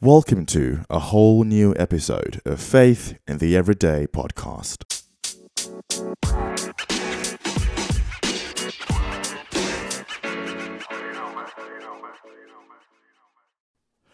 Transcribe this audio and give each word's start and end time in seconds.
Welcome 0.00 0.46
to 0.46 0.84
a 0.88 1.00
whole 1.00 1.42
new 1.42 1.74
episode 1.76 2.40
of 2.44 2.60
Faith 2.60 3.18
in 3.26 3.38
the 3.38 3.56
Everyday 3.56 4.06
podcast. 4.06 5.02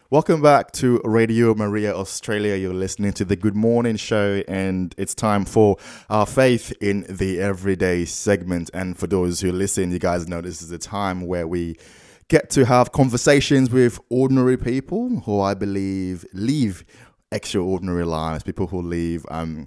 Welcome 0.09 0.41
back 0.41 0.71
to 0.71 0.99
Radio 1.03 1.53
Maria 1.53 1.95
Australia. 1.95 2.55
You're 2.55 2.73
listening 2.73 3.13
to 3.13 3.25
the 3.25 3.35
Good 3.35 3.55
Morning 3.55 3.95
Show, 3.95 4.41
and 4.47 4.95
it's 4.97 5.13
time 5.13 5.45
for 5.45 5.77
our 6.09 6.25
Faith 6.25 6.73
in 6.81 7.05
the 7.07 7.39
Everyday 7.39 8.05
segment. 8.05 8.71
And 8.73 8.97
for 8.97 9.05
those 9.05 9.41
who 9.41 9.51
listen, 9.51 9.91
you 9.91 9.99
guys 9.99 10.27
know 10.27 10.41
this 10.41 10.63
is 10.63 10.71
a 10.71 10.79
time 10.79 11.27
where 11.27 11.47
we 11.47 11.77
get 12.27 12.49
to 12.51 12.65
have 12.65 12.91
conversations 12.91 13.69
with 13.69 13.99
ordinary 14.09 14.57
people 14.57 15.21
who 15.21 15.39
I 15.41 15.53
believe 15.53 16.25
live 16.33 16.83
extraordinary 17.31 18.05
lives, 18.05 18.43
people 18.43 18.67
who 18.67 18.81
live 18.81 19.25
um, 19.29 19.65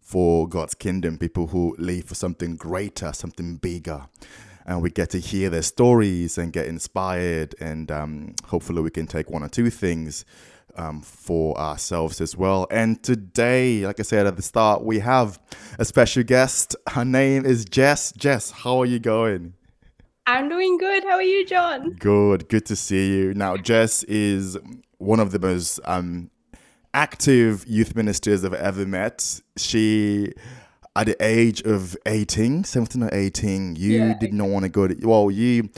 for 0.00 0.48
God's 0.48 0.74
kingdom, 0.74 1.18
people 1.18 1.46
who 1.48 1.76
live 1.78 2.04
for 2.04 2.14
something 2.14 2.56
greater, 2.56 3.12
something 3.12 3.56
bigger. 3.56 4.06
And 4.66 4.82
we 4.82 4.90
get 4.90 5.10
to 5.10 5.18
hear 5.18 5.50
their 5.50 5.62
stories 5.62 6.36
and 6.36 6.52
get 6.52 6.66
inspired, 6.66 7.54
and 7.60 7.90
um, 7.90 8.34
hopefully, 8.44 8.82
we 8.82 8.90
can 8.90 9.06
take 9.06 9.30
one 9.30 9.42
or 9.42 9.48
two 9.48 9.70
things 9.70 10.24
um, 10.76 11.00
for 11.00 11.58
ourselves 11.58 12.20
as 12.20 12.36
well. 12.36 12.66
And 12.70 13.02
today, 13.02 13.84
like 13.86 13.98
I 13.98 14.02
said 14.02 14.26
at 14.26 14.36
the 14.36 14.42
start, 14.42 14.84
we 14.84 15.00
have 15.00 15.40
a 15.78 15.84
special 15.84 16.22
guest. 16.22 16.76
Her 16.88 17.04
name 17.04 17.46
is 17.46 17.64
Jess. 17.64 18.12
Jess, 18.12 18.50
how 18.50 18.78
are 18.78 18.86
you 18.86 18.98
going? 18.98 19.54
I'm 20.30 20.48
doing 20.48 20.78
good. 20.78 21.02
How 21.02 21.14
are 21.14 21.22
you, 21.22 21.44
John? 21.44 21.94
Good. 21.94 22.48
Good 22.48 22.64
to 22.66 22.76
see 22.76 23.16
you. 23.16 23.34
Now, 23.34 23.56
Jess 23.56 24.04
is 24.04 24.56
one 24.98 25.18
of 25.18 25.32
the 25.32 25.40
most 25.40 25.80
um, 25.86 26.30
active 26.94 27.66
youth 27.66 27.96
ministers 27.96 28.44
I've 28.44 28.54
ever 28.54 28.86
met. 28.86 29.40
She, 29.56 30.32
at 30.94 31.08
the 31.08 31.16
age 31.20 31.62
of 31.62 31.96
18, 32.06 32.62
17 32.62 33.02
or 33.02 33.10
18, 33.12 33.74
you 33.74 33.98
yeah. 33.98 34.18
did 34.20 34.32
not 34.32 34.48
want 34.50 34.62
to 34.66 34.68
go 34.68 34.86
to, 34.86 34.94
well, 35.04 35.32
you 35.32 35.68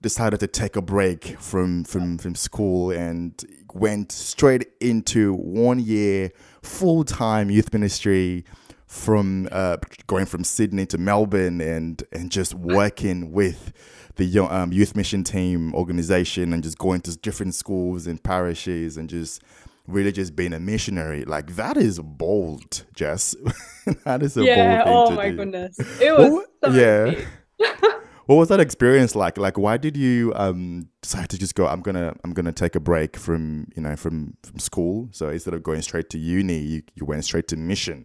decided 0.00 0.40
to 0.40 0.46
take 0.46 0.74
a 0.76 0.82
break 0.82 1.38
from, 1.38 1.84
from, 1.84 2.16
from 2.16 2.34
school 2.34 2.90
and 2.90 3.44
went 3.74 4.10
straight 4.10 4.68
into 4.80 5.34
one 5.34 5.80
year 5.80 6.30
full 6.62 7.04
time 7.04 7.50
youth 7.50 7.74
ministry 7.74 8.46
from 8.86 9.46
uh, 9.52 9.76
going 10.06 10.24
from 10.24 10.42
Sydney 10.42 10.86
to 10.86 10.96
Melbourne 10.96 11.60
and 11.60 12.02
and 12.10 12.32
just 12.32 12.54
working 12.54 13.32
with 13.32 13.70
the 14.18 14.38
um, 14.40 14.72
youth 14.72 14.94
mission 14.94 15.24
team 15.24 15.74
organization 15.74 16.52
and 16.52 16.62
just 16.62 16.76
going 16.76 17.00
to 17.00 17.16
different 17.16 17.54
schools 17.54 18.06
and 18.06 18.22
parishes 18.22 18.96
and 18.96 19.08
just 19.08 19.42
really 19.86 20.12
just 20.12 20.36
being 20.36 20.52
a 20.52 20.60
missionary. 20.60 21.24
Like 21.24 21.56
that 21.56 21.76
is 21.76 21.98
bold, 21.98 22.84
Jess. 22.94 23.34
that 24.04 24.22
is 24.22 24.36
a 24.36 24.44
yeah, 24.44 24.84
bold 24.84 25.08
thing 25.08 25.16
oh 25.16 25.20
my 25.20 25.30
do. 25.30 25.36
goodness. 25.36 25.78
It 26.00 26.12
was 26.16 26.44
so 26.64 26.70
yeah. 26.72 27.24
what 28.26 28.34
was 28.34 28.48
that 28.48 28.60
experience 28.60 29.14
like? 29.14 29.38
Like 29.38 29.56
why 29.56 29.76
did 29.76 29.96
you 29.96 30.32
um 30.34 30.88
decide 31.00 31.30
to 31.30 31.38
just 31.38 31.54
go 31.54 31.66
I'm 31.66 31.82
to 31.94 32.14
I'm 32.24 32.34
to 32.34 32.52
take 32.52 32.74
a 32.74 32.80
break 32.80 33.16
from, 33.16 33.68
you 33.74 33.82
know, 33.82 33.94
from 33.94 34.36
from 34.42 34.58
school. 34.58 35.08
So 35.12 35.28
instead 35.28 35.54
of 35.54 35.62
going 35.62 35.82
straight 35.82 36.10
to 36.10 36.18
uni, 36.18 36.58
you, 36.58 36.82
you 36.94 37.06
went 37.06 37.24
straight 37.24 37.48
to 37.48 37.56
mission. 37.56 38.04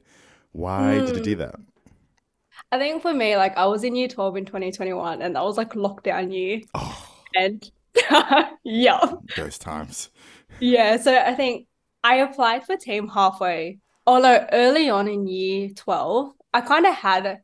Why 0.52 1.00
mm. 1.00 1.08
did 1.08 1.18
you 1.18 1.24
do 1.24 1.36
that? 1.38 1.56
I 2.74 2.80
think 2.80 3.04
for 3.04 3.14
me, 3.14 3.38
like 3.38 3.56
I 3.56 3.68
was 3.68 3.84
in 3.84 3.96
year 3.96 4.08
12 4.08 4.38
in 4.38 4.46
2021 4.46 5.22
and 5.22 5.36
that 5.36 5.44
was 5.44 5.58
like 5.58 5.74
lockdown 5.74 6.34
year. 6.34 6.62
Oh. 6.74 7.08
And 7.36 7.72
yeah. 8.64 9.14
Those 9.38 9.60
times. 9.60 10.10
Yeah. 10.60 10.98
So 10.98 11.16
I 11.16 11.36
think 11.36 11.68
I 12.04 12.16
applied 12.16 12.66
for 12.66 12.76
team 12.76 13.10
halfway. 13.10 13.78
Although 14.08 14.48
early 14.52 14.90
on 14.90 15.08
in 15.08 15.28
year 15.28 15.70
12, 15.76 16.34
I 16.52 16.62
kind 16.62 16.88
of 16.88 16.96
had 16.96 17.42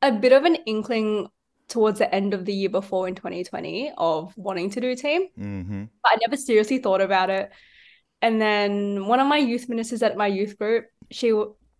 a 0.00 0.12
bit 0.12 0.32
of 0.32 0.44
an 0.44 0.54
inkling 0.64 1.28
towards 1.68 1.98
the 1.98 2.14
end 2.14 2.32
of 2.32 2.46
the 2.46 2.54
year 2.54 2.70
before 2.70 3.06
in 3.06 3.14
2020 3.14 3.92
of 3.98 4.32
wanting 4.38 4.70
to 4.70 4.80
do 4.80 4.96
team. 4.96 5.28
Mm-hmm. 5.38 5.84
But 6.02 6.12
I 6.12 6.16
never 6.26 6.38
seriously 6.38 6.78
thought 6.78 7.02
about 7.02 7.28
it. 7.28 7.50
And 8.22 8.40
then 8.40 9.04
one 9.06 9.20
of 9.20 9.26
my 9.26 9.36
youth 9.36 9.68
ministers 9.68 10.02
at 10.02 10.16
my 10.16 10.28
youth 10.28 10.56
group, 10.56 10.86
she 11.10 11.34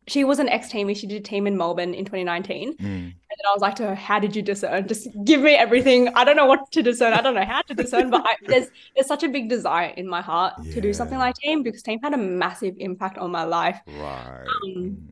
she 0.07 0.25
was 0.25 0.39
an 0.39 0.49
ex 0.49 0.69
teamie. 0.71 0.97
She 0.97 1.07
did 1.07 1.21
a 1.21 1.25
team 1.25 1.47
in 1.47 1.57
Melbourne 1.57 1.95
in 1.95 2.05
2019. 2.05 2.77
Mm. 2.77 2.79
And 2.85 3.13
then 3.13 3.47
I 3.49 3.53
was 3.53 3.63
like 3.63 3.75
to 3.77 3.87
her, 3.87 3.95
How 3.95 4.19
did 4.19 4.37
you 4.37 4.43
discern? 4.43 4.87
Just 4.87 5.09
give 5.25 5.41
me 5.41 5.55
everything. 5.55 6.09
I 6.15 6.25
don't 6.25 6.37
know 6.37 6.47
what 6.47 6.71
to 6.73 6.83
discern. 6.83 7.13
I 7.15 7.21
don't 7.23 7.35
know 7.35 7.45
how 7.45 7.63
to 7.63 7.75
discern, 7.75 8.11
but 8.11 8.23
I, 8.25 8.35
there's 8.47 8.69
there's 8.95 9.07
such 9.07 9.23
a 9.23 9.29
big 9.29 9.49
desire 9.49 9.93
in 9.97 10.07
my 10.09 10.21
heart 10.21 10.55
Yeah. 10.63 10.75
to 10.75 10.81
do 10.81 10.93
something 10.93 11.19
like 11.19 11.35
team 11.37 11.63
because 11.63 11.83
team 11.83 12.01
had 12.03 12.13
a 12.15 12.19
massive 12.19 12.75
impact 12.79 13.19
on 13.19 13.31
my 13.31 13.45
life. 13.45 13.81
Right. 13.87 14.45
Um, 14.67 15.09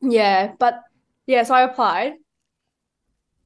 yeah, 0.00 0.52
but 0.58 0.80
yeah, 1.26 1.42
so 1.42 1.54
I 1.54 1.62
applied 1.62 2.12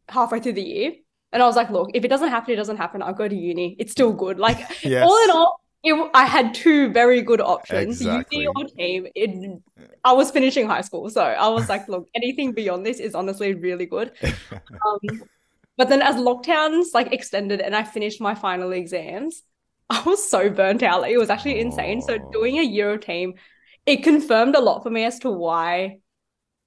halfway 0.09 0.41
through 0.41 0.55
the 0.55 0.63
year. 0.63 0.93
And 1.33 1.43
I 1.43 1.47
was 1.47 1.57
like, 1.57 1.71
look, 1.71 1.91
if 1.95 2.05
it 2.05 2.09
doesn't 2.09 2.29
happen, 2.29 2.53
it 2.53 2.57
doesn't 2.57 2.77
happen. 2.77 3.01
I'll 3.03 3.15
go 3.15 3.27
to 3.27 3.35
uni. 3.35 3.75
It's 3.79 3.91
still 3.93 4.13
good. 4.13 4.39
Like 4.39 4.59
Yes. 4.85 5.03
all 5.09 5.25
in 5.25 5.31
all, 5.31 5.62
it, 5.85 6.11
I 6.15 6.25
had 6.27 6.55
two 6.55 6.91
very 6.93 7.23
good 7.23 7.41
options. 7.41 8.01
Exactly. 8.01 8.47
Or 8.47 8.65
team. 8.65 9.07
It, 9.15 9.61
I 10.05 10.13
was 10.13 10.31
finishing 10.31 10.67
high 10.69 10.83
school. 10.83 11.11
So 11.11 11.23
I 11.23 11.49
was 11.49 11.69
like, 11.69 11.89
look, 11.89 12.09
anything 12.15 12.53
beyond 12.53 12.87
this 12.87 13.01
is 13.01 13.15
honestly 13.15 13.55
really 13.55 13.87
good. 13.87 14.13
Um, 14.53 15.23
but 15.79 15.89
then 15.89 16.03
as 16.03 16.17
lockdowns 16.17 16.87
like 16.93 17.13
extended 17.13 17.61
and 17.61 17.75
I 17.75 17.83
finished 17.83 18.21
my 18.21 18.35
final 18.35 18.73
exams, 18.73 19.43
I 19.91 20.03
was 20.03 20.29
so 20.29 20.51
burnt 20.51 20.83
out. 20.83 21.01
Like, 21.03 21.13
it 21.13 21.19
was 21.19 21.31
actually 21.31 21.61
insane. 21.61 22.03
So 22.03 22.15
Oh. 22.21 22.31
doing 22.31 22.59
a 22.59 22.63
year 22.63 22.91
of 22.93 23.01
team, 23.01 23.35
it 23.87 24.03
confirmed 24.05 24.55
a 24.55 24.61
lot 24.61 24.83
for 24.83 24.91
me 24.91 25.05
as 25.05 25.19
to 25.21 25.31
why 25.31 25.99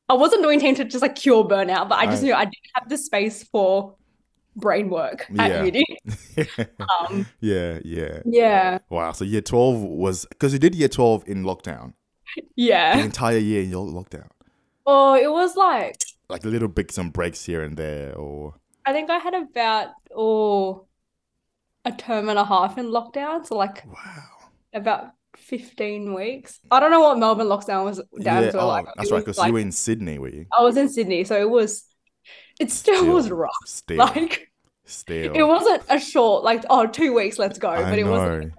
I 0.09 0.14
wasn't 0.16 0.44
doing 0.44 0.59
team 0.59 0.76
to 0.76 0.86
just 0.86 1.02
like 1.02 1.16
cure 1.16 1.44
burnout, 1.46 1.88
but 1.90 1.97
I 2.00 2.06
just 2.08 2.24
I- 2.24 2.26
knew 2.26 2.34
I 2.34 2.46
didn't 2.46 2.72
have 2.76 2.90
the 2.90 2.97
space 2.97 3.44
for 3.44 3.96
brain 4.56 4.90
work 4.90 5.26
Yeah. 5.32 5.64
uni. 5.64 5.84
Um, 7.00 7.26
yeah, 7.40 7.80
yeah. 7.84 8.20
yeah, 8.26 8.78
Wow. 8.90 9.12
So 9.12 9.26
year 9.26 9.42
12 9.42 9.82
was 9.82 10.26
because 10.26 10.54
you 10.54 10.60
did 10.60 10.76
year 10.76 10.88
12 10.88 11.28
in 11.28 11.44
lockdown, 11.44 11.94
Yeah. 12.56 12.98
the 12.98 13.04
entire 13.04 13.38
year 13.38 13.64
in 13.64 13.70
your 13.70 13.86
lockdown. 13.86 14.28
Oh, 14.86 15.16
it 15.16 15.32
was 15.32 15.56
like 15.56 16.02
Like 16.30 16.46
little 16.46 16.68
bits 16.68 16.98
and 16.98 17.12
breaks 17.12 17.46
here 17.46 17.64
and 17.64 17.76
there, 17.78 18.14
or 18.16 18.56
I 18.86 18.94
think 18.94 19.10
I 19.10 19.18
had 19.18 19.34
about 19.34 19.90
oh 20.16 20.86
a 21.86 21.92
term 21.92 22.30
and 22.30 22.40
a 22.40 22.46
half 22.46 22.78
in 22.78 22.88
lockdown, 22.88 23.46
so 23.46 23.56
like 23.58 23.84
wow. 23.86 24.24
about 24.74 25.12
15 25.38 26.14
weeks. 26.14 26.60
I 26.72 26.80
don't 26.80 26.92
know 26.92 27.02
what 27.02 27.18
Melbourne 27.20 27.48
lockdown 27.48 27.84
was 27.86 27.98
down 28.22 28.44
yeah, 28.44 28.52
to. 28.52 28.60
oh, 28.60 28.68
like 28.68 28.86
that's 28.96 29.12
right. 29.12 29.20
Because 29.20 29.38
like 29.38 29.48
you 29.48 29.54
were 29.54 29.60
in 29.60 29.72
Sydney, 29.72 30.18
were 30.20 30.30
you? 30.30 30.46
I 30.52 30.62
was 30.64 30.78
in 30.78 30.90
Sydney, 30.90 31.24
so 31.26 31.40
it 31.40 31.50
was 31.50 31.84
it 32.60 32.72
still, 32.72 33.06
was 33.14 33.30
rough. 33.30 33.52
Still, 33.66 33.98
Like 33.98 34.52
still. 34.86 35.34
it 35.34 35.44
wasn't 35.44 35.84
a 35.90 36.00
short 36.00 36.44
like 36.44 36.64
oh 36.70 36.88
two 36.88 37.14
weeks, 37.14 37.40
let's 37.40 37.60
go. 37.60 37.70
I 37.70 37.90
But 37.90 38.00
it 38.00 38.06
was 38.06 38.20
know. 38.20 38.52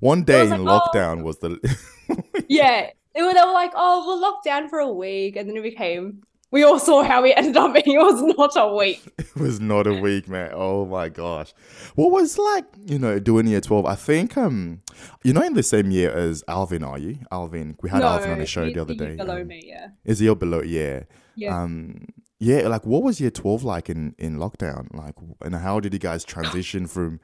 One 0.00 0.22
day 0.22 0.42
was 0.42 0.52
in 0.52 0.64
like, 0.64 0.82
oh. 0.82 0.90
lockdown 0.94 1.22
was 1.22 1.38
the. 1.38 1.78
yeah. 2.48 2.90
They 3.14 3.22
were, 3.22 3.32
they 3.32 3.40
were 3.40 3.52
like, 3.52 3.72
oh, 3.74 4.04
we'll 4.06 4.20
lock 4.20 4.44
down 4.44 4.68
for 4.68 4.80
a 4.80 4.92
week, 4.92 5.36
and 5.36 5.48
then 5.48 5.56
it 5.56 5.62
became. 5.62 6.22
We 6.50 6.62
all 6.62 6.78
saw 6.78 7.02
how 7.02 7.22
we 7.22 7.32
ended 7.36 7.56
up 7.56 7.72
being. 7.72 7.96
It 7.96 7.98
was 7.98 8.20
not 8.36 8.52
a 8.56 8.74
week. 8.74 9.02
it 9.18 9.34
was 9.34 9.60
not 9.60 9.86
a 9.86 9.94
week, 9.94 10.28
man. 10.28 10.50
Oh 10.52 10.84
my 10.84 11.08
gosh. 11.08 11.52
What 11.94 12.10
was 12.10 12.38
like, 12.38 12.64
you 12.84 12.98
know, 12.98 13.18
doing 13.18 13.46
year 13.46 13.60
12? 13.60 13.86
I 13.86 13.94
think, 13.94 14.36
um, 14.36 14.82
you're 15.22 15.34
not 15.34 15.46
in 15.46 15.54
the 15.54 15.62
same 15.62 15.90
year 15.90 16.12
as 16.12 16.44
Alvin, 16.46 16.84
are 16.84 16.98
you? 16.98 17.18
Alvin. 17.32 17.76
We 17.82 17.90
had 17.90 18.02
Alvin 18.02 18.30
on 18.30 18.38
the 18.38 18.46
show 18.46 18.66
the 18.70 18.78
other 18.80 18.94
day. 18.94 19.16
Below 19.16 19.40
um, 19.40 19.48
me, 19.48 19.64
yeah. 19.66 19.88
Is 20.04 20.20
he 20.20 20.32
below? 20.32 20.62
Yeah. 20.62 21.04
Yeah. 21.34 21.60
Um, 21.60 22.06
yeah, 22.38 22.68
like 22.68 22.84
what 22.84 23.02
was 23.02 23.20
year 23.20 23.30
12 23.30 23.64
like 23.64 23.88
in, 23.88 24.14
in 24.18 24.36
lockdown? 24.36 24.94
Like, 24.94 25.14
and 25.42 25.54
how 25.54 25.80
did 25.80 25.92
you 25.92 25.98
guys 25.98 26.24
transition 26.24 26.86
from 26.86 27.20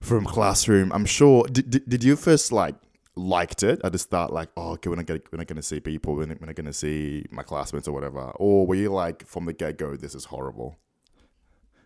from 0.00 0.24
classroom? 0.24 0.92
I'm 0.92 1.04
sure, 1.06 1.44
did, 1.46 1.70
did, 1.70 1.88
did 1.88 2.04
you 2.04 2.16
first 2.16 2.52
like 2.52 2.74
liked 3.16 3.62
it 3.62 3.80
at 3.84 3.92
the 3.92 3.98
start? 3.98 4.32
Like, 4.32 4.50
oh, 4.56 4.72
okay, 4.72 4.90
we're 4.90 4.96
not 4.96 5.06
gonna, 5.06 5.20
we're 5.32 5.38
not 5.38 5.46
gonna 5.46 5.62
see 5.62 5.80
people, 5.80 6.14
we're 6.16 6.26
not, 6.26 6.40
we're 6.40 6.46
not 6.46 6.56
gonna 6.56 6.72
see 6.72 7.24
my 7.30 7.42
classmates 7.42 7.88
or 7.88 7.92
whatever. 7.92 8.32
Or 8.36 8.66
were 8.66 8.74
you 8.76 8.92
like, 8.92 9.26
from 9.26 9.44
the 9.46 9.52
get 9.52 9.78
go, 9.78 9.96
this 9.96 10.14
is 10.14 10.26
horrible? 10.26 10.78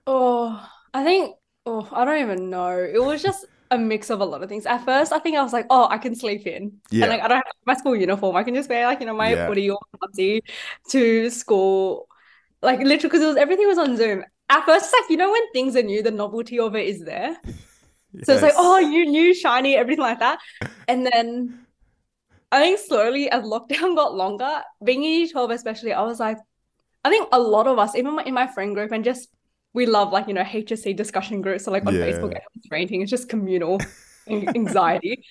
Oh, 0.06 0.68
I 0.94 1.04
think, 1.04 1.36
oh, 1.64 1.88
I 1.92 2.04
don't 2.04 2.20
even 2.22 2.50
know. 2.50 2.70
It 2.78 3.02
was 3.02 3.22
just 3.22 3.44
a 3.70 3.78
mix 3.78 4.10
of 4.10 4.20
a 4.20 4.24
lot 4.24 4.42
of 4.42 4.48
things. 4.48 4.66
At 4.66 4.84
first, 4.84 5.12
I 5.12 5.18
think 5.18 5.36
I 5.36 5.42
was 5.42 5.52
like, 5.52 5.66
oh, 5.70 5.88
I 5.90 5.98
can 5.98 6.14
sleep 6.14 6.46
in. 6.46 6.80
Yeah. 6.90 7.00
And 7.00 7.10
like, 7.10 7.20
I 7.20 7.28
don't 7.28 7.36
have 7.38 7.44
my 7.66 7.74
school 7.74 7.96
uniform. 7.96 8.36
I 8.36 8.44
can 8.44 8.54
just 8.54 8.68
wear 8.68 8.86
like, 8.86 9.00
you 9.00 9.06
know, 9.06 9.14
my 9.14 9.36
Yeah. 9.36 9.46
hoodie 9.46 9.70
or 9.70 9.78
onesie 10.02 10.40
to 10.90 11.30
school. 11.30 12.08
Like 12.62 12.78
literally, 12.80 12.98
because 13.02 13.22
it 13.22 13.26
was 13.26 13.36
everything 13.36 13.66
was 13.68 13.78
on 13.78 13.96
Zoom. 13.96 14.24
At 14.48 14.64
first, 14.64 14.86
it's 14.86 14.92
like, 14.92 15.10
you 15.10 15.16
know, 15.16 15.30
when 15.30 15.52
things 15.52 15.76
are 15.76 15.82
new, 15.82 16.02
the 16.02 16.10
novelty 16.10 16.58
of 16.58 16.74
it 16.76 16.86
is 16.86 17.04
there. 17.04 17.36
So 18.24 18.32
it's 18.32 18.42
like, 18.42 18.54
oh, 18.56 18.78
you 18.78 19.06
new, 19.06 19.34
shiny, 19.34 19.76
everything 19.76 20.02
like 20.02 20.20
that. 20.20 20.38
And 20.88 21.06
then 21.06 21.66
I 22.52 22.60
think 22.60 22.78
slowly 22.78 23.28
as 23.30 23.44
lockdown 23.44 23.96
got 23.96 24.14
longer, 24.14 24.62
being 24.82 25.02
in 25.04 25.10
year 25.10 25.28
12 25.28 25.50
especially, 25.50 25.92
I 25.92 26.02
was 26.02 26.20
like, 26.20 26.38
I 27.04 27.10
think 27.10 27.28
a 27.32 27.38
lot 27.38 27.66
of 27.66 27.78
us, 27.78 27.94
even 27.94 28.18
in 28.20 28.34
my 28.34 28.46
friend 28.46 28.74
group, 28.74 28.92
and 28.92 29.04
just 29.04 29.28
we 29.74 29.84
love 29.86 30.12
like, 30.12 30.28
you 30.28 30.34
know, 30.34 30.42
HSC 30.44 30.94
discussion 30.96 31.40
groups. 31.42 31.64
So 31.64 31.70
like 31.70 31.86
on 31.86 31.94
Yeah. 31.94 32.06
Facebook, 32.06 32.32
everyone's 32.32 32.70
ranting, 32.70 33.02
it's 33.02 33.10
just 33.10 33.28
communal 33.28 33.80
anxiety. 34.28 35.24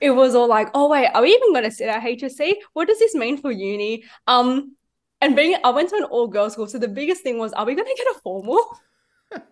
it 0.00 0.10
was 0.10 0.34
all 0.34 0.48
like, 0.48 0.68
oh 0.74 0.88
wait, 0.88 1.08
are 1.12 1.22
we 1.22 1.30
even 1.30 1.52
going 1.52 1.64
to 1.64 1.70
sit 1.70 1.88
at 1.88 2.02
HSC? 2.02 2.54
What 2.72 2.88
does 2.88 2.98
this 2.98 3.14
mean 3.14 3.36
for 3.36 3.50
uni? 3.50 4.04
Um, 4.26 4.76
and 5.20 5.36
being, 5.36 5.56
I 5.62 5.70
went 5.70 5.90
to 5.90 5.96
an 5.96 6.04
all 6.04 6.26
girls 6.26 6.54
school, 6.54 6.66
so 6.66 6.78
the 6.78 6.88
biggest 6.88 7.22
thing 7.22 7.38
was, 7.38 7.52
are 7.52 7.66
we 7.66 7.74
going 7.74 7.88
to 7.88 7.94
get 7.96 8.16
a 8.16 8.20
formal? 8.20 8.78
that 9.30 9.42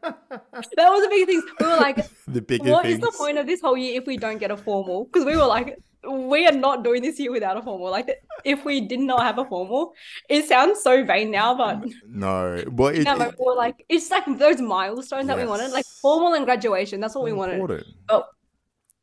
was 0.76 1.02
the 1.02 1.08
big 1.08 1.26
thing. 1.26 1.42
We 1.60 1.66
were 1.66 1.76
like, 1.76 2.08
the 2.28 2.42
biggest 2.42 2.70
what 2.70 2.86
is 2.86 2.98
the 2.98 3.12
point 3.16 3.38
of 3.38 3.46
this 3.46 3.60
whole 3.60 3.76
year 3.76 4.00
if 4.00 4.06
we 4.06 4.16
don't 4.16 4.38
get 4.38 4.50
a 4.50 4.56
formal? 4.56 5.04
Because 5.04 5.24
we 5.24 5.36
were 5.36 5.46
like, 5.46 5.78
we 6.08 6.46
are 6.46 6.52
not 6.52 6.84
doing 6.84 7.02
this 7.02 7.18
year 7.18 7.30
without 7.30 7.56
a 7.56 7.62
formal. 7.62 7.90
Like, 7.90 8.22
if 8.44 8.64
we 8.64 8.80
did 8.80 9.00
not 9.00 9.22
have 9.22 9.38
a 9.38 9.44
formal, 9.44 9.92
it 10.28 10.46
sounds 10.46 10.82
so 10.82 11.04
vain 11.04 11.30
now, 11.30 11.54
but 11.54 11.84
no, 12.06 12.64
but 12.70 12.94
it, 12.94 13.04
no, 13.04 13.20
it, 13.20 13.34
we 13.38 13.54
like, 13.54 13.84
it's 13.88 14.10
like 14.10 14.24
those 14.38 14.60
milestones 14.60 15.26
yes. 15.26 15.26
that 15.26 15.36
we 15.36 15.46
wanted, 15.46 15.70
like 15.72 15.84
formal 16.00 16.34
and 16.34 16.44
graduation. 16.44 17.00
That's 17.00 17.14
what 17.14 17.24
we 17.24 17.32
wanted. 17.32 17.54
Important. 17.54 17.86
But 18.06 18.28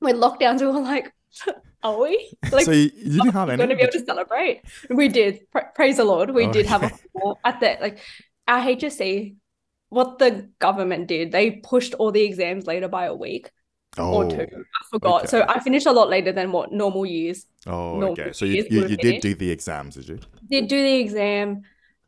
with 0.02 0.16
lockdowns, 0.16 0.62
we 0.62 0.68
were 0.68 0.80
like, 0.80 1.14
are 1.86 2.02
we? 2.02 2.32
Like, 2.52 2.66
so 2.66 2.72
you, 2.72 2.92
you 2.96 3.22
didn't 3.22 3.34
have 3.34 3.50
any? 3.50 3.58
Going 3.58 3.70
to 3.70 3.76
be 3.76 3.82
able 3.84 3.94
to 3.94 4.06
celebrate? 4.06 4.62
We 4.90 5.08
did. 5.08 5.46
praise 5.76 5.98
the 5.98 6.06
Lord. 6.06 6.32
We 6.32 6.48
oh, 6.48 6.52
did 6.52 6.66
have 6.66 6.84
a 6.84 6.92
oh. 6.92 6.98
formal 7.14 7.40
at 7.44 7.60
the 7.60 7.78
like 7.80 8.00
our 8.48 8.62
HSC 8.62 9.36
what 9.90 10.20
the 10.20 10.50
government 10.60 11.08
did, 11.08 11.32
they 11.32 11.52
pushed 11.52 11.94
all 11.94 12.12
the 12.12 12.24
exams 12.24 12.68
later 12.68 12.88
by 12.88 13.06
a 13.06 13.16
week 13.16 13.50
oh, 13.98 14.14
or 14.14 14.30
two. 14.30 14.42
I 14.42 14.86
forgot. 14.92 15.22
Okay. 15.22 15.28
So 15.28 15.46
I 15.48 15.60
finished 15.60 15.88
a 15.88 15.92
lot 15.92 16.10
later 16.10 16.32
than 16.32 16.52
what 16.52 16.72
normal 16.72 17.06
years. 17.06 17.46
Oh, 17.66 17.92
normal 17.92 18.12
okay. 18.12 18.34
So 18.34 18.46
you, 18.46 18.66
you, 18.70 18.88
you 18.88 18.98
did 18.98 19.22
do 19.22 19.36
the 19.36 19.52
exams, 19.52 19.96
did 19.96 20.10
you? 20.10 20.20
Did 20.50 20.68
do 20.68 20.82
the 20.82 20.96
exam. 20.96 21.62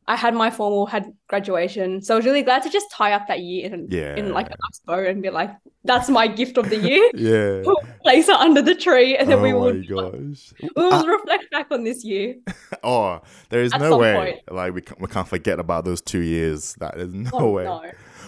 I 0.09 0.15
had 0.15 0.33
my 0.33 0.49
formal, 0.49 0.85
had 0.85 1.11
graduation. 1.27 2.01
So 2.01 2.13
I 2.13 2.17
was 2.17 2.25
really 2.25 2.41
glad 2.41 2.63
to 2.63 2.69
just 2.69 2.89
tie 2.91 3.11
up 3.11 3.27
that 3.27 3.41
year 3.41 3.65
in, 3.65 3.87
yeah. 3.89 4.15
in 4.15 4.31
like 4.31 4.47
a 4.47 4.51
nice 4.51 4.79
bow 4.85 5.03
and 5.03 5.21
be 5.21 5.29
like, 5.29 5.51
that's 5.83 6.09
my 6.09 6.27
gift 6.27 6.57
of 6.57 6.69
the 6.69 6.77
year. 6.77 7.11
yeah. 7.15 7.73
Place 8.03 8.29
it 8.29 8.35
under 8.35 8.61
the 8.61 8.73
tree 8.73 9.17
and 9.17 9.29
then 9.29 9.39
oh 9.39 9.41
we 9.41 9.53
will 9.53 9.73
gosh. 9.83 10.53
we 10.61 10.69
will 10.77 10.93
uh, 10.93 11.05
reflect 11.05 11.51
back 11.51 11.67
on 11.71 11.83
this 11.83 12.05
year. 12.05 12.35
oh, 12.83 13.21
there 13.49 13.61
is 13.61 13.73
no 13.73 13.97
way. 13.97 14.13
Point. 14.15 14.55
Like 14.55 14.73
we 14.73 14.81
can't, 14.81 15.01
we 15.01 15.07
can't 15.07 15.27
forget 15.27 15.59
about 15.59 15.83
those 15.83 16.01
two 16.01 16.21
years. 16.21 16.75
That 16.75 16.97
is 16.97 17.13
no 17.13 17.29
oh, 17.33 17.51
way. 17.51 17.65
No. 17.65 17.83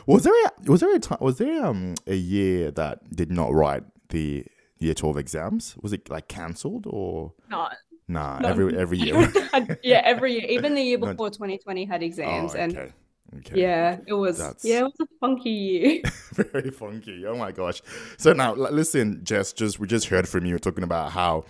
Was 0.06 0.24
there 0.24 0.34
a, 0.34 0.52
was 0.70 0.82
there 0.82 0.94
a 0.94 1.00
time 1.00 1.20
was 1.22 1.38
there 1.38 1.66
um 1.66 1.96
a 2.08 2.16
year 2.16 2.72
that 2.72 3.16
did 3.16 3.32
not 3.32 3.54
write 3.54 3.84
the 4.10 4.46
year 4.80 4.94
12 4.94 5.18
exams? 5.18 5.78
Was 5.82 5.94
it 5.94 6.10
like 6.10 6.28
cancelled 6.28 6.86
or 6.90 7.34
no? 7.50 7.70
Nah, 8.10 8.40
no. 8.40 8.50
every 8.50 8.78
every 8.84 8.98
year. 8.98 9.32
yeah, 9.84 10.02
every 10.04 10.34
year. 10.34 10.46
Even 10.50 10.74
the 10.74 10.82
year 10.82 10.98
before 10.98 11.30
2020 11.30 11.86
had 11.86 12.04
exams, 12.04 12.56
oh, 12.56 12.58
okay. 12.58 12.64
and 12.64 12.94
okay. 13.38 13.62
yeah, 13.62 13.98
it 14.08 14.14
was 14.14 14.40
That's... 14.40 14.66
yeah, 14.66 14.80
it 14.80 14.84
was 14.84 15.00
a 15.00 15.06
funky 15.22 15.52
year. 15.52 16.02
Very 16.34 16.72
funky. 16.72 17.26
Oh 17.28 17.38
my 17.38 17.52
gosh. 17.52 17.82
So 18.18 18.34
now, 18.34 18.56
listen, 18.56 19.22
Jess. 19.24 19.54
Just 19.54 19.80
we 19.80 19.88
just 19.88 20.08
heard 20.08 20.28
from 20.28 20.46
you 20.46 20.58
talking 20.58 20.84
about 20.84 21.12
how 21.12 21.46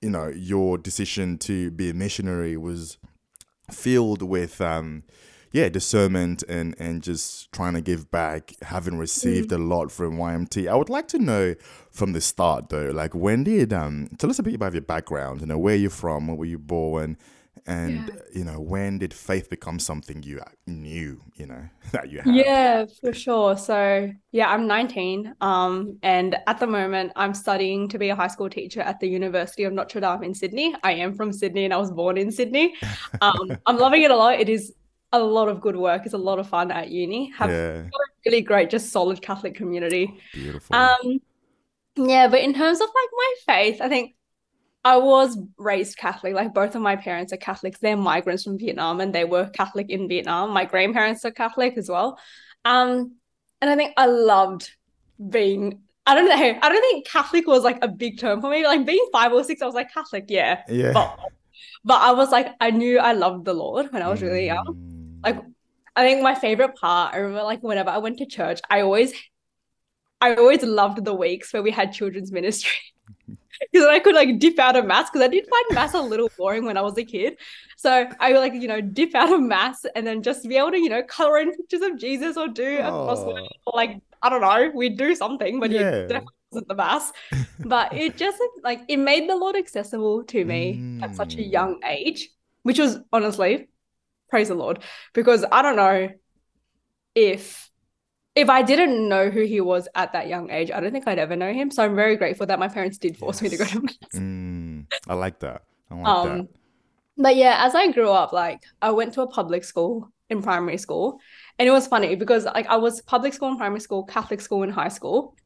you 0.00 0.08
know 0.08 0.28
your 0.28 0.78
decision 0.78 1.36
to 1.38 1.70
be 1.70 1.90
a 1.90 1.94
missionary 1.94 2.56
was 2.56 2.96
filled 3.70 4.22
with 4.22 4.60
um 4.62 5.02
yeah, 5.52 5.68
discernment 5.68 6.42
and 6.48 6.74
and 6.78 7.02
just 7.02 7.52
trying 7.52 7.74
to 7.74 7.82
give 7.82 8.10
back, 8.10 8.54
having 8.62 8.96
received 8.96 9.50
mm. 9.50 9.56
a 9.56 9.58
lot 9.58 9.92
from 9.92 10.16
YMT. 10.16 10.68
I 10.68 10.74
would 10.74 10.88
like 10.88 11.08
to 11.08 11.18
know 11.18 11.54
from 11.90 12.12
the 12.12 12.20
start 12.20 12.70
though, 12.70 12.90
like 12.90 13.14
when 13.14 13.44
did 13.44 13.72
um 13.72 14.08
tell 14.18 14.30
us 14.30 14.38
a 14.38 14.42
bit 14.42 14.54
about 14.54 14.72
your 14.72 14.82
background, 14.82 15.42
you 15.42 15.46
know, 15.46 15.58
where 15.58 15.76
you're 15.76 15.90
from, 15.90 16.26
where 16.26 16.36
were 16.36 16.46
you 16.46 16.58
born, 16.58 17.18
and 17.66 18.08
yeah. 18.08 18.14
you 18.32 18.44
know, 18.44 18.60
when 18.60 18.98
did 18.98 19.12
faith 19.12 19.50
become 19.50 19.78
something 19.78 20.22
you 20.22 20.40
knew, 20.66 21.20
you 21.36 21.46
know, 21.46 21.68
that 21.92 22.10
you 22.10 22.20
had? 22.20 22.34
Yeah, 22.34 22.86
for 23.02 23.12
sure. 23.12 23.56
So 23.58 24.10
yeah, 24.30 24.50
I'm 24.50 24.66
19, 24.66 25.34
um, 25.42 25.98
and 26.02 26.34
at 26.46 26.60
the 26.60 26.66
moment 26.66 27.12
I'm 27.14 27.34
studying 27.34 27.88
to 27.88 27.98
be 27.98 28.08
a 28.08 28.16
high 28.16 28.28
school 28.28 28.48
teacher 28.48 28.80
at 28.80 29.00
the 29.00 29.06
University 29.06 29.64
of 29.64 29.74
Notre 29.74 30.00
Dame 30.00 30.22
in 30.22 30.34
Sydney. 30.34 30.74
I 30.82 30.92
am 30.92 31.12
from 31.12 31.30
Sydney 31.30 31.66
and 31.66 31.74
I 31.74 31.76
was 31.76 31.90
born 31.90 32.16
in 32.16 32.32
Sydney. 32.32 32.74
Um, 33.20 33.58
I'm 33.66 33.76
loving 33.76 34.02
it 34.02 34.10
a 34.10 34.16
lot. 34.16 34.40
It 34.40 34.48
is 34.48 34.72
a 35.12 35.18
lot 35.18 35.48
of 35.48 35.60
good 35.60 35.76
work. 35.76 36.02
It's 36.04 36.14
a 36.14 36.18
lot 36.18 36.38
of 36.38 36.48
fun 36.48 36.70
at 36.70 36.90
uni. 36.90 37.30
Have 37.36 37.50
yeah. 37.50 37.56
a 37.56 37.90
really 38.26 38.40
great, 38.40 38.70
just 38.70 38.90
solid 38.90 39.20
Catholic 39.20 39.54
community. 39.54 40.18
Beautiful. 40.32 40.74
Um, 40.74 41.20
yeah, 41.96 42.28
but 42.28 42.40
in 42.40 42.54
terms 42.54 42.80
of 42.80 42.88
like 42.88 43.10
my 43.12 43.34
faith, 43.46 43.80
I 43.80 43.88
think 43.88 44.14
I 44.84 44.96
was 44.96 45.38
raised 45.58 45.98
Catholic. 45.98 46.34
Like 46.34 46.54
both 46.54 46.74
of 46.74 46.82
my 46.82 46.96
parents 46.96 47.32
are 47.32 47.36
Catholics. 47.36 47.78
They're 47.80 47.96
migrants 47.96 48.44
from 48.44 48.58
Vietnam, 48.58 49.00
and 49.00 49.14
they 49.14 49.24
were 49.24 49.50
Catholic 49.50 49.90
in 49.90 50.08
Vietnam. 50.08 50.50
My 50.50 50.64
grandparents 50.64 51.24
are 51.24 51.30
Catholic 51.30 51.76
as 51.76 51.88
well. 51.88 52.18
Um, 52.64 53.16
and 53.60 53.70
I 53.70 53.76
think 53.76 53.92
I 53.96 54.06
loved 54.06 54.70
being. 55.28 55.82
I 56.04 56.16
don't 56.16 56.28
know. 56.28 56.34
I 56.34 56.68
don't 56.68 56.80
think 56.80 57.06
Catholic 57.06 57.46
was 57.46 57.62
like 57.62 57.78
a 57.84 57.88
big 57.88 58.18
term 58.18 58.40
for 58.40 58.50
me. 58.50 58.66
Like 58.66 58.84
being 58.84 59.06
five 59.12 59.32
or 59.32 59.44
six, 59.44 59.62
I 59.62 59.66
was 59.66 59.74
like 59.74 59.92
Catholic, 59.92 60.24
yeah. 60.28 60.62
Yeah. 60.68 60.92
But, 60.92 61.16
but 61.84 62.00
I 62.00 62.12
was 62.12 62.30
like, 62.30 62.48
I 62.60 62.72
knew 62.72 62.98
I 62.98 63.12
loved 63.12 63.44
the 63.44 63.54
Lord 63.54 63.92
when 63.92 64.02
I 64.02 64.08
was 64.08 64.20
really 64.20 64.46
young. 64.46 64.91
Like 65.22 65.42
I 65.94 66.04
think 66.04 66.22
my 66.22 66.34
favorite 66.34 66.74
part, 66.76 67.14
I 67.14 67.18
remember 67.18 67.42
like 67.42 67.62
whenever 67.62 67.90
I 67.90 67.98
went 67.98 68.18
to 68.18 68.26
church, 68.26 68.60
I 68.70 68.80
always 68.80 69.12
I 70.20 70.34
always 70.36 70.62
loved 70.62 71.04
the 71.04 71.14
weeks 71.14 71.52
where 71.52 71.62
we 71.62 71.70
had 71.70 71.92
children's 71.92 72.32
ministry. 72.32 72.78
Because 73.70 73.86
I 73.86 74.00
could 74.00 74.16
like 74.16 74.40
dip 74.40 74.58
out 74.58 74.74
of 74.74 74.86
mass 74.86 75.08
because 75.08 75.22
I 75.22 75.28
did 75.28 75.46
find 75.46 75.64
mass 75.72 75.94
a 75.94 76.00
little 76.00 76.28
boring 76.36 76.64
when 76.64 76.76
I 76.76 76.80
was 76.80 76.98
a 76.98 77.04
kid. 77.04 77.36
So 77.76 78.08
I 78.18 78.32
would 78.32 78.40
like, 78.40 78.54
you 78.54 78.66
know, 78.66 78.80
dip 78.80 79.14
out 79.14 79.32
of 79.32 79.40
mass 79.40 79.84
and 79.94 80.04
then 80.04 80.22
just 80.22 80.48
be 80.48 80.56
able 80.56 80.72
to, 80.72 80.78
you 80.78 80.88
know, 80.88 81.02
color 81.04 81.38
in 81.38 81.52
pictures 81.52 81.82
of 81.82 81.96
Jesus 81.96 82.36
or 82.36 82.48
do 82.48 82.78
a 82.78 82.90
crossword 82.90 83.46
or 83.66 83.72
like, 83.76 84.00
I 84.20 84.30
don't 84.30 84.40
know, 84.40 84.72
we'd 84.74 84.96
do 84.96 85.14
something, 85.14 85.60
but 85.60 85.70
yeah. 85.70 85.80
it 85.80 86.08
definitely 86.08 86.34
wasn't 86.50 86.68
the 86.68 86.74
mass. 86.74 87.12
but 87.60 87.92
it 87.92 88.16
just 88.24 88.38
like 88.64 88.80
it 88.88 88.96
made 88.96 89.28
the 89.28 89.36
Lord 89.36 89.54
accessible 89.54 90.24
to 90.24 90.44
me 90.44 90.78
mm. 90.78 91.02
at 91.02 91.14
such 91.14 91.34
a 91.34 91.38
mm. 91.38 91.52
young 91.52 91.80
age, 91.86 92.30
which 92.62 92.80
was 92.80 92.98
honestly 93.12 93.68
praise 94.32 94.48
the 94.48 94.54
Lord, 94.54 94.78
because 95.12 95.44
I 95.52 95.60
don't 95.60 95.76
know 95.76 96.08
if 97.14 97.70
if 98.34 98.48
I 98.48 98.62
didn't 98.62 99.06
know 99.06 99.28
who 99.28 99.42
he 99.42 99.60
was 99.60 99.88
at 99.94 100.14
that 100.14 100.26
young 100.26 100.50
age, 100.50 100.70
I 100.70 100.80
don't 100.80 100.90
think 100.90 101.06
I'd 101.06 101.18
ever 101.18 101.36
know 101.36 101.52
him. 101.52 101.70
So 101.70 101.84
I'm 101.84 101.94
very 101.94 102.16
grateful 102.16 102.46
that 102.46 102.58
my 102.58 102.68
parents 102.68 102.96
did 102.96 103.18
force 103.18 103.42
yes. 103.42 103.42
me 103.42 103.48
to 103.50 103.62
go 103.62 103.66
to 103.66 103.80
mass. 103.82 104.14
Mm, 104.14 104.86
I 105.06 105.12
like 105.12 105.38
that. 105.40 105.64
I 105.90 105.94
like 105.96 106.06
um, 106.06 106.28
that. 106.38 106.48
But 107.18 107.36
yeah, 107.36 107.56
as 107.66 107.74
I 107.74 107.92
grew 107.92 108.10
up, 108.10 108.32
like 108.32 108.62
I 108.80 108.90
went 108.90 109.12
to 109.14 109.20
a 109.20 109.26
public 109.26 109.64
school 109.64 110.10
in 110.30 110.40
primary 110.42 110.78
school, 110.78 111.20
and 111.58 111.68
it 111.68 111.72
was 111.72 111.86
funny 111.86 112.14
because 112.14 112.46
like 112.46 112.66
I 112.68 112.76
was 112.76 113.02
public 113.02 113.34
school 113.34 113.50
in 113.52 113.58
primary 113.58 113.80
school, 113.80 114.02
Catholic 114.04 114.40
school 114.40 114.62
in 114.62 114.70
high 114.70 114.88
school, 114.88 115.36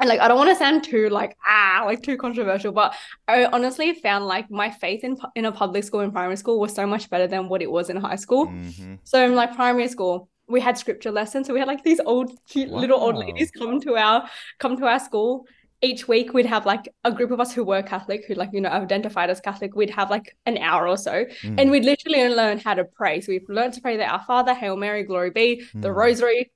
and 0.00 0.08
like 0.08 0.20
I 0.20 0.28
don't 0.28 0.36
want 0.36 0.50
to 0.50 0.56
sound 0.56 0.84
too 0.84 1.08
like 1.08 1.36
ah 1.46 1.82
like 1.86 2.02
too 2.02 2.16
controversial, 2.16 2.72
but 2.72 2.94
I 3.28 3.44
honestly 3.46 3.94
found 3.94 4.26
like 4.26 4.50
my 4.50 4.70
faith 4.70 5.04
in 5.04 5.16
in 5.34 5.44
a 5.44 5.52
public 5.52 5.84
school 5.84 6.00
in 6.00 6.10
primary 6.10 6.36
school 6.36 6.58
was 6.58 6.74
so 6.74 6.86
much 6.86 7.08
better 7.10 7.26
than 7.26 7.48
what 7.48 7.62
it 7.62 7.70
was 7.70 7.90
in 7.90 7.96
high 7.96 8.16
school. 8.16 8.46
Mm-hmm. 8.46 8.96
So 9.04 9.24
in 9.24 9.34
like 9.34 9.54
primary 9.54 9.88
school, 9.88 10.28
we 10.48 10.60
had 10.60 10.76
scripture 10.76 11.10
lessons, 11.10 11.46
so 11.46 11.54
we 11.54 11.60
had 11.60 11.68
like 11.68 11.84
these 11.84 12.00
old 12.00 12.30
cute 12.48 12.70
wow. 12.70 12.80
little 12.80 13.00
old 13.00 13.16
ladies 13.16 13.50
come 13.50 13.80
to 13.80 13.96
our 13.96 14.28
come 14.58 14.76
to 14.76 14.86
our 14.86 14.98
school. 14.98 15.46
Each 15.84 16.06
week 16.06 16.32
we'd 16.32 16.46
have 16.46 16.64
like 16.64 16.88
a 17.02 17.10
group 17.10 17.32
of 17.32 17.40
us 17.40 17.52
who 17.52 17.64
were 17.64 17.82
Catholic, 17.82 18.24
who 18.26 18.34
like 18.34 18.50
you 18.52 18.60
know 18.60 18.70
identified 18.70 19.30
as 19.30 19.40
Catholic. 19.40 19.74
We'd 19.74 19.90
have 19.90 20.10
like 20.10 20.36
an 20.46 20.58
hour 20.58 20.86
or 20.86 20.96
so, 20.96 21.24
mm. 21.42 21.60
and 21.60 21.70
we'd 21.70 21.84
literally 21.84 22.28
learn 22.28 22.58
how 22.58 22.74
to 22.74 22.84
pray. 22.84 23.20
So 23.20 23.32
we've 23.32 23.48
learned 23.48 23.74
to 23.74 23.80
pray 23.80 23.96
the 23.96 24.06
Our 24.06 24.22
Father, 24.24 24.54
Hail 24.54 24.76
Mary, 24.76 25.02
Glory 25.02 25.30
Be, 25.30 25.64
mm. 25.74 25.82
the 25.82 25.92
Rosary, 25.92 26.52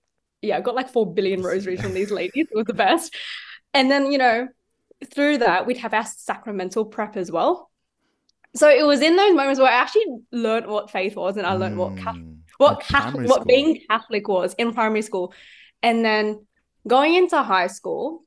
yeah, 0.46 0.58
I 0.58 0.60
got 0.60 0.74
like 0.74 0.88
four 0.88 1.12
billion 1.12 1.42
rosaries 1.42 1.80
from 1.80 1.94
these 1.94 2.10
ladies. 2.20 2.46
It 2.50 2.56
was 2.56 2.66
the 2.66 2.74
best. 2.74 3.14
And 3.74 3.90
then, 3.90 4.10
you 4.12 4.18
know, 4.18 4.48
through 5.12 5.38
that, 5.38 5.66
we'd 5.66 5.78
have 5.78 5.94
our 5.94 6.06
sacramental 6.06 6.84
prep 6.84 7.16
as 7.16 7.30
well. 7.30 7.70
So 8.54 8.70
it 8.70 8.86
was 8.86 9.02
in 9.02 9.16
those 9.16 9.34
moments 9.34 9.60
where 9.60 9.70
I 9.70 9.74
actually 9.74 10.06
learned 10.32 10.66
what 10.66 10.90
faith 10.90 11.14
was 11.14 11.36
and 11.36 11.46
I 11.46 11.52
learned 11.52 11.76
mm, 11.76 11.78
what 11.78 11.96
Catholic, 11.98 12.24
what 12.56 12.80
Catholic, 12.80 13.28
what 13.28 13.46
being 13.46 13.80
Catholic 13.90 14.26
was 14.28 14.54
in 14.54 14.72
primary 14.72 15.02
school. 15.02 15.34
And 15.82 16.02
then 16.02 16.46
going 16.86 17.14
into 17.14 17.42
high 17.42 17.66
school, 17.66 18.24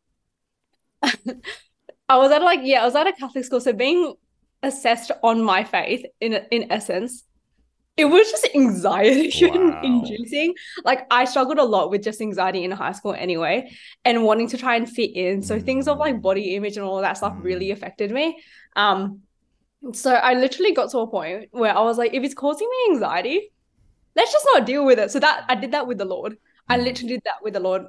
I 1.02 2.18
was 2.18 2.32
at 2.32 2.44
like, 2.44 2.60
yeah, 2.64 2.84
I 2.84 2.86
was 2.86 2.96
at 2.96 3.08
a 3.08 3.14
Catholic 3.14 3.46
school. 3.46 3.60
So 3.60 3.74
being 3.74 4.14
assessed 4.62 5.12
on 5.24 5.42
my 5.42 5.64
faith 5.64 6.06
in 6.20 6.34
in 6.52 6.72
essence 6.72 7.24
it 8.00 8.06
was 8.06 8.32
just 8.32 8.48
anxiety 8.56 9.46
wow. 9.50 9.82
inducing. 9.84 10.54
Like 10.86 11.06
I 11.12 11.26
struggled 11.26 11.58
a 11.58 11.64
lot 11.64 11.92
with 11.92 12.02
just 12.02 12.22
anxiety 12.22 12.64
in 12.64 12.72
high 12.72 12.94
school 12.94 13.14
anyway, 13.14 13.72
and 14.06 14.24
wanting 14.24 14.48
to 14.50 14.58
try 14.58 14.78
and 14.78 14.90
fit 14.90 15.16
in. 15.16 15.42
So 15.42 15.60
things 15.60 15.88
of 15.90 15.98
like 15.98 16.22
body 16.22 16.56
image 16.56 16.78
and 16.78 16.86
all 16.86 17.02
that 17.02 17.18
stuff 17.18 17.34
mm. 17.34 17.44
really 17.44 17.72
affected 17.72 18.12
me. 18.12 18.42
Um, 18.78 19.22
so 19.92 20.14
I 20.14 20.34
literally 20.34 20.74
got 20.74 20.92
to 20.92 21.00
a 21.00 21.08
point 21.08 21.50
where 21.52 21.78
I 21.78 21.82
was 21.82 21.98
like, 21.98 22.14
if 22.14 22.24
it's 22.24 22.34
causing 22.34 22.70
me 22.70 22.94
anxiety, 22.94 23.52
let's 24.16 24.32
just 24.32 24.48
not 24.54 24.66
deal 24.66 24.86
with 24.86 24.98
it. 24.98 25.12
So 25.12 25.20
that 25.20 25.44
I 25.50 25.56
did 25.56 25.74
that 25.74 25.86
with 25.86 25.98
the 25.98 26.06
Lord. 26.06 26.38
I 26.70 26.78
literally 26.78 27.16
did 27.16 27.24
that 27.26 27.44
with 27.44 27.54
the 27.54 27.60
Lord 27.60 27.84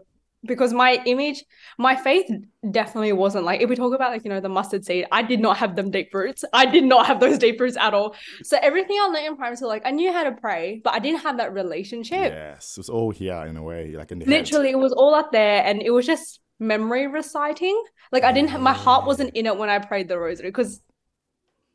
because 0.44 0.73
my 0.73 1.02
image, 1.06 1.44
my 1.78 1.94
faith 1.97 2.30
definitely 2.70 3.12
wasn't 3.12 3.44
like 3.44 3.61
if 3.61 3.68
we 3.68 3.76
talk 3.76 3.94
about 3.94 4.11
like 4.12 4.25
you 4.25 4.30
know 4.30 4.40
the 4.40 4.49
mustard 4.49 4.85
seed, 4.85 5.06
I 5.12 5.23
did 5.23 5.40
not 5.40 5.59
have 5.59 5.76
them 5.76 5.90
deep 5.90 6.12
roots. 6.14 6.44
I 6.52 6.66
did 6.66 6.85
not 6.85 7.06
have 7.06 7.20
those 7.20 7.38
deep 7.38 7.61
roots 7.61 7.76
at 7.76 7.92
all. 7.94 8.14
So 8.42 8.59
everything 8.62 8.97
I 9.00 9.06
learned 9.09 9.26
in 9.26 9.37
primary 9.37 9.56
school, 9.56 9.68
like 9.68 9.87
I 9.87 9.90
knew 9.90 10.12
how 10.12 10.25
to 10.25 10.32
pray, 10.32 10.80
but 10.82 10.94
I 10.94 10.99
didn't 10.99 11.20
have 11.20 11.37
that 11.38 11.52
relationship. 11.52 12.32
Yes, 12.32 12.76
it 12.76 12.80
was 12.80 12.88
all 12.88 13.11
here 13.11 13.44
in 13.47 13.56
a 13.56 13.62
way, 13.62 13.92
like 13.97 14.12
in 14.12 14.18
the 14.18 14.26
literally, 14.26 14.68
head. 14.68 14.75
it 14.75 14.78
was 14.78 14.92
all 14.92 15.14
up 15.14 15.30
there, 15.32 15.62
and 15.64 15.82
it 15.82 15.90
was 15.90 16.06
just 16.06 16.40
memory 16.59 17.06
reciting. 17.06 17.82
Like 18.12 18.25
I 18.25 18.32
didn't 18.32 18.50
have 18.50 18.61
my 18.61 18.73
heart 18.75 19.06
wasn't 19.06 19.35
in 19.37 19.47
it 19.47 19.56
when 19.56 19.70
I 19.70 19.78
prayed 19.78 20.09
the 20.09 20.18
rosary 20.18 20.49
because 20.49 20.80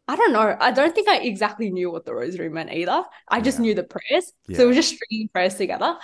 I 0.07 0.15
don't 0.15 0.33
know. 0.33 0.55
I 0.59 0.71
don't 0.71 0.93
think 0.93 1.07
I 1.09 1.17
exactly 1.17 1.71
knew 1.71 1.89
what 1.91 2.05
the 2.05 2.13
rosary 2.13 2.49
meant 2.49 2.71
either. 2.71 3.03
I 3.27 3.41
just 3.41 3.57
Yeah. 3.57 3.61
knew 3.63 3.73
the 3.75 3.83
prayers. 3.83 4.31
Yeah. 4.47 4.57
So 4.57 4.63
it 4.63 4.67
was 4.67 4.75
just 4.75 4.95
stringing 4.95 5.29
prayers 5.29 5.55
together. 5.55 5.97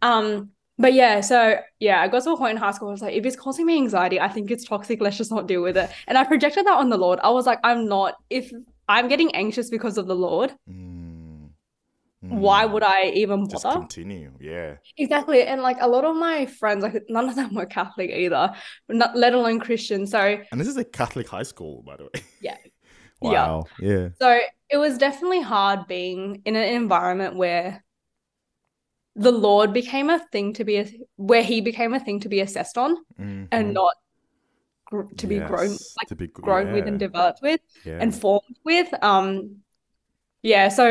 Um, 0.00 0.50
but 0.78 0.92
yeah, 0.94 1.20
so 1.20 1.58
yeah, 1.80 2.00
I 2.00 2.08
got 2.08 2.22
to 2.24 2.30
a 2.30 2.36
point 2.36 2.52
in 2.52 2.56
high 2.56 2.70
school. 2.72 2.88
I 2.88 2.92
was 2.92 3.02
like, 3.02 3.14
if 3.14 3.24
it's 3.26 3.36
causing 3.36 3.66
me 3.66 3.76
anxiety, 3.76 4.20
I 4.20 4.28
think 4.28 4.50
it's 4.50 4.64
toxic. 4.64 5.00
Let's 5.00 5.16
just 5.18 5.30
not 5.32 5.46
deal 5.46 5.62
with 5.62 5.76
it. 5.76 5.90
And 6.06 6.16
I 6.16 6.24
projected 6.24 6.66
that 6.66 6.78
on 6.78 6.88
the 6.88 6.98
Lord. 6.98 7.18
I 7.22 7.30
was 7.30 7.46
like, 7.46 7.58
I'm 7.64 7.86
not. 7.88 8.14
If 8.30 8.52
I'm 8.88 9.08
getting 9.08 9.34
anxious 9.34 9.70
because 9.70 9.98
of 9.98 10.06
the 10.06 10.14
Lord, 10.14 10.52
Mm. 10.70 11.50
why 12.20 12.64
Mm. 12.66 12.72
would 12.72 12.82
I 12.82 13.10
even 13.10 13.48
just 13.48 13.62
bother? 13.64 13.78
continue? 13.80 14.32
Yeah. 14.40 14.76
Exactly. 14.96 15.42
And 15.42 15.62
like 15.62 15.76
a 15.80 15.88
lot 15.88 16.04
of 16.04 16.16
my 16.16 16.46
friends, 16.46 16.82
like 16.82 17.02
none 17.08 17.28
of 17.28 17.36
them 17.36 17.54
were 17.54 17.66
Catholic 17.66 18.10
either, 18.10 18.52
not 18.88 19.16
let 19.16 19.34
alone 19.34 19.60
Christian. 19.60 20.06
So 20.06 20.38
And 20.50 20.60
this 20.60 20.68
is 20.68 20.76
a 20.76 20.84
Catholic 20.84 21.28
high 21.28 21.44
school, 21.44 21.82
by 21.86 21.96
the 21.96 22.04
way. 22.04 22.22
Yeah. 22.40 22.56
wow. 23.20 23.64
Yeah. 23.80 24.08
so 24.20 24.38
it 24.70 24.76
was 24.78 24.98
definitely 24.98 25.40
hard 25.42 25.86
being 25.86 26.42
in 26.44 26.54
an 26.56 26.68
environment 26.74 27.36
where 27.36 27.82
the 29.18 29.32
Lord 29.32 29.72
became 29.72 30.08
a 30.10 30.18
thing 30.32 30.52
to 30.54 30.64
be 30.64 30.76
a, 30.76 30.86
where 31.16 31.42
he 31.42 31.60
became 31.60 31.92
a 31.94 32.00
thing 32.00 32.20
to 32.20 32.28
be 32.28 32.40
assessed 32.40 32.78
on 32.78 32.96
Mhm. 33.20 33.48
and 33.50 33.74
not 33.74 33.94
gr- 34.86 35.12
to 35.16 35.26
be 35.26 35.38
grown 35.40 35.70
like 35.98 36.08
to 36.08 36.14
be 36.16 36.28
gr- 36.28 36.42
grown 36.42 36.72
with 36.72 36.86
and 36.86 36.98
developed 36.98 37.40
with 37.42 37.60
yeah. 37.84 37.98
and 38.00 38.14
formed 38.14 38.56
with. 38.64 38.88
Um 39.02 39.56
yeah, 40.42 40.68
so 40.68 40.86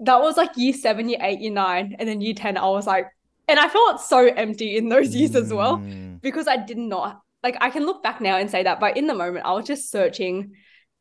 that 0.00 0.20
was 0.20 0.36
like 0.36 0.56
year 0.56 0.72
seven, 0.72 1.08
year 1.08 1.18
eight, 1.20 1.40
year 1.40 1.50
nine, 1.52 1.96
and 1.98 2.08
then 2.08 2.20
year 2.20 2.32
10, 2.34 2.56
I 2.56 2.68
was 2.68 2.86
like, 2.86 3.06
and 3.48 3.58
I 3.58 3.68
felt 3.68 4.00
so 4.00 4.26
empty 4.26 4.76
in 4.76 4.88
those 4.88 5.14
years 5.14 5.34
as 5.34 5.52
well. 5.52 5.78
Mm. 5.78 6.20
because 6.22 6.46
I 6.48 6.56
did 6.56 6.78
not 6.78 7.20
like 7.42 7.56
I 7.60 7.70
can 7.70 7.84
look 7.86 8.02
back 8.02 8.20
now 8.20 8.36
and 8.36 8.50
say 8.50 8.62
that, 8.62 8.78
but 8.80 8.96
in 8.96 9.06
the 9.08 9.14
moment 9.14 9.46
I 9.46 9.52
was 9.52 9.66
just 9.66 9.90
searching 9.90 10.52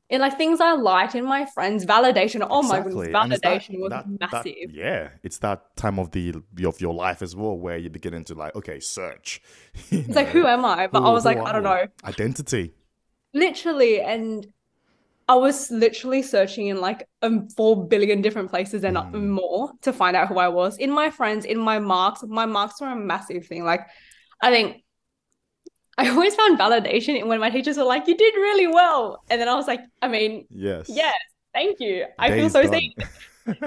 in 0.10 0.22
like 0.22 0.38
things 0.38 0.62
I 0.62 0.72
liked 0.74 1.16
in 1.16 1.26
my 1.26 1.46
friends, 1.54 1.86
validation. 1.86 2.46
Oh 2.50 2.62
my 2.64 2.80
goodness, 2.82 3.08
Exactly. 3.08 3.36
It's 3.36 3.42
that- 3.42 3.52
validation 3.52 3.80
was 3.82 3.90
that- 3.90 4.06
that- 4.20 4.32
massive. 4.34 4.72
yeah, 4.72 5.10
it's 5.24 5.38
that 5.40 5.76
time 5.76 6.00
of 6.00 6.12
the 6.12 6.34
of 6.66 6.80
your 6.80 6.94
life 6.94 7.22
as 7.22 7.36
well 7.36 7.58
where 7.58 7.78
you're 7.78 7.90
beginning 7.90 8.24
to 8.26 8.34
like, 8.36 8.56
okay, 8.56 8.80
search. 8.80 9.42
You 9.92 10.00
It's 10.00 10.16
like, 10.16 10.30
who 10.30 10.46
am 10.48 10.64
I? 10.66 10.88
But 10.88 11.02
who- 11.02 11.08
I 11.08 11.12
was 11.12 11.26
like, 11.26 11.38
I 11.38 11.52
don't 11.52 11.64
know. 11.64 11.88
Identity. 12.06 12.74
Literally, 13.34 14.02
and 14.02 14.48
I 15.28 15.36
was 15.36 15.70
literally 15.70 16.22
searching 16.22 16.68
in 16.68 16.80
like 16.80 17.08
um 17.22 17.50
four 17.50 17.86
billion 17.88 18.22
different 18.22 18.50
places 18.50 18.84
and 18.86 18.96
Mm. 18.96 19.28
more 19.28 19.72
to 19.82 19.92
find 19.92 20.16
out 20.16 20.30
who 20.30 20.38
I 20.40 20.48
was. 20.48 20.78
In 20.78 20.90
my 20.92 21.10
friends, 21.10 21.44
in 21.44 21.60
my 21.60 21.80
marks, 21.80 22.24
my 22.24 22.46
marks 22.46 22.80
were 22.80 22.88
a 22.88 22.96
massive 22.96 23.46
thing. 23.46 23.66
Like, 23.66 23.82
I 24.42 24.52
think 24.52 24.84
I 25.98 26.10
always 26.10 26.36
found 26.36 26.60
validation 26.60 27.20
in 27.20 27.28
when 27.28 27.40
my 27.40 27.50
teachers 27.50 27.78
were 27.78 27.84
like, 27.84 28.08
"You 28.08 28.16
did 28.16 28.36
really 28.36 28.68
well," 28.68 29.24
and 29.30 29.42
then 29.42 29.48
I 29.50 29.56
was 29.56 29.68
like, 29.68 29.82
I 30.02 30.08
mean, 30.08 30.48
Yes. 30.50 30.90
yes, 30.90 31.16
thank 31.54 31.80
you. 31.80 32.06
I 32.20 32.32
feel 32.32 32.50
so 32.50 32.66
seen. 32.66 32.94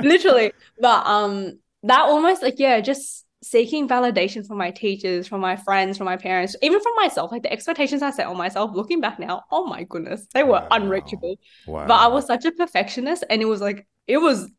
literally 0.03 0.53
but 0.81 1.07
um 1.07 1.59
that 1.83 2.03
almost 2.03 2.43
like 2.43 2.59
yeah 2.59 2.81
just 2.81 3.27
seeking 3.43 3.89
validation 3.89 4.47
from 4.47 4.59
my 4.59 4.71
teachers 4.71 5.27
from 5.27 5.41
my 5.41 5.57
friends 5.57 5.97
from 5.97 6.05
my 6.05 6.17
parents 6.17 6.55
even 6.63 6.81
from 6.81 6.95
myself 6.97 7.33
like 7.33 7.43
the 7.43 7.53
expectations 7.53 8.03
i 8.03 8.11
set 8.11 8.27
on 8.27 8.37
myself 8.37 8.71
looking 8.75 9.01
back 9.01 9.19
now 9.19 9.43
oh 9.51 9.67
my 9.67 9.85
goodness 9.85 10.27
they 10.35 10.43
were 10.43 10.61
Wow. 10.61 10.69
unreachable 10.71 11.37
Wow. 11.67 11.87
but 11.87 11.95
i 11.95 12.07
was 12.09 12.27
such 12.27 12.45
a 12.45 12.53
perfectionist 12.53 13.25
and 13.31 13.41
it 13.41 13.47
was 13.47 13.61
like 13.61 13.87
it 14.07 14.19
was 14.19 14.51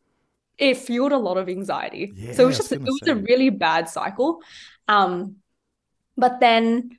it 0.58 0.78
fueled 0.78 1.12
a 1.12 1.18
lot 1.18 1.38
of 1.38 1.50
anxiety 1.50 2.16
so 2.32 2.44
it 2.44 2.48
was 2.48 2.58
I 2.60 2.64
was 2.64 2.70
just 2.70 2.72
it 2.72 2.82
was 2.84 3.02
a 3.08 3.16
really 3.16 3.50
bad 3.50 3.90
cycle 3.90 4.40
um 4.88 5.38
but 6.18 6.40
then 6.40 6.98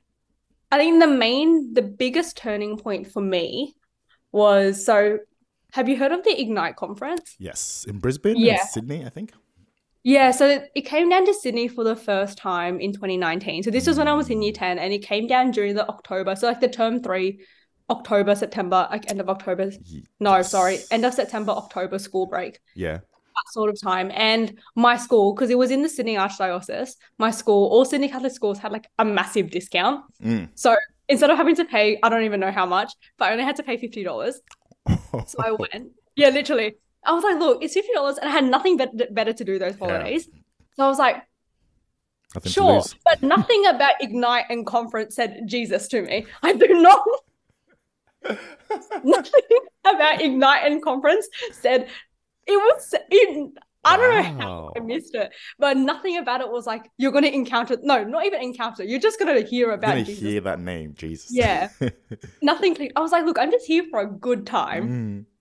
i 0.73 0.77
think 0.79 0.99
the 1.05 1.07
main 1.25 1.73
the 1.73 1.81
biggest 2.03 2.31
turning 2.45 2.73
point 2.85 3.03
for 3.13 3.21
me 3.35 3.47
was 4.31 4.83
so 4.89 5.19
have 5.77 5.87
you 5.89 5.97
heard 5.97 6.11
of 6.17 6.23
the 6.23 6.35
ignite 6.43 6.75
conference 6.75 7.35
Yes, 7.39 7.85
in 7.89 7.95
Brisbane, 7.99 8.37
Yeah. 8.37 8.63
Sydney, 8.75 8.99
I 9.05 9.09
think. 9.09 9.29
Yeah, 10.03 10.29
so 10.31 10.43
it- 10.75 10.85
came 10.85 11.07
down 11.09 11.25
to 11.25 11.33
Sydney 11.33 11.67
for 11.75 11.83
the 11.83 11.95
first 11.95 12.37
time 12.37 12.79
in 12.85 12.91
2019. 12.93 13.63
So 13.63 13.71
this 13.71 13.87
was 13.87 13.97
when 13.97 14.07
I 14.07 14.13
was 14.13 14.29
in 14.29 14.41
year 14.43 14.51
10 14.53 14.77
and 14.77 14.93
it 14.93 14.99
came 15.11 15.25
down 15.33 15.51
during 15.51 15.73
the 15.79 15.87
October. 15.95 16.35
So 16.35 16.45
like 16.47 16.59
the 16.59 16.67
term 16.67 17.01
three, 17.01 17.39
October, 17.89 18.35
September, 18.35 18.87
like 18.91 19.09
end 19.09 19.19
of 19.21 19.29
October. 19.29 19.71
Ye- 19.85 20.03
No, 20.19 20.41
sorry, 20.43 20.77
end 20.91 21.05
of 21.05 21.13
September, 21.21 21.51
October 21.63 21.97
school 22.07 22.25
break, 22.27 22.59
Yeah. 22.75 22.99
That 23.35 23.53
sort 23.53 23.69
of 23.69 23.79
time. 23.81 24.11
And 24.13 24.57
my 24.75 24.97
school, 24.97 25.33
because 25.33 25.49
it 25.49 25.57
was 25.57 25.71
in 25.71 25.81
the 25.81 25.89
Sydney 25.89 26.15
Archdiocese, 26.15 26.95
my 27.17 27.31
school, 27.31 27.67
all 27.69 27.85
Sydney 27.85 28.09
Catholic 28.09 28.33
schools 28.33 28.59
had 28.59 28.71
like 28.71 28.87
a 28.99 29.05
massive 29.05 29.51
discount. 29.51 30.03
Mm. 30.23 30.49
So 30.55 30.75
instead 31.09 31.29
of 31.29 31.37
having 31.37 31.55
to 31.55 31.65
pay, 31.65 31.99
I 32.03 32.09
don't 32.09 32.23
even 32.23 32.39
know 32.39 32.51
how 32.51 32.65
much, 32.65 32.93
but 33.17 33.25
I 33.25 33.31
only 33.31 33.43
had 33.43 33.55
to 33.57 33.63
pay 33.63 33.77
$50. 33.77 34.33
So 35.27 35.37
I 35.39 35.51
went. 35.51 35.91
Yeah, 36.15 36.29
literally. 36.29 36.75
I 37.05 37.13
was 37.13 37.23
like, 37.23 37.37
look, 37.37 37.63
it's 37.63 37.73
fifty 37.73 37.93
dollars, 37.93 38.17
and 38.17 38.27
I 38.27 38.31
had 38.31 38.45
nothing 38.45 38.77
better 38.77 38.91
better 39.11 39.31
to 39.33 39.43
do 39.43 39.59
those 39.59 39.77
holidays. 39.77 40.27
So 40.75 40.83
I 40.83 40.87
was 40.87 40.97
like, 40.97 41.21
Nothing 42.35 42.51
sure, 42.51 42.83
but 43.05 43.21
nothing 43.21 43.65
about 43.67 43.93
Ignite 44.01 44.45
and 44.49 44.65
conference 44.65 45.15
said 45.15 45.41
Jesus 45.45 45.87
to 45.89 46.01
me. 46.01 46.25
I 46.41 46.53
do 46.53 46.67
not. 46.67 47.05
nothing 49.03 49.59
about 49.85 50.21
Ignite 50.21 50.71
and 50.71 50.81
conference 50.81 51.27
said 51.51 51.89
it 52.47 52.55
was. 52.57 52.93
It, 53.09 53.51
I 53.85 53.97
don't 53.97 54.15
know 54.39 54.41
how 54.45 54.71
I 54.77 54.79
missed 54.79 55.13
it, 55.13 55.31
but 55.59 55.75
nothing 55.75 56.17
about 56.17 56.39
it 56.39 56.49
was 56.49 56.65
like 56.65 56.89
you're 56.97 57.11
going 57.11 57.25
to 57.25 57.33
encounter. 57.33 57.77
No, 57.83 58.03
not 58.05 58.25
even 58.25 58.41
encounter. 58.41 58.83
You're 58.83 58.99
just 58.99 59.19
going 59.19 59.35
to 59.35 59.45
hear 59.47 59.67
You're 59.67 59.75
about 59.75 59.97
Jesus. 59.97 60.19
hear 60.19 60.39
that 60.41 60.59
name, 60.59 60.93
Jesus. 60.95 61.27
Yeah. 61.31 61.67
Nothing. 62.41 62.75
clicked. 62.75 62.93
I 62.95 63.01
was 63.01 63.11
like, 63.11 63.25
look, 63.25 63.37
I'm 63.37 63.51
just 63.51 63.65
here 63.65 63.83
for 63.91 63.99
a 63.99 64.07
good 64.07 64.45
time. 64.45 64.89
Mm. 64.89 65.25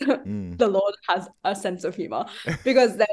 Mm. 0.00 0.56
the 0.56 0.68
Lord 0.68 0.94
has 1.08 1.28
a 1.42 1.56
sense 1.56 1.82
of 1.82 1.96
humor 1.96 2.24
because 2.62 2.96
then 2.96 3.08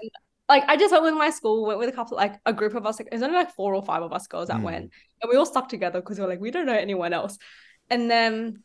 like 0.48 0.64
I 0.68 0.78
just 0.78 0.92
went 0.92 1.04
with 1.04 1.16
my 1.16 1.32
school, 1.32 1.66
went 1.66 1.80
with 1.80 1.90
a 1.90 1.92
couple 1.92 2.16
like 2.16 2.36
a 2.46 2.54
group 2.54 2.76
of 2.76 2.86
us, 2.86 3.00
like 3.00 3.10
there's 3.10 3.24
only 3.24 3.36
like 3.36 3.56
four 3.56 3.74
or 3.74 3.82
five 3.84 4.04
of 4.04 4.14
us 4.14 4.28
girls 4.28 4.50
that 4.50 4.58
Mm. 4.58 4.64
went, 4.66 4.92
and 5.22 5.30
we 5.32 5.36
all 5.36 5.48
stuck 5.48 5.68
together 5.68 6.00
because 6.00 6.20
we 6.20 6.26
are 6.26 6.28
like, 6.28 6.40
we 6.40 6.52
don't 6.52 6.68
know 6.68 6.78
anyone 6.78 7.12
else. 7.12 7.40
And 7.90 8.08
then 8.12 8.62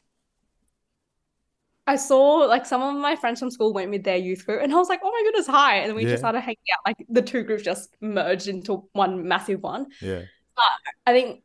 I 1.91 1.97
saw 1.97 2.47
like 2.55 2.67
some 2.67 2.83
of 2.83 2.95
my 2.95 3.17
friends 3.17 3.41
from 3.41 3.51
school 3.51 3.73
went 3.73 3.91
with 3.91 4.05
their 4.05 4.17
youth 4.17 4.47
group, 4.47 4.63
and 4.63 4.73
I 4.73 4.77
was 4.77 4.89
like, 4.89 5.01
oh 5.03 5.11
my 5.11 5.23
goodness, 5.25 5.47
hi. 5.49 5.79
And 5.79 5.95
we 5.97 6.03
Yeah. 6.05 6.11
just 6.11 6.21
started 6.23 6.41
hanging 6.41 6.71
out, 6.73 6.83
like 6.87 7.05
the 7.09 7.23
two 7.23 7.43
groups 7.43 7.65
just 7.65 7.97
merged 8.01 8.47
into 8.47 8.89
one 8.93 9.27
massive 9.27 9.61
one. 9.61 9.87
Yeah. 10.01 10.23
But 10.55 10.73
I 11.07 11.13
think 11.13 11.43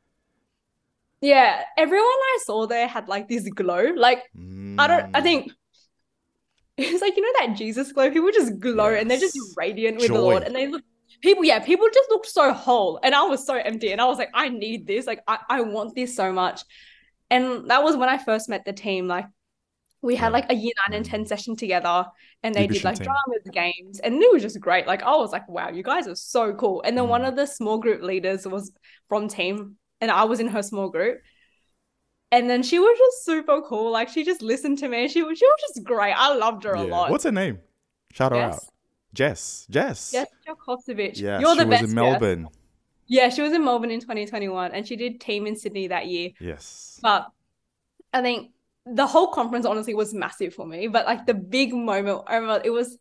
yeah, 1.21 1.63
everyone 1.77 2.05
I 2.05 2.37
saw 2.45 2.67
there 2.67 2.87
had 2.87 3.07
like 3.07 3.27
this 3.27 3.49
glow. 3.49 3.91
Like 3.95 4.21
I 4.77 4.87
don't 4.87 5.05
I 5.15 5.21
Mm. 5.21 5.23
think 5.23 5.51
it's 6.77 7.01
like 7.01 7.15
you 7.15 7.23
know 7.23 7.47
that 7.47 7.57
Jesus 7.57 7.91
glow. 7.91 8.11
People 8.11 8.31
just 8.31 8.59
glow 8.59 8.93
and 8.93 9.09
they're 9.09 9.19
just 9.19 9.39
radiant 9.57 9.99
with 9.99 10.11
the 10.13 10.19
Lord, 10.19 10.43
and 10.43 10.55
they 10.55 10.67
look 10.67 10.83
people. 11.21 11.43
Yeah, 11.43 11.59
people 11.59 11.87
just 11.93 12.09
looked 12.09 12.27
so 12.27 12.53
whole, 12.53 12.99
and 13.03 13.15
I 13.15 13.23
was 13.23 13.45
so 13.45 13.55
empty, 13.55 13.91
and 13.91 14.01
I 14.01 14.05
was 14.05 14.17
like, 14.17 14.31
I 14.33 14.49
need 14.49 14.85
this. 14.85 15.07
Like 15.07 15.23
I, 15.27 15.39
I 15.49 15.61
want 15.61 15.95
this 15.95 16.15
so 16.15 16.31
much, 16.31 16.61
and 17.31 17.69
that 17.69 17.83
was 17.83 17.95
when 17.97 18.09
I 18.09 18.17
first 18.17 18.49
met 18.49 18.65
the 18.65 18.73
team. 18.73 19.07
Like 19.07 19.25
we 20.05 20.15
had 20.15 20.27
Yeah. 20.27 20.33
like 20.33 20.51
a 20.51 20.55
year 20.55 20.73
nine 20.87 20.95
and 20.97 21.05
ten 21.05 21.23
Mm. 21.23 21.27
session 21.27 21.55
together, 21.55 22.05
and 22.43 22.53
they 22.55 22.67
did 22.67 22.83
like 22.83 22.97
team. 22.97 23.05
dramas, 23.07 23.49
games, 23.51 23.99
and 23.99 24.21
it 24.21 24.31
was 24.31 24.41
just 24.41 24.59
great. 24.59 24.87
Like 24.87 25.03
I 25.03 25.15
was 25.15 25.31
like, 25.31 25.47
wow, 25.49 25.69
you 25.69 25.83
guys 25.83 26.07
are 26.07 26.15
so 26.15 26.53
cool. 26.53 26.81
And 26.85 26.97
then 26.97 27.07
one 27.09 27.21
Mm. 27.23 27.29
of 27.29 27.35
the 27.35 27.45
small 27.45 27.77
group 27.79 28.01
leaders 28.01 28.47
was 28.47 28.71
from 29.09 29.27
team, 29.27 29.77
and 30.01 30.09
I 30.11 30.23
was 30.25 30.39
in 30.39 30.47
her 30.47 30.63
small 30.63 30.89
group. 30.89 31.19
And 32.31 32.49
then 32.49 32.63
she 32.63 32.79
was 32.79 32.97
just 32.97 33.25
super 33.25 33.61
cool. 33.61 33.91
Like 33.91 34.09
she 34.09 34.23
just 34.23 34.41
listened 34.41 34.77
to 34.79 34.87
me. 34.89 35.07
She 35.07 35.23
was 35.23 35.37
she 35.37 35.45
was 35.45 35.59
just 35.67 35.83
great. 35.85 36.13
I 36.13 36.33
loved 36.35 36.63
her 36.65 36.73
a 36.73 36.83
lot. 36.83 37.09
What's 37.11 37.23
her 37.23 37.31
name? 37.31 37.59
Shout 38.11 38.31
her 38.31 38.37
out. 38.37 38.53
Jess? 38.53 38.71
Jess. 39.13 39.67
Jess. 39.69 40.11
Jess 40.11 40.27
Jokosovic. 40.47 41.17
Yeah, 41.19 41.39
You're 41.39 41.53
she 41.53 41.59
the 41.59 41.65
was 41.67 41.69
best. 41.69 41.83
in 41.83 41.87
Jess. 41.89 41.95
Melbourne. 41.95 42.49
Yeah, 43.07 43.29
she 43.29 43.41
was 43.41 43.53
in 43.53 43.63
Melbourne 43.63 43.91
in 43.91 43.99
2021 44.01 44.71
and 44.71 44.85
she 44.87 44.95
did 44.97 45.21
team 45.21 45.45
in 45.47 45.55
Sydney 45.55 45.87
that 45.87 46.07
year. 46.07 46.31
Yes. 46.39 46.99
But 47.01 47.27
I 48.11 48.21
think 48.21 48.51
the 48.85 49.07
whole 49.07 49.27
conference 49.29 49.65
honestly 49.65 49.93
was 49.95 50.13
massive 50.13 50.53
for 50.53 50.65
me. 50.65 50.87
But 50.87 51.05
like 51.05 51.25
the 51.25 51.33
big 51.33 51.73
moment, 51.73 52.23
I 52.27 52.35
remember 52.35 52.61
it 52.63 52.69
was 52.69 52.97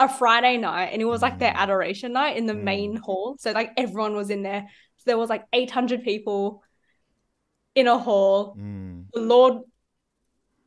a 0.00 0.08
Friday 0.08 0.56
night 0.58 0.90
and 0.92 1.02
it 1.02 1.06
was 1.06 1.22
like 1.22 1.38
their 1.38 1.52
Mm. 1.52 1.56
adoration 1.56 2.12
night 2.12 2.36
in 2.36 2.46
the 2.46 2.54
Mm. 2.54 2.62
main 2.62 2.96
hall. 2.96 3.36
So 3.38 3.52
like 3.52 3.72
everyone 3.76 4.14
was 4.14 4.30
in 4.30 4.42
there. 4.42 4.68
So 4.98 5.02
there 5.06 5.18
was 5.18 5.28
like 5.30 5.44
800 5.52 6.02
people 6.02 6.62
in 7.74 7.86
a 7.86 7.98
hall. 7.98 8.56
Mm. 8.56 9.06
The 9.12 9.20
Lord 9.20 9.62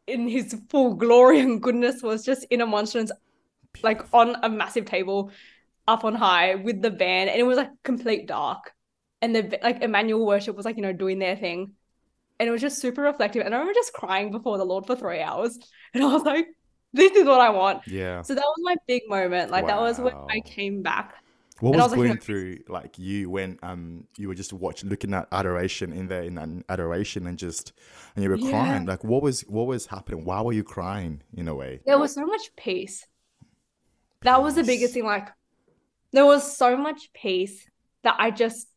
in 0.08 0.28
his 0.28 0.56
full 0.70 0.96
glory 0.96 1.40
and 1.40 1.62
goodness 1.62 2.02
was 2.02 2.26
just 2.26 2.44
in 2.50 2.62
a 2.62 2.66
monstrance 2.66 3.12
like 3.84 4.02
on 4.14 4.36
a 4.44 4.50
massive 4.50 4.86
table 4.86 5.32
up 5.88 6.04
on 6.04 6.16
high 6.16 6.56
with 6.56 6.82
the 6.82 6.92
band 6.92 7.30
and 7.30 7.40
it 7.40 7.44
was 7.44 7.56
like 7.58 7.70
complete 7.84 8.28
dark 8.28 8.74
and 9.22 9.36
the 9.36 9.60
like 9.64 9.82
Emmanuel 9.82 10.26
worship 10.26 10.56
was 10.56 10.66
like 10.66 10.76
you 10.76 10.82
know 10.82 10.92
doing 10.92 11.20
their 11.20 11.36
thing 11.38 11.74
and 12.42 12.50
it 12.50 12.52
was 12.54 12.62
just 12.62 12.80
super 12.82 13.04
reflective 13.04 13.46
and 13.46 13.56
I 13.56 13.60
remember 13.60 13.80
just 13.80 13.94
crying 13.94 14.32
before 14.32 14.60
the 14.60 14.66
Lord 14.66 14.88
for 14.88 14.98
three 14.98 15.22
hours 15.22 15.60
and 15.96 16.04
I 16.04 16.08
was 16.14 16.24
like 16.24 16.48
this 16.94 17.14
is 17.14 17.26
what 17.28 17.42
I 17.42 17.52
want 17.52 17.84
Yeah. 17.86 18.24
so 18.24 18.36
that 18.36 18.44
was 18.44 18.58
my 18.64 18.76
big 18.88 19.04
moment 19.10 19.52
like 19.52 19.68
that 19.68 19.82
was 19.82 20.00
when 20.00 20.14
I 20.32 20.42
came 20.42 20.84
back 20.84 21.16
What 21.60 21.76
was 21.76 21.88
was 21.90 21.94
going 21.94 22.18
no. 22.18 22.18
through 22.18 22.60
like 22.68 22.98
you 22.98 23.30
when 23.30 23.60
um 23.62 24.08
you 24.18 24.28
were 24.28 24.34
just 24.36 24.52
watching, 24.52 24.90
looking 24.90 25.14
at 25.14 25.28
adoration 25.32 25.94
in 25.94 26.08
there 26.08 26.24
in 26.24 26.64
adoration 26.70 27.28
and 27.28 27.38
just 27.38 27.72
and 28.16 28.24
you 28.24 28.30
were 28.32 28.38
Yeah. 28.38 28.48
crying? 28.50 28.86
Like 28.88 29.04
what 29.04 29.22
was 29.22 29.42
what 29.42 29.68
was 29.68 29.86
happening? 29.88 30.26
Why 30.26 30.42
were 30.42 30.54
you 30.54 30.64
crying 30.64 31.22
in 31.34 31.48
a 31.48 31.54
way? 31.56 31.82
There 31.86 32.00
was 32.00 32.16
so 32.16 32.26
much 32.26 32.56
peace. 32.56 33.06
That 34.24 34.42
was 34.42 34.56
the 34.56 34.64
biggest 34.64 34.94
thing. 34.94 35.06
Like, 35.06 35.30
there 36.14 36.26
was 36.26 36.58
so 36.58 36.78
much 36.78 37.12
peace 37.14 37.66
that 38.04 38.16
I 38.20 38.32
just, 38.32 38.68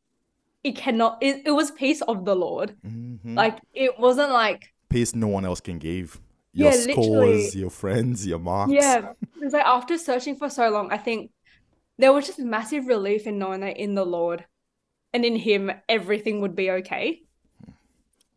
it 0.64 0.74
cannot, 0.76 1.18
it, 1.20 1.42
it 1.46 1.50
was 1.52 1.70
peace 1.70 2.00
of 2.02 2.24
the 2.24 2.34
Lord. 2.34 2.74
Mhm. 2.84 3.36
Like, 3.36 3.58
it 3.72 3.98
wasn't 3.98 4.32
like, 4.32 4.72
Peace 4.88 5.14
no 5.14 5.28
one 5.28 5.44
else 5.44 5.60
can 5.60 5.78
give. 5.78 6.20
Your 6.52 6.70
Yeah, 6.70 6.76
literally. 6.86 7.42
scores, 7.42 7.56
your 7.56 7.70
friends, 7.70 8.26
your 8.26 8.38
marks. 8.38 8.72
yeah. 8.72 9.12
It's 9.42 9.52
like 9.52 9.64
after 9.66 9.98
searching 9.98 10.36
for 10.36 10.48
so 10.48 10.70
long, 10.70 10.90
I 10.92 10.98
think 10.98 11.30
there 11.98 12.12
was 12.12 12.26
just 12.26 12.38
massive 12.38 12.86
relief 12.86 13.26
in 13.26 13.38
knowing 13.38 13.60
that 13.60 13.76
in 13.76 13.94
the 13.94 14.06
Lord 14.06 14.44
and 15.12 15.24
in 15.24 15.36
Him, 15.36 15.70
everything 15.88 16.40
would 16.40 16.54
be 16.56 16.70
okay. 16.70 17.22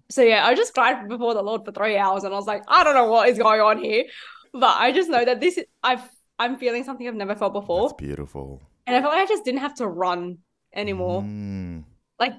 So, 0.10 0.22
yeah, 0.22 0.46
I 0.46 0.55
just 0.55 0.74
cried 0.74 1.07
before 1.07 1.34
the 1.34 1.41
Lord 1.43 1.63
for 1.65 1.72
three 1.72 1.98
hours 1.98 2.24
and 2.24 2.34
I 2.34 2.38
was 2.38 2.48
like, 2.48 2.63
I 2.67 2.84
don't 2.84 2.96
know 2.96 3.10
what 3.12 3.29
is 3.29 3.38
going 3.38 3.62
on 3.62 3.77
here. 3.77 4.05
But 4.53 4.75
I 4.79 4.91
just 4.91 5.10
know 5.10 5.24
that 5.24 5.39
this, 5.39 5.60
I've, 5.84 6.01
I'm 6.39 6.57
feeling 6.57 6.84
something 6.84 7.07
I've 7.07 7.15
never 7.15 7.36
felt 7.36 7.53
before. 7.53 7.88
That's 7.89 7.93
beautiful. 8.01 8.62
And 8.86 8.96
I 8.96 9.01
felt 9.01 9.13
like 9.13 9.24
I 9.24 9.27
just 9.27 9.43
didn't 9.46 9.60
have 9.62 9.75
to 9.75 9.88
run 9.88 10.38
anymore. 10.74 11.22
Mm. 11.24 11.84
Like 12.19 12.33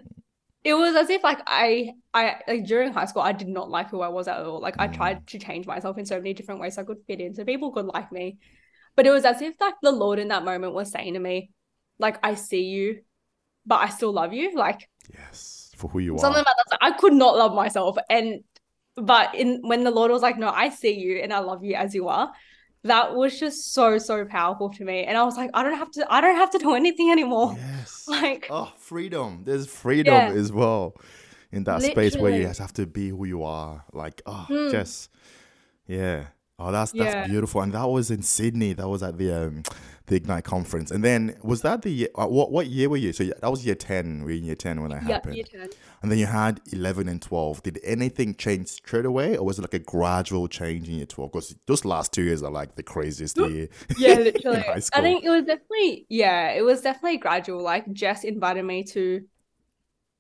it 0.64 0.74
was 0.74 0.96
as 0.96 1.10
if 1.10 1.22
like 1.22 1.40
I 1.46 1.94
I 2.12 2.40
like 2.48 2.66
during 2.66 2.92
high 2.92 3.06
school 3.06 3.22
I 3.22 3.32
did 3.32 3.48
not 3.48 3.70
like 3.70 3.90
who 3.90 4.00
I 4.00 4.08
was 4.08 4.28
at 4.28 4.38
all. 4.40 4.60
Like 4.60 4.76
I 4.78 4.88
Mm. 4.88 4.92
tried 4.94 5.26
to 5.28 5.38
change 5.38 5.66
myself 5.66 5.98
in 5.98 6.06
so 6.06 6.16
many 6.16 6.34
different 6.34 6.60
ways 6.60 6.74
so 6.74 6.82
I 6.82 6.84
could 6.84 6.98
fit 7.06 7.20
in 7.20 7.34
so 7.34 7.44
people 7.44 7.72
could 7.72 7.86
like 7.86 8.10
me. 8.12 8.38
But 8.96 9.06
it 9.06 9.10
was 9.10 9.24
as 9.24 9.40
if 9.42 9.54
like 9.60 9.74
the 9.82 9.92
Lord 9.92 10.18
in 10.18 10.28
that 10.28 10.44
moment 10.44 10.74
was 10.74 10.90
saying 10.90 11.14
to 11.14 11.20
me, 11.20 11.50
like 11.98 12.18
I 12.24 12.34
see 12.34 12.64
you, 12.64 13.02
but 13.66 13.76
I 13.76 13.88
still 13.88 14.12
love 14.12 14.32
you. 14.32 14.54
Like 14.56 14.88
Yes, 15.14 15.72
for 15.76 15.88
who 15.88 16.00
you 16.00 16.18
something 16.18 16.30
are. 16.30 16.34
Something 16.34 16.40
about 16.42 16.70
that. 16.70 16.78
I 16.82 16.90
could 16.92 17.12
not 17.14 17.36
love 17.36 17.54
myself. 17.54 17.96
And 18.10 18.44
but 18.96 19.34
in 19.36 19.60
when 19.62 19.84
the 19.84 19.90
Lord 19.92 20.10
was 20.10 20.22
like, 20.22 20.38
No, 20.38 20.48
I 20.50 20.70
see 20.70 20.98
you 20.98 21.18
and 21.18 21.32
I 21.32 21.38
love 21.38 21.64
you 21.64 21.74
as 21.76 21.94
you 21.94 22.08
are, 22.08 22.32
that 22.84 23.14
was 23.14 23.38
just 23.38 23.72
so, 23.74 23.98
so 23.98 24.24
powerful 24.24 24.70
to 24.70 24.84
me. 24.84 25.04
And 25.04 25.16
I 25.18 25.24
was 25.24 25.36
like, 25.36 25.50
I 25.54 25.62
don't 25.62 25.76
have 25.76 25.90
to 25.92 26.06
I 26.12 26.20
don't 26.20 26.36
have 26.36 26.50
to 26.50 26.58
do 26.58 26.74
anything 26.74 27.10
anymore. 27.10 27.54
Yes. 27.56 28.04
Like 28.08 28.46
Oh, 28.50 28.72
freedom. 28.78 29.42
There's 29.44 29.66
freedom 29.66 30.14
Yeah. 30.14 30.30
as 30.40 30.50
well 30.52 30.94
in 31.52 31.64
that 31.64 31.82
space 31.82 32.16
where 32.16 32.30
you 32.32 32.42
just 32.44 32.60
have 32.60 32.72
to 32.74 32.86
be 32.86 33.08
who 33.10 33.24
you 33.26 33.42
are. 33.42 33.84
Like, 33.92 34.22
oh, 34.26 34.46
Mm. 34.48 34.70
just 34.70 35.10
yeah. 35.86 36.26
Oh, 36.60 36.72
that's 36.72 36.92
that's 36.92 37.14
Yeah. 37.14 37.26
beautiful. 37.26 37.60
And 37.60 37.72
that 37.72 37.88
was 37.88 38.10
in 38.10 38.22
Sydney. 38.22 38.72
That 38.72 38.88
was 38.88 39.02
at 39.02 39.16
the 39.16 39.32
um 39.32 39.62
the 40.06 40.16
Ignite 40.16 40.44
conference. 40.44 40.90
And 40.90 41.04
then 41.04 41.36
was 41.42 41.62
that 41.62 41.82
the 41.82 42.08
uh, 42.16 42.26
what 42.26 42.50
what 42.50 42.66
year 42.66 42.88
were 42.88 42.96
you? 42.96 43.12
So 43.12 43.22
yeah, 43.22 43.34
that 43.40 43.50
was 43.50 43.64
year 43.64 43.76
ten. 43.76 44.24
We 44.24 44.32
Were 44.32 44.38
in 44.38 44.44
year 44.44 44.56
ten 44.56 44.80
when 44.82 44.90
that 44.90 45.04
yeah, 45.04 45.14
happened? 45.14 45.36
year 45.36 45.44
10. 45.44 45.68
And 46.02 46.10
then 46.10 46.18
you 46.18 46.26
had 46.26 46.60
eleven 46.72 47.08
and 47.08 47.22
twelve. 47.22 47.62
Did 47.62 47.78
anything 47.84 48.34
change 48.34 48.68
straight 48.68 49.04
away, 49.04 49.36
or 49.36 49.44
was 49.46 49.58
it 49.58 49.62
like 49.62 49.74
a 49.74 49.78
gradual 49.78 50.48
change 50.48 50.88
in 50.88 50.96
year 50.96 51.06
twelve? 51.06 51.30
Because 51.30 51.54
those 51.66 51.84
last 51.84 52.12
two 52.12 52.22
years 52.22 52.42
are 52.42 52.50
like 52.50 52.74
the 52.74 52.82
craziest 52.82 53.38
year. 53.38 53.68
Yeah, 53.94 54.14
literally. 54.18 54.64
I 54.92 55.00
think 55.00 55.24
it 55.24 55.30
was 55.30 55.44
definitely, 55.44 56.06
yeah, 56.08 56.50
it 56.52 56.62
was 56.62 56.80
definitely 56.80 57.18
gradual. 57.18 57.62
Like 57.62 57.92
Jess 57.92 58.24
invited 58.24 58.64
me 58.64 58.82
to 58.84 59.24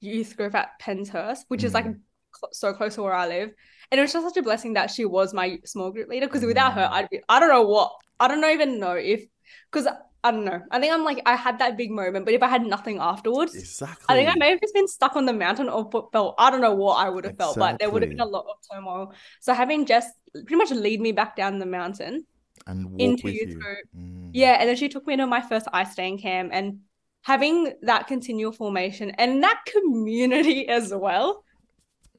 youth 0.00 0.36
group 0.36 0.54
at 0.54 0.78
Penshurst, 0.80 1.44
which 1.48 1.64
is 1.64 1.74
like 1.74 1.86
Mm. 1.86 2.00
cl- 2.34 2.50
so 2.52 2.72
close 2.72 2.94
to 2.96 3.02
where 3.02 3.14
I 3.14 3.26
live. 3.26 3.50
And 3.90 3.98
it 3.98 4.02
was 4.02 4.12
just 4.12 4.26
such 4.26 4.36
a 4.36 4.42
blessing 4.42 4.74
that 4.74 4.90
she 4.90 5.04
was 5.04 5.32
my 5.32 5.58
small 5.64 5.90
group 5.90 6.08
leader 6.08 6.26
because 6.26 6.44
without 6.44 6.74
her, 6.74 6.88
Mm. 6.88 6.92
I'd 6.92 7.10
be, 7.10 7.20
I 7.28 7.40
don't 7.40 7.48
know 7.48 7.62
what, 7.66 7.92
I 8.20 8.28
don't 8.28 8.44
even 8.44 8.78
know 8.78 8.92
if, 8.92 9.24
because 9.70 9.86
I 10.24 10.30
don't 10.30 10.44
know. 10.44 10.60
I 10.70 10.80
think 10.80 10.92
I'm 10.92 11.04
like, 11.04 11.22
I 11.24 11.36
had 11.36 11.58
that 11.60 11.76
big 11.76 11.90
moment, 11.90 12.24
but 12.24 12.34
if 12.34 12.42
I 12.42 12.48
had 12.48 12.66
nothing 12.66 12.98
afterwards, 12.98 13.54
exactly. 13.54 14.04
I 14.08 14.14
think 14.14 14.28
I 14.28 14.34
may 14.36 14.50
have 14.50 14.60
just 14.60 14.74
been 14.74 14.88
stuck 14.88 15.16
on 15.16 15.24
the 15.26 15.32
mountain 15.32 15.68
or 15.68 15.88
felt, 16.12 16.34
I 16.38 16.50
don't 16.50 16.60
know 16.60 16.74
what 16.74 16.96
I 16.96 17.08
would 17.08 17.24
have 17.24 17.36
felt, 17.36 17.56
but 17.56 17.78
there 17.78 17.88
would 17.88 18.02
have 18.02 18.10
been 18.10 18.20
a 18.20 18.26
lot 18.26 18.44
of 18.50 18.56
turmoil. 18.70 19.14
So 19.40 19.54
having 19.54 19.86
Jess 19.86 20.10
pretty 20.32 20.56
much 20.56 20.70
lead 20.70 21.00
me 21.00 21.12
back 21.12 21.36
down 21.36 21.58
the 21.58 21.66
mountain 21.66 22.26
and 22.66 22.90
walk 22.90 23.00
into 23.00 23.24
with 23.24 23.34
youth 23.34 23.50
you. 23.50 23.60
group. 23.60 23.78
Mm. 23.96 24.30
Yeah, 24.34 24.56
and 24.60 24.68
then 24.68 24.76
she 24.76 24.88
took 24.88 25.06
me 25.06 25.16
to 25.16 25.26
my 25.26 25.40
first 25.40 25.66
ice 25.72 25.92
stand 25.92 26.20
camp 26.20 26.50
and 26.52 26.80
having 27.22 27.72
that 27.82 28.06
continual 28.06 28.52
formation 28.52 29.10
and 29.12 29.42
that 29.44 29.62
community 29.66 30.68
as 30.78 30.92
well. 30.92 31.44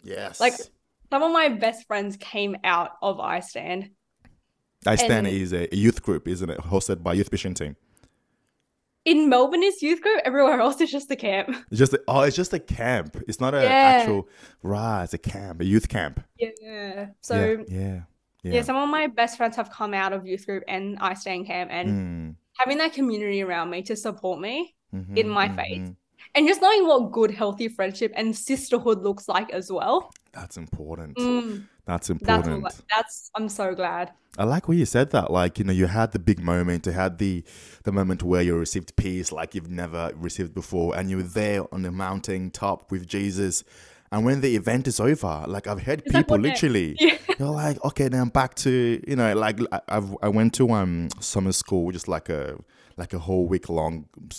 Yes. 0.03 0.39
Like 0.39 0.53
some 1.09 1.23
of 1.23 1.31
my 1.31 1.49
best 1.49 1.87
friends 1.87 2.17
came 2.17 2.55
out 2.63 2.91
of 3.01 3.19
ice 3.19 3.49
stand. 3.49 3.89
I 4.85 4.95
stand 4.95 5.27
and- 5.27 5.35
is 5.35 5.51
a 5.53 5.67
youth 5.75 6.01
group, 6.03 6.27
isn't 6.27 6.49
it? 6.49 6.59
Hosted 6.59 7.03
by 7.03 7.13
Youth 7.13 7.31
Mission 7.31 7.53
Team. 7.53 7.75
In 9.05 9.29
Melbourne 9.29 9.63
is 9.63 9.81
youth 9.81 10.01
group, 10.01 10.21
everywhere 10.25 10.59
else 10.59 10.79
is 10.81 10.91
just 10.91 11.09
a 11.09 11.15
camp. 11.15 11.49
It's 11.71 11.79
just 11.79 11.93
a, 11.93 12.01
oh, 12.07 12.21
it's 12.21 12.35
just 12.35 12.53
a 12.53 12.59
camp. 12.59 13.17
It's 13.27 13.39
not 13.39 13.53
an 13.55 13.63
Yeah. 13.63 13.69
actual 13.69 14.27
right. 14.61 15.03
It's 15.03 15.13
a 15.13 15.17
camp, 15.17 15.61
a 15.61 15.65
youth 15.65 15.89
camp. 15.89 16.21
Yeah. 16.37 17.07
So 17.21 17.63
yeah, 17.67 17.77
yeah, 17.77 18.01
yeah, 18.43 18.53
yeah. 18.55 18.61
some 18.61 18.75
of 18.75 18.89
my 18.89 19.07
best 19.07 19.37
friends 19.37 19.55
have 19.55 19.71
come 19.71 19.93
out 19.93 20.13
of 20.13 20.27
youth 20.27 20.45
group 20.45 20.63
and 20.67 20.97
ice 20.99 21.21
stand 21.21 21.47
camp 21.47 21.71
and 21.73 21.89
Mm, 21.89 22.35
having 22.57 22.77
that 22.79 22.93
community 22.93 23.41
around 23.41 23.69
me 23.69 23.81
to 23.83 23.95
support 23.95 24.39
me 24.41 24.75
mhm, 24.93 25.17
in 25.17 25.27
my 25.29 25.47
mhm. 25.47 25.55
faith. 25.55 25.95
And 26.35 26.47
just 26.47 26.61
knowing 26.61 26.87
what 26.87 27.11
good 27.11 27.31
healthy 27.31 27.67
friendship 27.67 28.11
and 28.15 28.35
sisterhood 28.35 29.01
looks 29.01 29.27
like 29.27 29.51
as 29.51 29.71
well. 29.71 30.11
That's 30.33 30.57
important. 30.57 31.17
Mm, 31.17 31.65
That's 31.85 32.07
that's 32.07 32.09
important. 32.09 32.63
all, 32.65 32.71
that's 32.95 33.31
I'm 33.35 33.49
so 33.49 33.73
glad. 33.73 34.11
I 34.37 34.43
like 34.43 34.67
what 34.67 34.77
you 34.77 34.85
said 34.85 35.09
that. 35.11 35.31
Like, 35.31 35.57
you 35.57 35.65
know, 35.65 35.73
you 35.73 35.87
had 35.87 36.11
the 36.11 36.19
big 36.19 36.39
moment, 36.39 36.85
you 36.85 36.91
had 36.91 37.17
the 37.17 37.43
the 37.83 37.91
moment 37.91 38.21
where 38.23 38.41
you 38.43 38.55
received 38.55 38.95
peace 38.95 39.31
like 39.31 39.55
you've 39.55 39.69
never 39.71 40.11
received 40.15 40.53
before, 40.53 40.95
and 40.95 41.09
you 41.09 41.17
were 41.17 41.23
there 41.23 41.63
on 41.73 41.81
the 41.81 41.91
mountain 41.91 42.51
top 42.51 42.91
with 42.91 43.07
Jesus. 43.07 43.63
And 44.11 44.25
when 44.25 44.41
the 44.41 44.55
event 44.55 44.87
is 44.87 44.99
over, 44.99 45.45
like 45.47 45.67
I've 45.67 45.83
heard 45.83 46.01
It's 46.05 46.15
people 46.15 46.37
next? 46.37 46.63
literally, 46.63 46.95
Yeah. 46.99 47.17
they're 47.37 47.47
like, 47.47 47.83
okay, 47.85 48.07
then 48.07 48.21
I'm 48.21 48.29
back 48.29 48.55
to, 48.55 49.01
you 49.07 49.15
know, 49.15 49.33
like 49.35 49.59
I- 49.71 49.81
I've 49.87 50.15
I 50.21 50.29
went 50.29 50.53
to 50.55 50.69
um 50.71 51.09
summer 51.19 51.51
school, 51.51 51.85
which 51.85 51.95
is 51.95 52.07
like 52.07 52.29
a 52.29 52.55
like 53.01 53.13
a 53.13 53.19
whole 53.27 53.45
week 53.53 53.69
long 53.69 53.93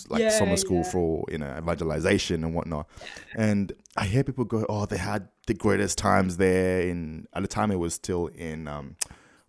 like 0.09 0.21
Yeah, 0.21 0.29
summer 0.29 0.57
school 0.57 0.83
yeah. 0.83 0.91
for 0.93 1.25
you 1.31 1.37
know 1.41 1.51
evangelization 1.57 2.43
and 2.45 2.53
whatnot. 2.55 2.85
And 3.35 3.73
I 3.97 4.05
hear 4.05 4.23
people 4.23 4.45
go, 4.45 4.65
oh, 4.69 4.85
they 4.85 4.97
had 4.97 5.27
the 5.47 5.53
greatest 5.53 5.97
times 5.97 6.37
there. 6.37 6.81
In 6.91 7.27
at 7.33 7.41
the 7.41 7.47
time, 7.57 7.69
it 7.71 7.79
was 7.85 7.93
still 7.93 8.27
in 8.49 8.67
um, 8.67 8.95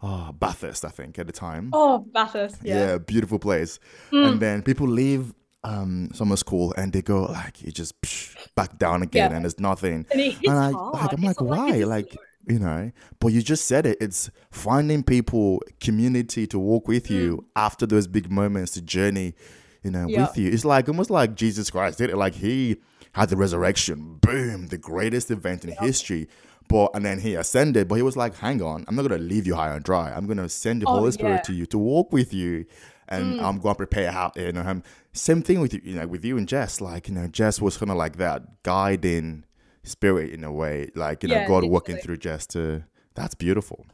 oh, 0.03 0.33
Bathurst, 0.33 0.85
I 0.85 0.88
think, 0.98 1.18
at 1.18 1.27
the 1.27 1.33
time. 1.33 1.64
Oh, 1.72 1.98
Bathurst, 2.14 2.57
yeah. 2.62 2.75
yeah. 2.75 2.98
beautiful 2.98 3.38
place. 3.38 3.79
Mm. 4.11 4.27
And 4.29 4.40
then 4.40 4.62
people 4.62 4.88
leave 4.88 5.35
um 5.64 6.09
summer 6.12 6.37
school 6.37 6.75
and 6.77 6.92
they 6.92 7.03
go 7.03 7.18
like, 7.40 7.62
you 7.62 7.70
just 7.70 7.94
psh, 8.03 8.35
back 8.57 8.79
down 8.79 9.03
again, 9.03 9.31
Yeah. 9.31 9.37
and 9.37 9.44
there's 9.44 9.61
nothing. 9.61 10.07
And 10.11 10.20
it 10.20 10.37
And 10.48 10.59
I, 10.59 10.70
like, 10.70 11.12
I'm 11.12 11.22
It's 11.25 11.40
like, 11.40 11.40
why? 11.40 11.77
it's 11.77 11.87
Like, 11.87 12.16
you 12.46 12.59
know, 12.59 12.90
but 13.20 13.28
you 13.28 13.42
just 13.42 13.66
said 13.66 13.87
it. 13.87 13.98
It's 14.00 14.31
finding 14.50 15.02
people, 15.02 15.62
community 15.81 16.46
to 16.48 16.59
walk 16.59 16.88
with 16.88 17.11
you 17.11 17.46
after 17.57 17.87
those 17.87 18.07
big 18.07 18.31
moments, 18.31 18.72
to 18.72 18.83
journey, 18.83 19.35
you 19.83 19.90
know, 19.90 20.07
Mm. 20.07 20.11
Yeah. 20.11 20.26
with 20.26 20.38
you. 20.38 20.50
It's 20.50 20.64
like 20.64 20.88
almost 20.88 21.11
like 21.11 21.35
Jesus 21.35 21.70
Christ 21.70 21.98
did 21.98 22.11
it. 22.11 22.16
Like 22.16 22.35
he 22.35 22.76
had 23.12 23.28
the 23.28 23.37
resurrection, 23.37 24.18
boom, 24.20 24.68
the 24.68 24.78
greatest 24.78 25.31
event 25.31 25.64
in 25.64 25.72
history. 25.81 26.28
But 26.68 26.90
and 26.94 27.05
then 27.05 27.20
he 27.20 27.35
ascended, 27.35 27.88
but 27.88 27.96
he 27.96 28.02
was 28.02 28.16
like, 28.16 28.37
hang 28.37 28.62
on, 28.62 28.85
I'm 28.88 28.94
not 28.96 29.02
gonna 29.02 29.18
leave 29.22 29.46
you 29.46 29.55
high 29.57 29.74
and 29.74 29.85
dry. 29.85 30.12
I'm 30.12 30.26
gonna 30.26 30.48
send 30.48 30.83
the 30.83 30.87
Oh, 30.87 30.98
Holy 30.98 31.12
Spirit 31.12 31.33
yeah. 31.35 31.40
Mm. 31.40 31.44
to 31.44 31.52
you 31.55 31.66
to 31.66 31.78
walk 31.78 32.12
with 32.12 32.33
you. 32.33 32.64
And 33.09 33.40
I'm 33.42 33.59
gonna 33.59 33.74
prepare 33.74 34.11
how 34.11 34.33
you 34.37 34.52
know. 34.52 34.62
Um, 34.62 34.83
same 35.12 35.42
thing 35.42 35.61
with 35.61 35.74
you, 35.74 35.81
you 35.85 35.96
know, 35.96 36.07
with 36.07 36.24
you 36.24 36.38
and 36.38 36.48
Jess. 36.48 36.81
Like 36.81 37.09
you 37.09 37.14
know, 37.14 37.26
Jess 37.26 37.61
was 37.61 37.76
kind 37.76 37.90
of 37.90 37.98
like 37.98 38.16
that 38.16 38.62
guiding 38.62 39.44
spirit 39.84 40.30
in 40.30 40.44
a 40.44 40.52
way, 40.52 40.90
like 40.94 41.22
you 41.22 41.28
know, 41.28 41.36
Yeah, 41.36 41.48
God 41.48 41.64
working 41.64 41.96
through 41.96 42.18
Jess 42.18 42.46
to. 42.48 42.84
That's 43.14 43.34
beautiful. 43.34 43.86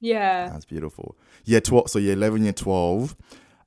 Yeah. 0.00 0.48
That's 0.50 0.64
beautiful. 0.64 1.16
Year 1.44 1.60
twelve. 1.60 1.90
So 1.90 1.98
year 1.98 2.12
eleven, 2.14 2.42
year 2.44 2.52
twelve. 2.52 3.16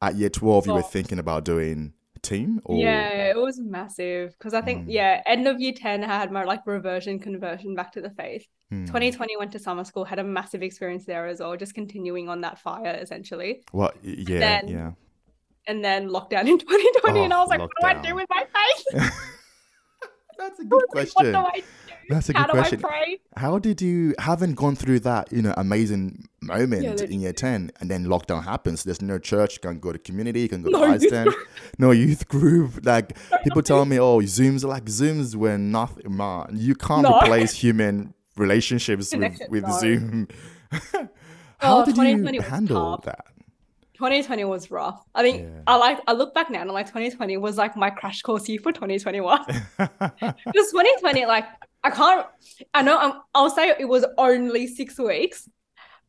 At 0.02 0.16
year 0.16 0.30
twelve, 0.30 0.68
you 0.68 0.74
were 0.74 0.82
thinking 0.84 1.20
about 1.20 1.46
doing 1.46 1.94
team 2.22 2.60
or 2.66 2.78
Yeah, 2.78 3.30
it 3.30 3.38
was 3.38 3.60
massive 3.60 4.32
because 4.38 4.54
I 4.54 4.62
think 4.62 4.88
Mm. 4.88 4.92
yeah, 4.94 5.22
end 5.28 5.48
of 5.48 5.62
year 5.62 5.74
10 5.74 6.04
I 6.04 6.08
had 6.08 6.32
my 6.32 6.44
like 6.44 6.66
reversion 6.66 7.20
conversion 7.20 7.76
back 7.76 7.92
to 7.94 8.02
the 8.02 8.10
faith. 8.10 8.48
Hmm. 8.72 8.86
2020 8.86 9.38
went 9.38 9.52
to 9.52 9.60
summer 9.60 9.84
school, 9.84 10.06
had 10.06 10.18
a 10.18 10.24
massive 10.24 10.64
experience 10.64 11.06
there 11.06 11.28
as 11.28 11.40
well, 11.40 11.56
just 11.56 11.76
continuing 11.76 12.28
on 12.28 12.42
that 12.42 12.58
fire 12.58 12.98
essentially. 13.00 13.62
Well, 13.74 13.92
yeah, 14.02 14.40
then 14.40 14.68
yeah. 14.68 14.92
And 15.68 15.86
then 15.86 16.10
lockdown 16.10 16.48
in 16.48 16.58
2020 16.60 17.26
and 17.26 17.34
I 17.34 17.40
was 17.40 17.50
like, 17.50 17.60
what 17.60 17.70
do 17.80 17.88
I 17.88 18.02
do 18.02 18.16
with 18.16 18.28
my 18.30 18.44
faith? 18.56 19.14
That's 20.38 20.60
a 20.60 20.66
good 20.66 20.84
question. 20.90 21.34
what 21.34 21.54
do 21.54 21.58
I 21.58 21.60
do? 21.60 21.66
That's 22.08 22.30
a 22.30 22.34
How 22.34 22.42
good 22.46 22.52
do 22.52 22.58
question. 22.60 22.80
I 22.86 22.88
pray? 22.88 23.20
How 23.36 23.58
did 23.58 23.82
you 23.82 24.14
haven't 24.20 24.54
gone 24.56 24.76
through 24.76 25.00
that, 25.02 25.32
you 25.32 25.42
know, 25.42 25.54
amazing 25.58 26.28
moment 26.42 26.84
Yeah, 26.84 27.04
in 27.06 27.20
year 27.22 27.34
10 27.34 27.72
and 27.80 27.90
then 27.90 28.06
lockdown 28.06 28.44
happens? 28.44 28.84
There's 28.84 29.02
no 29.02 29.18
church, 29.18 29.54
you 29.56 29.60
can't 29.62 29.82
go 29.82 29.92
to 29.92 29.98
community, 29.98 30.42
you 30.42 30.50
can 30.50 30.62
go 30.62 30.70
No 30.70 30.86
to 30.86 30.92
Iceland, 30.94 31.34
no 31.80 31.90
youth 31.92 32.28
group. 32.28 32.86
Like 32.86 33.18
people 33.44 33.64
tell 33.64 33.86
me, 33.86 34.00
oh, 34.00 34.20
Zooms 34.20 34.64
are 34.64 34.68
like 34.68 34.86
Zooms 34.86 35.36
were 35.36 35.58
nothing, 35.58 36.16
man. 36.16 36.50
You 36.54 36.76
can't 36.76 37.04
No. 37.04 37.20
replace 37.22 37.54
human 37.54 38.14
relationships 38.38 39.06
with, 39.06 39.12
Connection, 39.12 39.48
with 39.50 39.64
no. 39.64 39.80
Zoom. 39.80 40.28
How 41.58 41.82
Oh, 41.82 41.86
did 41.86 41.98
you 41.98 42.42
handle 42.42 43.02
that? 43.06 43.26
2020 43.96 44.44
was 44.46 44.70
rough. 44.72 45.04
I 45.16 45.22
think 45.24 45.42
Yeah. 45.44 45.62
I 45.68 45.76
like 45.78 46.00
I 46.08 46.14
look 46.14 46.34
back 46.34 46.50
now 46.50 46.62
and 46.62 46.70
I'm 46.70 46.74
like 46.74 46.88
2020 46.88 47.38
was 47.38 47.58
like 47.58 47.76
my 47.76 47.90
crash 47.90 48.22
course 48.22 48.48
year 48.50 48.60
for 48.62 48.72
2021. 48.72 49.40
Because 49.78 50.72
2020, 50.72 51.26
like 51.26 51.46
I 51.84 51.90
can't 51.92 52.26
I 52.74 52.82
know 52.82 52.98
I'm, 52.98 53.14
I'll 53.34 53.50
say 53.50 53.70
it 53.80 53.88
was 53.88 54.06
only 54.18 54.68
six 54.68 54.98
weeks, 55.00 55.48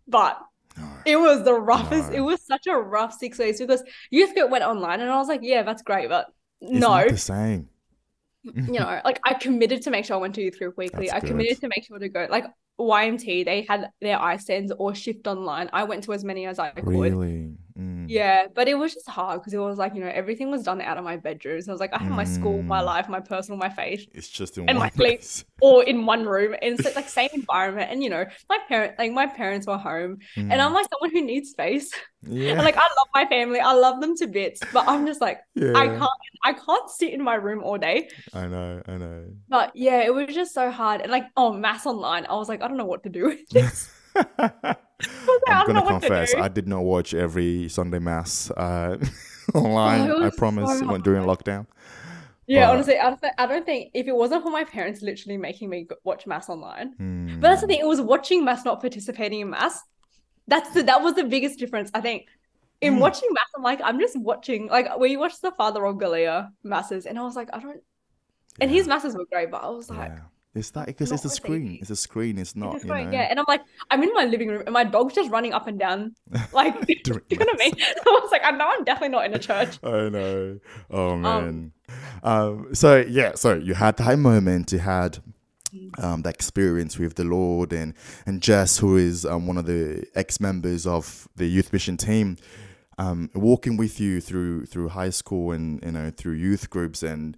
but 0.09 0.39
No. 0.79 0.85
it 1.07 1.17
was 1.17 1.43
the 1.45 1.55
roughest. 1.55 2.11
No. 2.11 2.17
It 2.17 2.21
was 2.21 2.45
such 2.45 2.67
a 2.67 2.77
rough 2.77 3.13
six 3.15 3.39
weeks 3.39 3.59
because 3.61 3.83
youth 4.11 4.35
group 4.35 4.51
went 4.51 4.65
online 4.65 5.01
and 5.01 5.11
I 5.11 5.17
was 5.17 5.29
like, 5.29 5.41
yeah, 5.43 5.63
that's 5.63 5.83
great, 5.83 6.09
but 6.09 6.27
It's 6.61 6.73
no, 6.73 7.05
the 7.09 7.17
same. 7.17 7.69
you 8.45 8.79
know, 8.81 9.01
like 9.05 9.21
I 9.25 9.35
committed 9.35 9.83
to 9.83 9.91
make 9.91 10.05
sure 10.05 10.17
I 10.17 10.21
went 10.21 10.35
to 10.37 10.43
youth 10.43 10.59
group 10.59 10.77
weekly. 10.77 11.07
That's 11.09 11.25
I 11.25 11.27
committed 11.29 11.61
to 11.61 11.69
make 11.69 11.85
sure 11.85 11.99
to 11.99 12.09
go. 12.09 12.27
Like 12.31 12.47
YMT, 12.79 13.45
they 13.45 13.63
had 13.69 13.91
their 14.03 14.21
eye 14.21 14.37
stands 14.37 14.71
or 14.79 14.95
shift 14.95 15.27
online. 15.27 15.71
I 15.73 15.85
went 15.85 16.05
to 16.05 16.13
as 16.13 16.23
many 16.25 16.47
as 16.47 16.59
I 16.59 16.71
could. 16.71 16.87
Really? 16.87 17.55
Mm. 17.79 18.07
Yeah, 18.09 18.47
but 18.55 18.69
it 18.69 18.75
was 18.75 18.95
just 18.95 19.09
hard 19.09 19.41
because 19.41 19.53
it 19.53 19.59
was 19.59 19.77
like, 19.79 19.95
you 19.95 20.01
know, 20.01 20.09
everything 20.13 20.51
was 20.51 20.63
done 20.63 20.81
out 20.81 20.97
of 20.97 21.05
my 21.05 21.17
bedroom. 21.17 21.61
So 21.61 21.71
I 21.71 21.75
was 21.75 21.81
like, 21.81 21.93
I 21.93 21.99
had 21.99 22.11
my 22.13 22.25
school, 22.25 22.63
my 22.63 22.81
Mm. 22.81 22.87
life, 22.87 23.09
my 23.09 23.21
personal, 23.21 23.59
my 23.59 23.69
faith, 23.69 24.07
It's 24.15 24.29
just 24.29 24.57
in 24.57 24.69
And 24.69 24.79
one 24.79 24.87
my 24.87 24.91
sleep. 24.91 25.21
place. 25.21 25.45
all 25.61 25.81
in 25.81 26.07
one 26.07 26.25
room. 26.25 26.55
And 26.63 26.79
it's 26.79 26.95
like 26.97 27.09
same 27.09 27.29
environment. 27.35 27.91
And 27.91 28.03
you 28.03 28.11
know, 28.11 28.25
my 28.49 28.59
parent 28.69 28.99
like 28.99 29.13
my 29.13 29.27
parents 29.27 29.67
were 29.67 29.77
home. 29.79 30.19
And 30.37 30.61
I'm 30.63 30.73
like 30.73 30.87
someone 30.93 31.11
who 31.11 31.23
needs 31.25 31.51
space. 31.51 31.93
yeah. 32.23 32.53
And 32.53 32.65
like 32.65 32.77
I 32.77 32.81
love 32.99 33.09
my 33.15 33.27
family. 33.27 33.61
I 33.61 33.73
love 33.73 34.01
them 34.01 34.17
to 34.19 34.27
bits. 34.27 34.67
But 34.73 34.85
I'm 34.87 35.07
just 35.07 35.21
like, 35.21 35.39
yeah. 35.55 35.73
I 35.75 35.89
can't 35.89 36.11
I 36.45 36.53
can't 36.53 36.89
sit 36.91 37.13
in 37.13 37.23
my 37.23 37.35
room 37.35 37.63
all 37.65 37.79
day. 37.79 38.09
I 38.33 38.47
know. 38.47 38.83
I 38.87 38.97
know. 38.99 39.25
But 39.49 39.73
yeah, 39.75 40.03
it 40.03 40.15
was 40.15 40.35
just 40.35 40.55
so 40.55 40.71
hard. 40.71 41.01
And 41.01 41.11
like, 41.11 41.25
oh, 41.37 41.53
mass 41.53 41.87
online. 41.87 42.27
I 42.27 42.35
was 42.35 42.49
like, 42.49 42.63
I 42.63 42.69
don't 42.69 42.77
know 42.77 42.87
what 42.87 43.03
to 43.05 43.09
do 43.11 43.25
with 43.27 43.49
this. 43.51 43.91
I 45.03 45.39
I'm 45.49 45.67
gonna 45.67 45.87
confess. 45.87 46.35
I 46.35 46.49
did 46.49 46.67
not 46.69 46.83
watch 46.85 47.15
every 47.15 47.69
Sunday 47.69 47.99
mass 47.99 48.51
uh, 48.51 48.97
online. 49.55 50.11
Oh, 50.11 50.17
I 50.23 50.25
was 50.27 50.33
so 50.35 50.39
promise 50.39 50.83
when 50.83 51.01
during 51.03 51.25
lockdown. 51.25 51.67
Yeah, 52.47 52.67
But- 52.67 52.75
honestly, 52.75 52.99
I 52.99 53.03
don't, 53.11 53.21
th- 53.21 53.33
I 53.39 53.47
don't 53.47 53.67
think 53.67 53.91
if 53.93 54.07
it 54.07 54.15
wasn't 54.15 54.43
for 54.45 54.51
my 54.51 54.65
parents 54.65 55.03
literally 55.03 55.37
making 55.37 55.69
me 55.69 55.89
watch 56.05 56.27
mass 56.27 56.49
online, 56.49 56.93
Hmm. 56.93 57.41
but 57.41 57.49
that's 57.49 57.61
the 57.61 57.67
thing, 57.67 57.81
it 57.81 57.87
was 57.87 58.01
watching 58.01 58.45
mass, 58.45 58.65
not 58.65 58.81
participating 58.81 59.41
in 59.41 59.51
mass. 59.51 59.83
That's 60.49 60.71
the 60.73 60.85
that 60.85 61.03
was 61.03 61.15
the 61.15 61.25
biggest 61.25 61.59
difference, 61.59 61.91
I 61.93 62.01
think. 62.01 62.27
In 62.81 62.97
Mm. 62.97 63.01
watching 63.01 63.29
mass, 63.33 63.47
I'm 63.57 63.63
like, 63.65 63.81
I'm 63.83 63.99
just 63.99 64.17
watching. 64.21 64.69
Like 64.69 64.97
we 64.99 65.17
watched 65.17 65.43
the 65.43 65.51
Father 65.53 65.81
Rob 65.83 66.01
Galea 66.01 66.51
masses, 66.63 67.05
and 67.07 67.19
I 67.19 67.23
was 67.23 67.35
like, 67.35 67.49
I 67.53 67.59
don't. 67.59 67.83
And 68.61 68.71
his 68.71 68.87
masses 68.87 69.17
were 69.17 69.27
great, 69.33 69.51
but 69.51 69.63
I 69.65 69.69
was 69.71 69.91
like, 69.91 70.13
yeah. 70.13 70.21
It's 70.57 70.71
that 70.71 70.87
because 70.87 71.13
it's 71.13 71.25
a 71.25 71.31
screen. 71.31 71.79
It's 71.81 71.91
a 71.91 71.97
screen. 71.97 72.39
It's 72.39 72.57
not. 72.57 72.77
It's 72.77 72.85
You 72.85 72.91
know. 72.91 73.11
yeah. 73.11 73.29
And 73.31 73.39
I'm 73.39 73.45
like, 73.47 73.63
I'm 73.91 74.03
in 74.03 74.13
my 74.15 74.25
living 74.25 74.49
room, 74.49 74.63
and 74.65 74.73
my 74.73 74.85
dog's 74.85 75.15
just 75.15 75.31
running 75.31 75.53
up 75.53 75.67
and 75.67 75.79
down, 75.79 76.15
like, 76.53 76.87
do 76.87 77.21
you 77.29 77.39
know 77.39 77.47
what 77.47 77.61
I 77.61 77.65
mean? 77.65 77.75
I 77.81 78.21
was 78.23 78.31
like, 78.33 78.43
I 78.45 78.51
know 78.53 78.69
I'm 78.69 78.85
definitely 78.85 79.11
not 79.11 79.27
in 79.27 79.35
a 79.35 79.39
church. 79.39 79.79
I 79.83 80.09
know. 80.09 80.59
Oh 80.91 81.17
man. 81.17 81.73
Um, 82.23 82.75
so 82.75 83.05
yeah, 83.09 83.35
so 83.35 83.55
you 83.55 83.75
had 83.75 83.97
that 83.99 84.19
moment, 84.19 84.73
you 84.73 84.79
had 84.79 85.19
um, 85.99 86.23
the 86.23 86.31
experience 86.31 86.99
with 86.99 87.15
the 87.15 87.25
Lord 87.25 87.73
and 87.73 87.95
and 88.25 88.43
Jess, 88.43 88.79
who 88.79 88.97
is 88.97 89.25
um, 89.25 89.47
one 89.47 89.59
of 89.59 89.67
the 89.67 90.07
ex 90.15 90.41
members 90.41 90.87
of 90.87 91.29
the 91.37 91.47
youth 91.47 91.73
mission 91.73 91.97
team, 91.97 92.39
um, 92.99 93.31
walking 93.35 93.77
with 93.77 94.01
you 94.01 94.21
through 94.21 94.67
through 94.67 94.89
high 94.89 95.11
school 95.11 95.53
and 95.53 95.83
you 95.85 95.93
know 95.93 96.11
through 96.11 96.35
youth 96.35 96.71
groups 96.71 97.03
and 97.03 97.37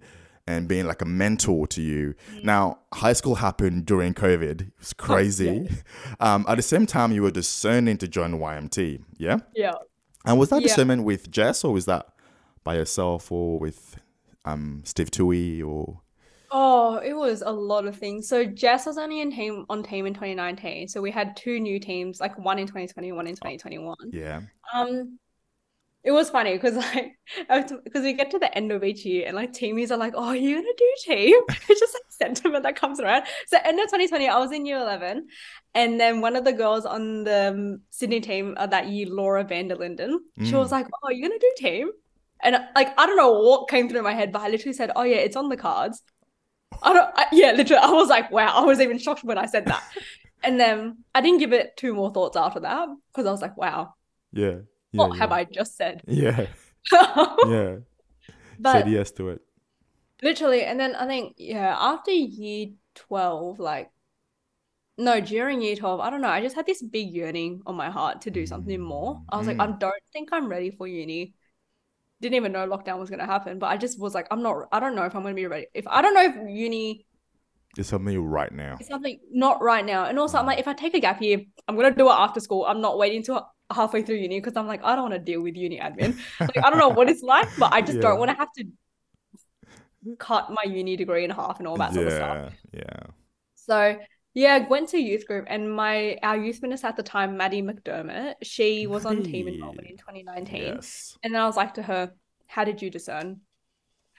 and 0.49 0.67
being 0.67 0.87
like 0.87 1.01
a 1.01 1.05
mentor 1.05 1.67
to 1.67 1.81
you. 1.81 2.15
Now, 2.43 2.79
high 2.91 3.13
school 3.13 3.35
happened 3.35 3.85
during 3.85 4.13
COVID. 4.15 4.61
It 4.61 4.67
was 4.79 4.93
crazy. 4.93 5.69
um, 6.19 6.43
at 6.47 6.55
the 6.55 6.63
same 6.63 6.85
time, 6.87 7.11
you 7.11 7.21
were 7.21 7.29
discerning 7.31 7.97
to 7.97 8.07
join 8.07 8.33
YMT. 8.39 9.03
Yeah. 9.17 9.37
Yeah. 9.55 9.75
And 10.25 10.39
was 10.39 10.49
that 10.49 10.61
Yeah. 10.61 10.67
discernment 10.69 11.03
with 11.03 11.29
Jess 11.29 11.63
or 11.63 11.71
was 11.71 11.85
that 11.85 12.07
by 12.63 12.75
yourself 12.75 13.31
or 13.31 13.59
with 13.59 13.97
um 14.43 14.81
Steve 14.85 15.11
Tui 15.11 15.61
or 15.61 16.01
Oh, 16.51 16.97
it 16.97 17.13
was 17.13 17.43
a 17.45 17.51
lot 17.51 17.85
of 17.85 17.95
things. 17.95 18.27
So 18.27 18.43
Jess 18.43 18.87
was 18.87 18.97
only 18.97 19.21
in 19.21 19.31
team 19.31 19.67
on 19.69 19.83
team 19.83 20.07
in 20.07 20.15
2019. 20.15 20.87
So 20.87 20.99
we 20.99 21.11
had 21.11 21.37
two 21.37 21.59
new 21.59 21.79
teams, 21.79 22.19
like 22.19 22.35
one 22.39 22.57
in 22.57 22.65
2020, 22.65 23.11
one 23.11 23.27
in 23.27 23.35
2021. 23.35 23.95
yeah. 24.11 24.41
Um, 24.73 25.19
it 26.03 26.11
was 26.11 26.29
funny 26.29 26.53
because 26.53 26.75
like 26.75 27.17
because 27.83 28.03
we 28.03 28.13
get 28.13 28.31
to 28.31 28.39
the 28.39 28.55
end 28.57 28.71
of 28.71 28.83
each 28.83 29.05
year 29.05 29.25
and 29.27 29.35
like 29.35 29.51
teamies 29.53 29.91
are 29.91 29.97
like, 29.97 30.13
"Oh, 30.15 30.31
you're 30.31 30.59
gonna 30.61 30.73
do 30.77 30.93
team?" 31.05 31.35
It's 31.69 31.79
just 31.79 31.93
like 31.93 32.03
sentiment 32.09 32.63
that 32.63 32.75
comes 32.75 32.99
around. 32.99 33.25
So 33.47 33.57
end 33.63 33.79
of 33.79 33.85
2020, 33.87 34.27
I 34.27 34.39
was 34.39 34.51
in 34.51 34.65
year 34.65 34.77
11, 34.79 35.27
and 35.75 35.99
then 35.99 36.21
one 36.21 36.35
of 36.35 36.43
the 36.45 36.53
girls 36.53 36.85
on 36.85 37.23
the 37.23 37.49
um, 37.53 37.81
Sydney 37.89 38.21
team 38.21 38.55
uh, 38.57 38.67
that 38.67 38.87
year, 38.87 39.07
Laura 39.09 39.43
Vanderlinden, 39.45 40.19
she 40.43 40.55
was 40.55 40.69
Mm. 40.69 40.71
like, 40.71 40.87
"Oh, 41.03 41.09
you're 41.11 41.27
gonna 41.29 41.39
do 41.39 41.53
team?" 41.57 41.91
And 42.41 42.57
like 42.75 42.97
I 42.97 43.05
don't 43.05 43.17
know 43.17 43.33
what 43.41 43.69
came 43.69 43.89
through 43.89 44.03
my 44.03 44.13
head, 44.13 44.31
but 44.31 44.41
I 44.41 44.49
literally 44.49 44.73
said, 44.73 44.91
"Oh 44.95 45.03
yeah, 45.03 45.17
it's 45.17 45.35
on 45.35 45.49
the 45.49 45.57
cards." 45.57 46.01
I 46.81 46.93
don't. 46.93 47.09
I, 47.15 47.25
yeah, 47.33 47.51
literally, 47.51 47.83
I 47.83 47.91
was 47.91 48.07
like, 48.09 48.31
"Wow!" 48.31 48.53
I 48.55 48.63
was 48.65 48.79
even 48.79 48.97
shocked 48.99 49.23
when 49.25 49.37
I 49.37 49.45
said 49.47 49.65
that. 49.65 49.83
and 50.43 50.57
then 50.59 51.03
I 51.13 51.19
didn't 51.21 51.39
give 51.39 51.51
it 51.51 51.75
two 51.75 51.93
more 51.93 52.11
thoughts 52.13 52.37
after 52.37 52.61
that 52.61 52.87
because 53.11 53.25
I 53.27 53.31
was 53.31 53.41
like, 53.41 53.57
"Wow, 53.57 53.95
Yeah. 54.31 54.59
Yeah. 54.91 55.07
what 55.07 55.17
have 55.17 55.31
I 55.31 55.43
just 55.45 55.75
said?" 55.77 56.03
Yeah. 56.07 56.47
Yeah. 57.47 57.77
but 58.59 58.85
Said 58.85 58.87
yes 58.89 59.11
to 59.13 59.29
it. 59.29 59.41
literally, 60.21 60.63
and 60.63 60.79
then 60.79 60.95
I 60.95 61.05
think 61.07 61.35
yeah, 61.37 61.75
after 61.79 62.11
year 62.11 62.67
twelve, 62.95 63.59
like 63.59 63.91
no, 64.97 65.21
during 65.21 65.61
year 65.61 65.75
twelve, 65.75 65.99
I 66.01 66.09
don't 66.09 66.21
know. 66.21 66.27
I 66.29 66.41
just 66.41 66.55
had 66.55 66.65
this 66.65 66.81
big 66.81 67.09
yearning 67.11 67.61
on 67.65 67.75
my 67.75 67.89
heart 67.89 68.21
to 68.21 68.31
do 68.31 68.45
something 68.45 68.79
more. 68.81 69.21
I 69.29 69.37
was 69.37 69.47
like, 69.47 69.55
I 69.59 69.67
Mm. 69.67 69.79
don't 69.79 69.93
think 70.11 70.29
I'm 70.31 70.49
ready 70.49 70.71
for 70.71 70.87
uni. 70.87 71.35
Didn't 72.21 72.35
even 72.35 72.51
know 72.53 72.67
lockdown 72.67 72.99
was 72.99 73.09
gonna 73.09 73.25
happen, 73.27 73.59
but 73.59 73.67
I 73.67 73.77
just 73.77 73.99
was 73.99 74.15
like, 74.15 74.27
I'm 74.31 74.43
not. 74.43 74.67
I 74.71 74.79
don't 74.79 74.95
know 74.95 75.03
if 75.05 75.15
I'm 75.15 75.23
gonna 75.23 75.35
be 75.35 75.47
ready. 75.47 75.67
If 75.73 75.87
I 75.87 76.01
don't 76.01 76.13
know 76.15 76.23
if 76.23 76.35
uni 76.49 77.05
It's 77.77 77.89
something 77.89 78.19
right 78.19 78.51
now. 78.51 78.77
It's 78.79 78.89
something 78.89 79.19
not 79.31 79.61
right 79.61 79.85
now, 79.85 80.05
and 80.05 80.19
also 80.19 80.37
I'm 80.37 80.45
like, 80.45 80.59
if 80.59 80.67
I 80.67 80.73
take 80.73 80.93
a 80.95 80.99
gap 80.99 81.21
year, 81.21 81.41
I'm 81.67 81.75
gonna 81.75 81.93
do 81.95 82.09
it 82.09 82.13
after 82.13 82.39
school. 82.39 82.65
I'm 82.65 82.81
not 82.81 82.97
waiting 82.97 83.23
till 83.23 83.47
halfway 83.71 84.01
through 84.01 84.15
uni 84.17 84.39
because 84.39 84.57
I'm 84.57 84.67
like, 84.67 84.83
I 84.83 84.95
don't 84.95 85.09
want 85.09 85.13
to 85.13 85.19
deal 85.19 85.41
with 85.41 85.55
uni 85.55 85.79
admin. 85.79 86.17
Like, 86.39 86.57
I 86.57 86.69
don't 86.69 86.79
know 86.79 86.89
what 86.89 87.09
it's 87.09 87.21
like, 87.21 87.47
but 87.57 87.71
I 87.73 87.81
just 87.81 87.95
Yeah. 87.95 88.01
don't 88.01 88.19
want 88.19 88.31
to 88.31 88.37
have 88.37 88.51
to 88.53 88.65
cut 90.17 90.49
my 90.51 90.63
uni 90.63 90.95
degree 90.95 91.23
in 91.23 91.29
half 91.29 91.59
and 91.59 91.67
all 91.67 91.77
that 91.77 91.93
sort 91.93 92.07
of 92.07 92.13
stuff. 92.13 92.53
Yeah. 92.73 92.79
Yeah. 92.81 93.03
So 93.55 93.99
yeah, 94.33 94.67
went 94.67 94.89
to 94.89 94.97
youth 94.99 95.27
group 95.27 95.45
and 95.49 95.73
my 95.73 96.17
our 96.23 96.37
youth 96.37 96.61
minister 96.61 96.87
at 96.87 96.95
the 96.95 97.03
time, 97.03 97.35
Maddie 97.37 97.61
McDermott, 97.61 98.35
she 98.43 98.87
was 98.87 99.05
on 99.05 99.23
team 99.23 99.45
Maddie. 99.45 99.89
in 99.89 99.97
2019. 99.97 100.61
Yes. 100.63 101.17
And 101.23 101.33
then 101.33 101.41
I 101.41 101.45
was 101.45 101.57
like 101.57 101.73
to 101.75 101.83
her, 101.83 102.11
How 102.47 102.63
did 102.63 102.81
you 102.81 102.89
discern? 102.89 103.41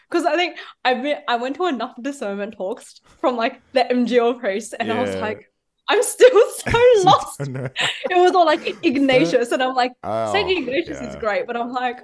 Because 0.09 0.27
I 0.27 0.35
think 0.37 0.59
I 0.85 1.23
I 1.29 1.37
went 1.37 1.57
to 1.57 1.67
enough 1.67 1.95
discernment 2.01 2.55
talks 2.57 3.01
from 3.21 3.37
like 3.37 3.61
the 3.73 3.85
MGL 3.85 4.41
priest, 4.41 4.75
and 4.79 4.93
I 4.93 5.01
was 5.01 5.15
like, 5.17 5.50
I'm 5.91 6.03
still 6.05 6.43
so 6.59 6.79
lost. 7.05 7.41
It 7.41 8.17
was 8.17 8.33
all 8.37 8.47
like 8.47 8.79
Ignatius, 8.85 9.51
and 9.51 9.61
I'm 9.63 9.75
like, 9.75 9.91
Saint 10.05 10.49
Oh, 10.49 10.57
Ignatius 10.59 11.01
is 11.01 11.17
great, 11.17 11.47
but 11.49 11.57
I'm 11.57 11.73
like, 11.73 11.99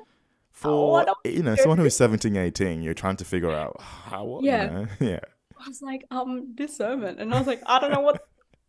For 0.50 0.90
what 0.90 1.08
do 1.24 1.30
you 1.30 1.42
know, 1.44 1.54
someone 1.54 1.78
who's 1.78 1.94
17, 1.94 2.36
18, 2.36 2.82
you're 2.82 2.94
trying 2.94 3.16
to 3.16 3.24
figure 3.24 3.52
out 3.52 3.80
how 3.80 4.24
what 4.24 4.42
you 4.44 4.50
Yeah. 4.50 4.66
know? 4.66 4.86
Yeah. 5.00 5.20
I 5.64 5.68
was 5.68 5.80
like, 5.80 6.04
um, 6.10 6.54
discernment, 6.54 7.20
and 7.20 7.32
I 7.32 7.38
was 7.38 7.46
like, 7.46 7.62
I 7.64 7.78
don't 7.78 7.90
know 7.92 8.00
what, 8.00 8.20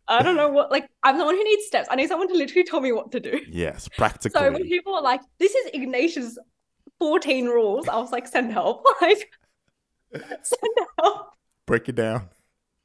I 0.06 0.22
don't 0.22 0.36
know 0.36 0.48
what, 0.50 0.70
like, 0.70 0.88
I'm 1.02 1.18
the 1.18 1.24
one 1.24 1.34
who 1.34 1.42
needs 1.44 1.66
steps. 1.66 1.88
I 1.90 1.96
need 1.96 2.08
someone 2.08 2.28
to 2.28 2.34
literally 2.34 2.64
tell 2.64 2.80
me 2.80 2.92
what 2.92 3.10
to 3.12 3.20
do. 3.20 3.40
Yes, 3.50 3.88
practically. 3.88 4.40
So 4.40 4.52
when 4.52 4.62
people 4.64 4.94
are 4.94 5.02
like, 5.02 5.20
this 5.38 5.54
is 5.54 5.70
Ignatius' 5.74 6.38
14 7.00 7.46
rules, 7.46 7.88
I 7.88 7.96
was 7.96 8.12
like, 8.12 8.26
send 8.28 8.52
help. 8.52 8.84
Like, 9.02 9.30
send 10.42 10.72
help. 10.98 11.32
Break 11.66 11.88
it 11.88 11.96
down. 11.96 12.28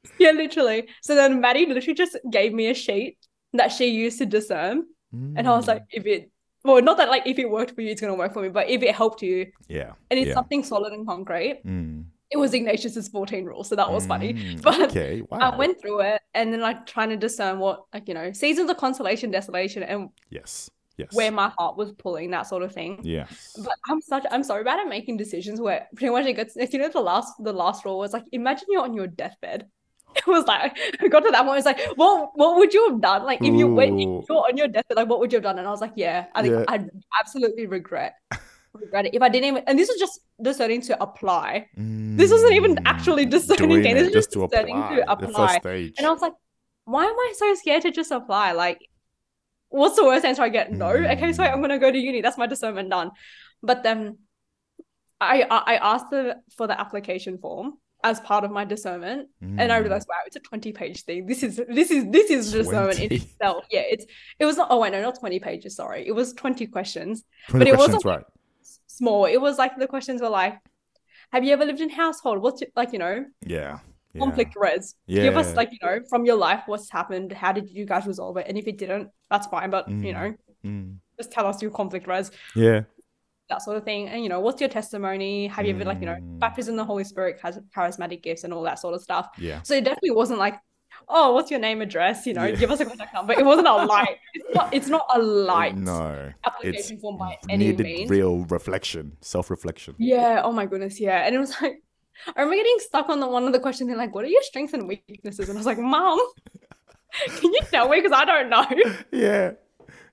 Yeah, 0.18 0.30
literally. 0.32 0.88
So 1.02 1.14
then 1.14 1.40
Maddie 1.40 1.66
literally 1.66 1.94
just 1.94 2.16
gave 2.30 2.52
me 2.52 2.68
a 2.68 2.74
sheet 2.74 3.18
that 3.52 3.68
she 3.72 3.86
used 3.88 4.18
to 4.18 4.26
discern. 4.26 4.84
And 5.12 5.46
I 5.46 5.50
was 5.56 5.64
Mm. 5.66 5.68
like, 5.68 5.82
if 5.92 6.06
it, 6.06 6.30
well, 6.64 6.82
not 6.82 6.96
that 6.96 7.08
like 7.08 7.22
if 7.26 7.38
it 7.38 7.48
worked 7.48 7.72
for 7.74 7.82
you, 7.82 7.90
it's 7.92 8.00
going 8.00 8.12
to 8.12 8.18
work 8.18 8.32
for 8.32 8.42
me, 8.42 8.48
but 8.48 8.68
if 8.68 8.82
it 8.82 8.94
helped 8.94 9.22
you 9.22 9.52
Yeah. 9.68 9.92
and 10.10 10.18
it's 10.18 10.28
Yeah. 10.28 10.34
something 10.34 10.64
solid 10.64 10.92
and 10.92 11.06
concrete, 11.06 11.60
Mm. 11.64 12.06
it 12.30 12.36
was 12.36 12.52
Ignatius's 12.52 13.06
14 13.08 13.44
rules. 13.44 13.68
So 13.68 13.76
that 13.76 13.90
was 13.92 14.06
funny. 14.06 14.34
Mm, 14.34 14.62
But 14.62 14.80
okay. 14.90 15.22
Wow. 15.30 15.38
I 15.38 15.56
went 15.56 15.80
through 15.80 16.00
it 16.00 16.20
and 16.34 16.52
then 16.52 16.60
like 16.60 16.84
trying 16.86 17.10
to 17.10 17.16
discern 17.16 17.60
what, 17.60 17.84
like, 17.94 18.08
you 18.08 18.14
know, 18.14 18.32
seasons 18.32 18.68
of 18.70 18.76
consolation, 18.76 19.30
desolation, 19.30 19.82
and 19.84 20.08
Yes. 20.30 20.68
Yes. 20.96 21.12
where 21.12 21.30
my 21.30 21.48
heart 21.58 21.76
was 21.76 21.92
pulling, 21.92 22.30
that 22.32 22.46
sort 22.48 22.62
of 22.64 22.72
thing. 22.72 23.00
Yes. 23.04 23.54
But 23.64 23.76
I'm 23.88 24.00
such 24.00 24.24
I'm 24.32 24.42
so 24.42 24.62
bad 24.64 24.80
at 24.80 24.88
making 24.88 25.16
decisions 25.16 25.60
where 25.60 25.86
pretty 25.96 26.10
much 26.12 26.26
it 26.26 26.34
gets 26.34 26.56
if 26.56 26.72
you 26.72 26.78
know 26.80 26.88
the 26.88 27.00
last 27.00 27.32
the 27.42 27.52
last 27.52 27.84
rule 27.84 27.98
was 27.98 28.12
like 28.12 28.24
imagine 28.32 28.66
you're 28.70 28.82
on 28.82 28.94
your 28.94 29.06
deathbed. 29.06 29.66
It 30.26 30.26
was 30.26 30.44
like 30.46 30.76
I 31.00 31.08
got 31.08 31.20
to 31.20 31.30
that 31.30 31.44
point, 31.44 31.58
it's 31.58 31.66
like, 31.66 31.80
what 31.96 32.30
what 32.34 32.56
would 32.58 32.72
you 32.74 32.90
have 32.90 33.00
done? 33.00 33.24
Like 33.24 33.40
if 33.44 33.54
you 33.54 33.66
went 33.68 34.00
if 34.00 34.28
you're 34.28 34.38
on 34.38 34.56
your 34.56 34.68
deathbed, 34.68 34.96
like 34.96 35.08
what 35.08 35.20
would 35.20 35.32
you 35.32 35.36
have 35.36 35.42
done? 35.44 35.58
And 35.58 35.66
I 35.66 35.70
was 35.70 35.80
like, 35.80 35.92
Yeah, 35.96 36.26
I 36.34 36.42
think 36.42 36.54
Yeah. 36.54 36.64
I 36.68 36.84
absolutely 37.20 37.66
regret 37.66 38.14
regret 38.72 39.06
it. 39.06 39.14
If 39.14 39.22
I 39.22 39.28
didn't 39.28 39.48
even 39.48 39.62
and 39.66 39.78
this 39.78 39.88
is 39.88 39.98
just 40.00 40.20
discerning 40.42 40.80
to 40.82 41.02
apply. 41.02 41.66
This 42.16 42.30
wasn't 42.30 42.52
even 42.54 42.78
actually 42.86 43.26
Mm, 43.26 43.30
discerning, 43.30 43.82
doing 43.82 43.94
this 43.94 44.06
is 44.08 44.12
just 44.12 44.30
just 44.30 44.32
to 44.34 44.46
discerning 44.48 44.78
apply. 44.78 44.96
to 44.96 45.12
apply. 45.12 45.60
And 45.98 46.06
I 46.06 46.10
was 46.10 46.22
like, 46.22 46.34
why 46.84 47.04
am 47.04 47.18
I 47.26 47.32
so 47.36 47.54
scared 47.54 47.82
to 47.82 47.90
just 47.90 48.10
apply? 48.10 48.52
Like, 48.52 48.78
what's 49.68 49.96
the 49.96 50.04
worst 50.04 50.24
answer 50.24 50.42
I 50.42 50.48
get? 50.48 50.70
No. 50.72 50.90
Okay, 50.90 51.32
so 51.32 51.42
Mm. 51.42 51.52
I'm 51.52 51.60
gonna 51.60 51.78
go 51.78 51.90
to 51.90 51.98
uni. 51.98 52.20
That's 52.20 52.38
my 52.38 52.46
discernment 52.46 52.90
done. 52.90 53.10
But 53.62 53.82
then 53.82 54.18
I 55.20 55.42
I 55.42 55.58
I 55.74 55.94
asked 55.94 56.10
the, 56.10 56.36
for 56.56 56.66
the 56.66 56.78
application 56.78 57.38
form 57.38 57.78
as 58.10 58.20
part 58.20 58.44
of 58.44 58.50
my 58.52 58.64
discernment, 58.64 59.28
and 59.40 59.72
I 59.72 59.78
Mm. 59.78 59.82
realized, 59.84 60.06
wow, 60.08 60.22
it's 60.26 60.36
a 60.36 60.40
20 60.40 60.72
page 60.72 61.02
thing. 61.06 61.26
This 61.26 61.42
is 61.42 61.56
this 61.78 61.90
is 61.90 62.02
this 62.16 62.28
is 62.30 62.52
discernment 62.52 63.00
in 63.00 63.12
itself. 63.18 63.64
Yeah, 63.70 63.84
it's 63.94 64.04
it 64.38 64.44
was 64.44 64.56
not. 64.56 64.68
Oh 64.70 64.78
wait, 64.80 64.92
no, 64.92 65.00
not 65.02 65.18
20 65.18 65.40
pages. 65.40 65.74
Sorry, 65.74 66.06
it 66.06 66.14
was 66.20 66.32
20 66.34 66.66
questions. 66.68 67.24
20 67.48 67.64
but 67.64 67.68
it 67.74 67.76
wasn't- 67.78 68.04
right? 68.04 68.24
Small. 68.86 69.24
It 69.24 69.40
was 69.40 69.58
like 69.58 69.72
the 69.76 69.88
questions 69.88 70.20
were 70.22 70.28
like, 70.28 70.54
have 71.32 71.42
you 71.44 71.52
ever 71.52 71.64
lived 71.64 71.80
in 71.80 71.90
household? 71.90 72.38
What's 72.44 72.62
like 72.76 72.92
you 72.92 73.00
know 73.04 73.24
Yeah. 73.56 73.78
yeah. 74.12 74.18
conflict 74.24 74.52
res? 74.56 74.94
Give 75.08 75.36
us 75.36 75.48
like 75.56 75.70
you 75.72 75.78
know 75.82 75.96
from 76.10 76.24
your 76.26 76.36
life 76.36 76.62
what's 76.66 76.90
happened. 76.98 77.32
How 77.32 77.52
did 77.52 77.66
you 77.70 77.84
guys 77.86 78.06
resolve 78.06 78.36
it? 78.36 78.46
And 78.48 78.56
if 78.58 78.66
it 78.68 78.76
didn't, 78.78 79.08
that's 79.30 79.46
fine. 79.48 79.70
But 79.70 79.88
you 79.88 80.12
Mm. 80.12 80.12
know, 80.18 80.34
Mm. 80.64 80.96
just 81.18 81.30
tell 81.32 81.46
us 81.46 81.60
your 81.62 81.70
conflict 81.80 82.06
res. 82.06 82.30
Yeah. 82.54 82.82
That 83.48 83.62
sort 83.62 83.76
of 83.76 83.84
thing. 83.84 84.08
And 84.08 84.22
you 84.22 84.28
know, 84.28 84.40
what's 84.40 84.60
your 84.60 84.70
testimony? 84.70 85.46
Have 85.48 85.66
you 85.66 85.74
ever 85.74 85.84
like, 85.84 86.00
you 86.00 86.06
know, 86.06 86.14
Mm. 86.14 86.38
baptism 86.38 86.76
the 86.76 86.84
Holy 86.84 87.04
Spirit, 87.04 87.38
has 87.42 87.58
charismatic 87.76 88.22
gifts 88.22 88.44
and 88.44 88.52
all 88.52 88.62
that 88.62 88.78
sort 88.78 88.94
of 88.94 89.02
stuff. 89.02 89.28
Yeah. 89.38 89.60
So 89.62 89.74
it 89.74 89.84
definitely 89.84 90.12
wasn't 90.12 90.38
like, 90.38 90.54
oh, 91.08 91.32
what's 91.34 91.50
your 91.50 91.60
name, 91.60 91.82
address? 91.82 92.24
You 92.26 92.34
know, 92.34 92.44
Yeah. 92.44 92.56
give 92.56 92.70
us 92.70 92.80
a 92.80 92.84
contact 92.86 93.12
number. 93.12 93.34
But 93.34 93.40
it 93.40 93.44
wasn't 93.44 93.66
a 93.68 93.72
light. 93.94 94.16
It's 94.34 94.54
not 94.54 94.74
it's 94.74 94.88
not 94.88 95.06
a 95.14 95.18
light 95.20 95.76
No. 95.76 96.32
application 96.44 96.98
form 96.98 97.18
by 97.18 97.36
any 97.50 97.66
needed 97.72 97.84
means. 97.84 98.10
real 98.10 98.44
reflection, 98.44 99.16
self-reflection. 99.20 99.96
Yeah, 99.98 100.40
oh 100.44 100.52
my 100.52 100.64
goodness, 100.66 100.98
yeah. 101.00 101.26
And 101.26 101.34
it 101.34 101.38
was 101.38 101.50
like 101.60 101.82
I 102.28 102.40
remember 102.40 102.56
getting 102.56 102.78
stuck 102.78 103.08
on 103.08 103.18
the 103.20 103.26
one 103.26 103.44
of 103.44 103.52
the 103.52 103.58
questions 103.60 103.88
and 103.90 103.98
like, 103.98 104.14
what 104.14 104.24
are 104.24 104.28
your 104.28 104.42
strengths 104.42 104.72
and 104.72 104.86
weaknesses? 104.88 105.48
And 105.48 105.58
I 105.58 105.60
was 105.60 105.66
like, 105.66 105.78
Mom, 105.78 106.18
can 107.26 107.52
you 107.52 107.60
tell 107.70 107.88
me? 107.88 108.00
Because 108.00 108.12
I 108.16 108.24
don't 108.24 108.48
know. 108.48 108.64
Yeah. 109.12 109.52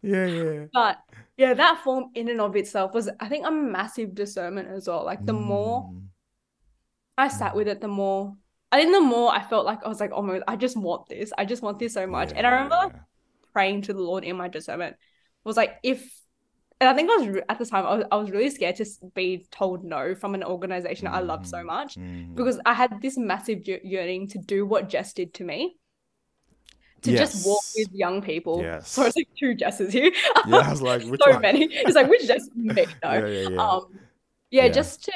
Yeah, 0.04 0.26
yeah. 0.26 0.66
But 0.74 0.98
yeah, 1.42 1.54
that 1.56 1.76
form 1.84 2.04
in 2.14 2.30
and 2.30 2.40
of 2.40 2.56
itself 2.56 2.94
was, 2.94 3.10
I 3.20 3.28
think, 3.32 3.48
a 3.48 3.52
massive 3.52 4.10
discernment 4.14 4.68
as 4.70 4.88
well. 4.88 5.04
Like 5.12 5.26
the 5.26 5.34
more 5.34 5.78
Mm. 5.90 6.08
I 7.18 7.28
sat 7.40 7.56
with 7.56 7.68
it, 7.68 7.82
the 7.82 7.88
more 8.02 8.22
I 8.72 8.78
think 8.80 8.94
the 8.94 9.02
more 9.16 9.30
I 9.40 9.42
felt 9.52 9.66
like 9.66 9.82
I 9.84 9.90
was 9.90 10.00
like, 10.00 10.12
oh 10.14 10.22
my, 10.22 10.40
I 10.48 10.56
just 10.56 10.78
want 10.78 11.10
this. 11.10 11.34
I 11.38 11.44
just 11.52 11.62
want 11.66 11.78
this 11.80 11.94
so 12.00 12.06
much. 12.08 12.30
And 12.36 12.48
I 12.48 12.52
remember 12.52 12.82
Yeah. 12.84 13.00
praying 13.54 13.82
to 13.88 13.94
the 13.94 14.04
Lord 14.10 14.24
in 14.24 14.36
my 14.38 14.48
discernment. 14.48 14.96
Was 15.44 15.58
like, 15.58 15.74
if, 15.84 16.00
and 16.80 16.88
I 16.88 16.94
think 16.96 17.10
I 17.12 17.16
was 17.18 17.42
at 17.50 17.58
the 17.60 17.66
time 17.66 17.86
I 17.86 17.96
was, 17.98 18.06
I 18.14 18.16
was 18.22 18.30
really 18.32 18.50
scared 18.50 18.78
to 18.78 18.86
be 19.14 19.46
told 19.52 19.84
no 19.84 20.16
from 20.16 20.36
an 20.36 20.44
organization 20.44 21.08
I 21.08 21.20
loved 21.32 21.48
so 21.48 21.58
Mhm. 21.58 21.66
much 21.76 21.92
Mhm. 21.98 22.36
because 22.36 22.58
I 22.72 22.74
had 22.82 23.02
this 23.02 23.18
massive 23.18 23.60
yearning 23.68 24.28
to 24.34 24.38
do 24.54 24.66
what 24.72 24.88
Jess 24.94 25.12
did 25.20 25.34
to 25.40 25.44
me. 25.44 25.78
To 27.04 27.18
just 27.18 27.48
walk 27.48 27.64
with 27.76 27.92
young 27.94 28.22
people. 28.22 28.62
Yes. 28.62 28.90
So 28.90 29.04
it's 29.04 29.16
like 29.16 29.28
two 29.38 29.56
Jesses 29.56 29.92
here. 29.92 30.12
Yeah, 30.48 30.58
I 30.58 30.70
was 30.70 30.82
like, 30.92 31.04
which 31.04 31.20
so 31.24 31.32
one? 31.32 31.42
many. 31.42 31.66
It's 31.66 31.96
like 31.96 32.08
which 32.08 32.28
Jess? 32.28 32.48
Me, 32.56 32.74
no. 32.76 32.84
Yeah, 33.04 33.26
yeah, 33.26 33.50
yeah. 33.50 33.68
Um, 33.68 34.00
yeah, 34.52 34.68
just 34.68 35.06
to 35.06 35.12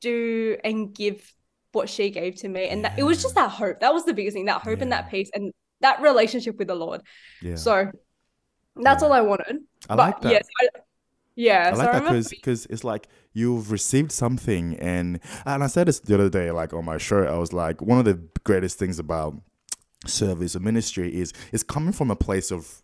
do 0.00 0.58
and 0.64 0.94
give 0.94 1.32
what 1.72 1.88
she 1.88 2.10
gave 2.10 2.36
to 2.36 2.48
me, 2.48 2.68
and 2.68 2.84
that, 2.84 2.98
it 2.98 3.04
was 3.04 3.22
just 3.22 3.34
that 3.36 3.50
hope. 3.50 3.80
That 3.80 3.94
was 3.94 4.04
the 4.04 4.12
biggest 4.12 4.34
thing. 4.34 4.46
That 4.46 4.60
hope 4.62 4.80
and 4.80 4.92
that 4.92 5.10
peace 5.10 5.30
and 5.34 5.52
that 5.80 6.02
relationship 6.02 6.58
with 6.58 6.68
the 6.68 6.74
Lord. 6.74 7.00
yeah. 7.40 7.54
So 7.56 7.90
that's 8.76 9.02
all 9.02 9.12
I 9.12 9.20
wanted. 9.20 9.58
I 9.88 9.96
but 9.96 9.98
like 9.98 10.20
that. 10.22 10.32
yes, 10.32 10.48
I, 10.60 10.68
yeah. 11.36 11.70
I 11.72 11.76
like 11.76 11.88
I 11.88 11.92
that 11.92 12.04
remember. 12.04 12.28
because 12.28 12.66
it's 12.66 12.84
like 12.84 13.08
you've 13.32 13.70
received 13.70 14.12
something, 14.12 14.76
and 14.78 15.20
and 15.46 15.64
I 15.64 15.68
said 15.68 15.88
this 15.88 16.00
the 16.00 16.14
other 16.14 16.28
day, 16.28 16.50
like 16.50 16.72
on 16.72 16.84
my 16.84 16.98
show, 16.98 17.22
I 17.24 17.38
was 17.38 17.52
like, 17.52 17.80
one 17.80 17.98
of 17.98 18.04
the 18.04 18.20
greatest 18.44 18.78
things 18.78 18.98
about 18.98 19.40
service 20.06 20.54
or 20.54 20.60
ministry 20.60 21.14
is 21.14 21.32
is 21.52 21.62
coming 21.62 21.92
from 21.92 22.10
a 22.10 22.16
place 22.16 22.50
of 22.50 22.82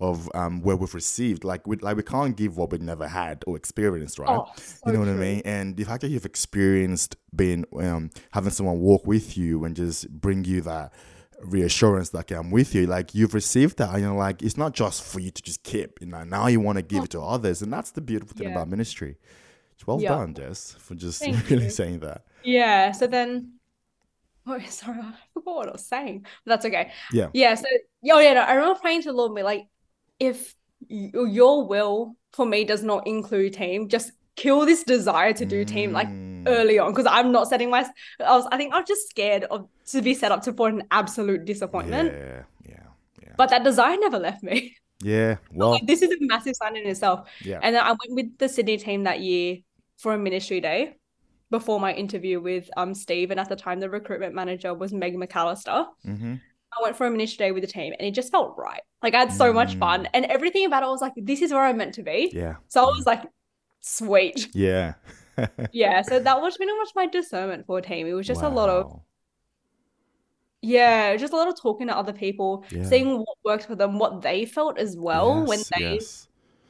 of 0.00 0.28
um 0.34 0.60
where 0.62 0.74
we've 0.76 0.94
received, 0.94 1.44
like 1.44 1.66
we 1.66 1.76
like 1.76 1.96
we 1.96 2.02
can't 2.02 2.36
give 2.36 2.56
what 2.56 2.72
we 2.72 2.78
never 2.78 3.06
had 3.06 3.44
or 3.46 3.56
experienced, 3.56 4.18
right? 4.18 4.30
Oh, 4.40 4.48
so 4.56 4.74
you 4.86 4.92
know 4.94 5.00
what 5.00 5.08
I 5.08 5.12
mean? 5.14 5.42
And 5.44 5.76
the 5.76 5.84
fact 5.84 6.00
that 6.02 6.08
you've 6.08 6.24
experienced 6.26 7.16
being 7.34 7.64
um 7.78 8.10
having 8.32 8.50
someone 8.50 8.80
walk 8.80 9.06
with 9.06 9.36
you 9.36 9.64
and 9.64 9.76
just 9.76 10.08
bring 10.10 10.44
you 10.44 10.62
that 10.62 10.92
reassurance 11.42 12.08
that 12.10 12.20
okay, 12.20 12.34
I'm 12.36 12.50
with 12.50 12.74
you, 12.74 12.86
like 12.86 13.14
you've 13.14 13.34
received 13.34 13.76
that, 13.78 13.90
and 13.90 14.00
you're 14.02 14.14
like, 14.14 14.42
it's 14.42 14.56
not 14.56 14.72
just 14.72 15.02
for 15.04 15.20
you 15.20 15.30
to 15.30 15.42
just 15.42 15.62
keep, 15.62 16.00
you 16.00 16.06
know. 16.06 16.24
Now 16.24 16.46
you 16.46 16.58
want 16.60 16.78
to 16.78 16.82
give 16.82 17.04
it 17.04 17.10
to 17.10 17.20
others, 17.20 17.62
and 17.62 17.72
that's 17.72 17.90
the 17.92 18.00
beautiful 18.00 18.36
thing 18.36 18.46
Yeah. 18.48 18.54
about 18.54 18.68
ministry. 18.68 19.16
Well 19.86 20.00
Yeah. 20.00 20.10
done, 20.10 20.34
Jess, 20.34 20.72
for 20.78 20.94
just 20.94 21.20
Thank 21.24 21.50
really 21.50 21.64
you. 21.64 21.70
saying 21.70 22.00
that. 22.00 22.24
Yeah. 22.42 22.92
So 22.92 23.06
then. 23.06 23.52
Oh, 24.46 24.58
sorry, 24.68 24.98
I 25.00 25.14
forgot 25.32 25.54
what 25.56 25.68
I 25.68 25.72
was 25.72 25.86
saying. 25.86 26.26
But 26.44 26.50
that's 26.50 26.66
okay. 26.66 26.92
Yeah. 27.12 27.28
Yeah. 27.32 27.54
So, 27.54 27.64
oh 28.12 28.18
yeah, 28.18 28.34
no, 28.34 28.40
I 28.42 28.54
remember 28.54 28.78
praying 28.78 29.02
to 29.02 29.08
the 29.08 29.14
Lord, 29.16 29.34
be 29.34 29.42
like, 29.42 29.66
if 30.20 30.54
your 30.88 31.66
will 31.66 32.16
for 32.32 32.44
me 32.44 32.64
does 32.64 32.82
not 32.82 33.06
include 33.06 33.54
team, 33.54 33.88
just 33.88 34.12
kill 34.36 34.66
this 34.66 34.84
desire 34.84 35.32
to 35.32 35.46
do 35.46 35.64
team 35.64 35.92
like 35.92 36.08
Mm, 36.08 36.48
early 36.48 36.78
on 36.78 36.92
because 36.92 37.06
I'm 37.06 37.32
not 37.32 37.48
setting 37.48 37.70
my. 37.70 37.86
I 38.20 38.36
was. 38.36 38.46
I 38.52 38.58
think 38.58 38.74
I 38.74 38.80
was 38.80 38.86
just 38.88 39.08
scared 39.08 39.44
of 39.44 39.66
to 39.86 40.02
be 40.02 40.12
set 40.12 40.30
up 40.30 40.42
to 40.42 40.52
for 40.52 40.68
an 40.68 40.82
absolute 40.90 41.46
disappointment. 41.46 42.12
Yeah, 42.12 42.42
yeah, 42.68 42.86
yeah. 43.22 43.32
But 43.38 43.48
that 43.48 43.64
desire 43.64 43.96
never 43.96 44.18
left 44.18 44.42
me. 44.42 44.76
Yeah. 45.02 45.36
Well, 45.52 45.72
Like, 45.72 45.86
this 45.86 46.00
is 46.00 46.10
a 46.10 46.16
massive 46.20 46.54
sign 46.56 46.76
in 46.76 46.86
itself. 46.86 47.28
yeah. 47.44 47.58
And 47.62 47.74
then 47.74 47.82
I 47.82 47.88
went 47.90 48.10
with 48.10 48.38
the 48.38 48.48
Sydney 48.48 48.78
team 48.78 49.04
that 49.04 49.20
year 49.20 49.58
for 49.98 50.14
a 50.14 50.18
ministry 50.18 50.60
day 50.60 50.96
before 51.50 51.78
my 51.80 51.92
interview 51.92 52.40
with 52.40 52.68
um 52.76 52.94
Steve, 52.94 53.30
and 53.30 53.40
at 53.40 53.48
the 53.48 53.56
time 53.56 53.80
the 53.80 53.90
recruitment 53.90 54.34
manager 54.34 54.74
was 54.74 54.92
Meg 54.92 55.16
McAllister. 55.16 55.86
Mm-hmm. 56.06 56.34
I 56.76 56.82
went 56.82 56.96
for 56.96 57.06
a 57.06 57.10
ministry 57.10 57.46
day 57.46 57.52
with 57.52 57.62
the 57.62 57.68
team, 57.70 57.92
and 57.98 58.06
it 58.08 58.14
just 58.14 58.32
felt 58.32 58.56
right. 58.58 58.82
Like 59.02 59.14
I 59.14 59.20
had 59.20 59.32
so 59.32 59.52
much 59.52 59.76
fun, 59.76 60.08
and 60.12 60.24
everything 60.24 60.66
about 60.66 60.82
it 60.82 60.86
was 60.86 61.00
like, 61.00 61.12
this 61.16 61.40
is 61.40 61.52
where 61.52 61.62
I'm 61.62 61.76
meant 61.76 61.94
to 61.94 62.02
be. 62.02 62.32
Yeah. 62.34 62.56
So 62.68 62.82
I 62.82 62.86
was 62.86 63.06
like, 63.06 63.22
sweet. 63.80 64.48
Yeah. 64.54 64.94
Yeah. 65.72 66.00
So 66.02 66.20
that 66.20 66.40
was 66.40 66.56
pretty 66.56 66.72
much 66.78 66.90
my 66.94 67.06
discernment 67.08 67.66
for 67.66 67.78
a 67.78 67.82
team. 67.82 68.06
It 68.06 68.12
was 68.12 68.24
just 68.24 68.42
a 68.42 68.48
lot 68.48 68.68
of 68.68 69.00
Yeah, 70.62 71.16
just 71.16 71.32
a 71.32 71.36
lot 71.36 71.48
of 71.48 71.60
talking 71.60 71.88
to 71.88 71.96
other 71.96 72.12
people, 72.12 72.64
Yeah. 72.70 72.84
seeing 72.84 73.18
what 73.18 73.36
worked 73.44 73.66
for 73.66 73.74
them, 73.74 73.98
what 73.98 74.22
they 74.22 74.44
felt 74.46 74.78
as 74.78 74.96
well 74.96 75.44
when 75.44 75.58
they 75.76 75.94
yes. 75.94 76.28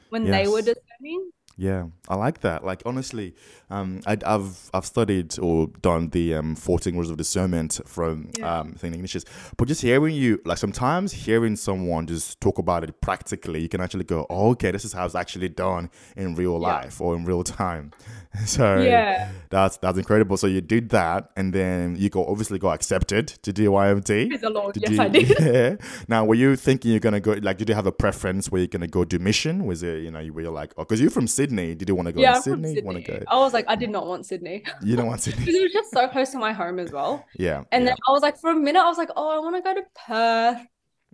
when 0.09 0.23
they 0.25 0.47
were 0.47 0.61
discerning. 0.61 1.31
Yeah, 1.57 1.85
I 2.09 2.15
like 2.15 2.41
that. 2.41 2.65
Like 2.65 2.81
honestly, 2.85 3.35
um, 3.69 4.01
I, 4.05 4.17
I've 4.25 4.69
I've 4.73 4.85
studied 4.85 5.37
or 5.39 5.67
done 5.81 6.09
the 6.09 6.35
um, 6.35 6.55
fourteen 6.55 6.95
rules 6.95 7.09
of 7.09 7.17
discernment 7.17 7.79
from 7.85 8.29
Yeah. 8.37 8.59
um, 8.59 8.75
Saint 8.77 8.93
Ignatius, 8.93 9.25
but 9.57 9.67
just 9.67 9.81
hearing 9.81 10.15
you, 10.15 10.39
like 10.45 10.57
sometimes 10.57 11.11
hearing 11.13 11.55
someone 11.55 12.05
just 12.07 12.39
talk 12.41 12.57
about 12.59 12.83
it 12.83 13.01
practically, 13.01 13.61
you 13.61 13.69
can 13.69 13.81
actually 13.81 14.03
go, 14.03 14.25
oh, 14.29 14.51
okay, 14.51 14.71
this 14.71 14.85
is 14.85 14.93
how 14.93 15.05
it's 15.05 15.15
actually 15.15 15.49
done 15.49 15.89
in 16.15 16.35
real 16.35 16.53
Yeah. 16.53 16.67
life 16.75 17.01
or 17.01 17.15
in 17.15 17.25
real 17.25 17.43
time. 17.43 17.91
So 18.45 18.81
Yeah. 18.81 19.31
that's 19.49 19.77
that's 19.77 19.97
incredible. 19.97 20.35
So 20.35 20.47
you 20.47 20.59
did 20.59 20.89
that, 20.89 21.29
and 21.37 21.53
then 21.53 21.95
you 21.95 22.09
go 22.09 22.25
obviously 22.25 22.59
got 22.59 22.71
accepted 22.73 23.27
to 23.43 23.53
do 23.53 23.71
YMT. 23.71 24.27
Praise 24.27 24.41
the 24.41 24.49
Lord. 24.49 24.73
Did 24.73 24.83
Yes, 24.83 24.91
you- 24.91 25.01
I 25.01 25.07
did. 25.07 25.39
Yeah. 25.39 25.75
Now, 26.09 26.25
were 26.25 26.35
you 26.35 26.57
thinking 26.57 26.91
you're 26.91 26.99
gonna 26.99 27.21
go? 27.21 27.31
Like, 27.41 27.57
did 27.57 27.69
you 27.69 27.75
have 27.75 27.85
a 27.87 27.93
preference 27.93 28.51
where 28.51 28.59
you're 28.59 28.67
gonna 28.67 28.87
go 28.89 29.05
do 29.05 29.19
mission? 29.19 29.65
Was 29.65 29.83
it 29.83 30.03
you 30.03 30.11
know 30.11 30.19
you 30.19 30.33
were 30.33 30.43
like, 30.49 30.73
oh, 30.77 30.83
because 30.83 30.99
you're 30.99 31.09
from 31.11 31.27
Sydney. 31.27 31.75
Did 31.75 31.87
you 31.87 31.95
want 31.95 32.07
to 32.07 32.11
go 32.11 32.19
Yeah, 32.19 32.33
to 32.33 32.41
from 32.41 32.63
Sydney? 32.65 32.81
Want 32.81 32.97
to 32.97 33.03
Sydney. 33.05 33.19
go? 33.25 33.31
I 33.31 33.37
was 33.39 33.53
like, 33.55 33.65
I 33.67 33.75
did 33.75 33.89
not 33.89 34.05
want 34.07 34.25
Sydney. 34.25 34.63
You 34.83 34.95
don't 34.95 35.07
want 35.07 35.21
Sydney? 35.21 35.39
Because 35.39 35.55
it 35.55 35.63
was 35.63 35.71
just 35.73 35.91
so 35.91 36.07
close 36.07 36.31
to 36.31 36.37
my 36.37 36.53
home 36.53 36.79
as 36.79 36.91
well. 36.91 37.25
Yeah. 37.37 37.63
And 37.71 37.83
yeah. 37.83 37.91
then 37.91 37.97
I 38.07 38.11
was 38.11 38.21
like, 38.21 38.37
for 38.39 38.51
a 38.51 38.55
minute, 38.55 38.79
I 38.79 38.87
was 38.87 38.97
like, 38.97 39.09
oh, 39.15 39.29
I 39.35 39.39
want 39.39 39.55
to 39.55 39.61
go 39.61 39.73
to 39.73 39.83
Perth. 40.05 40.67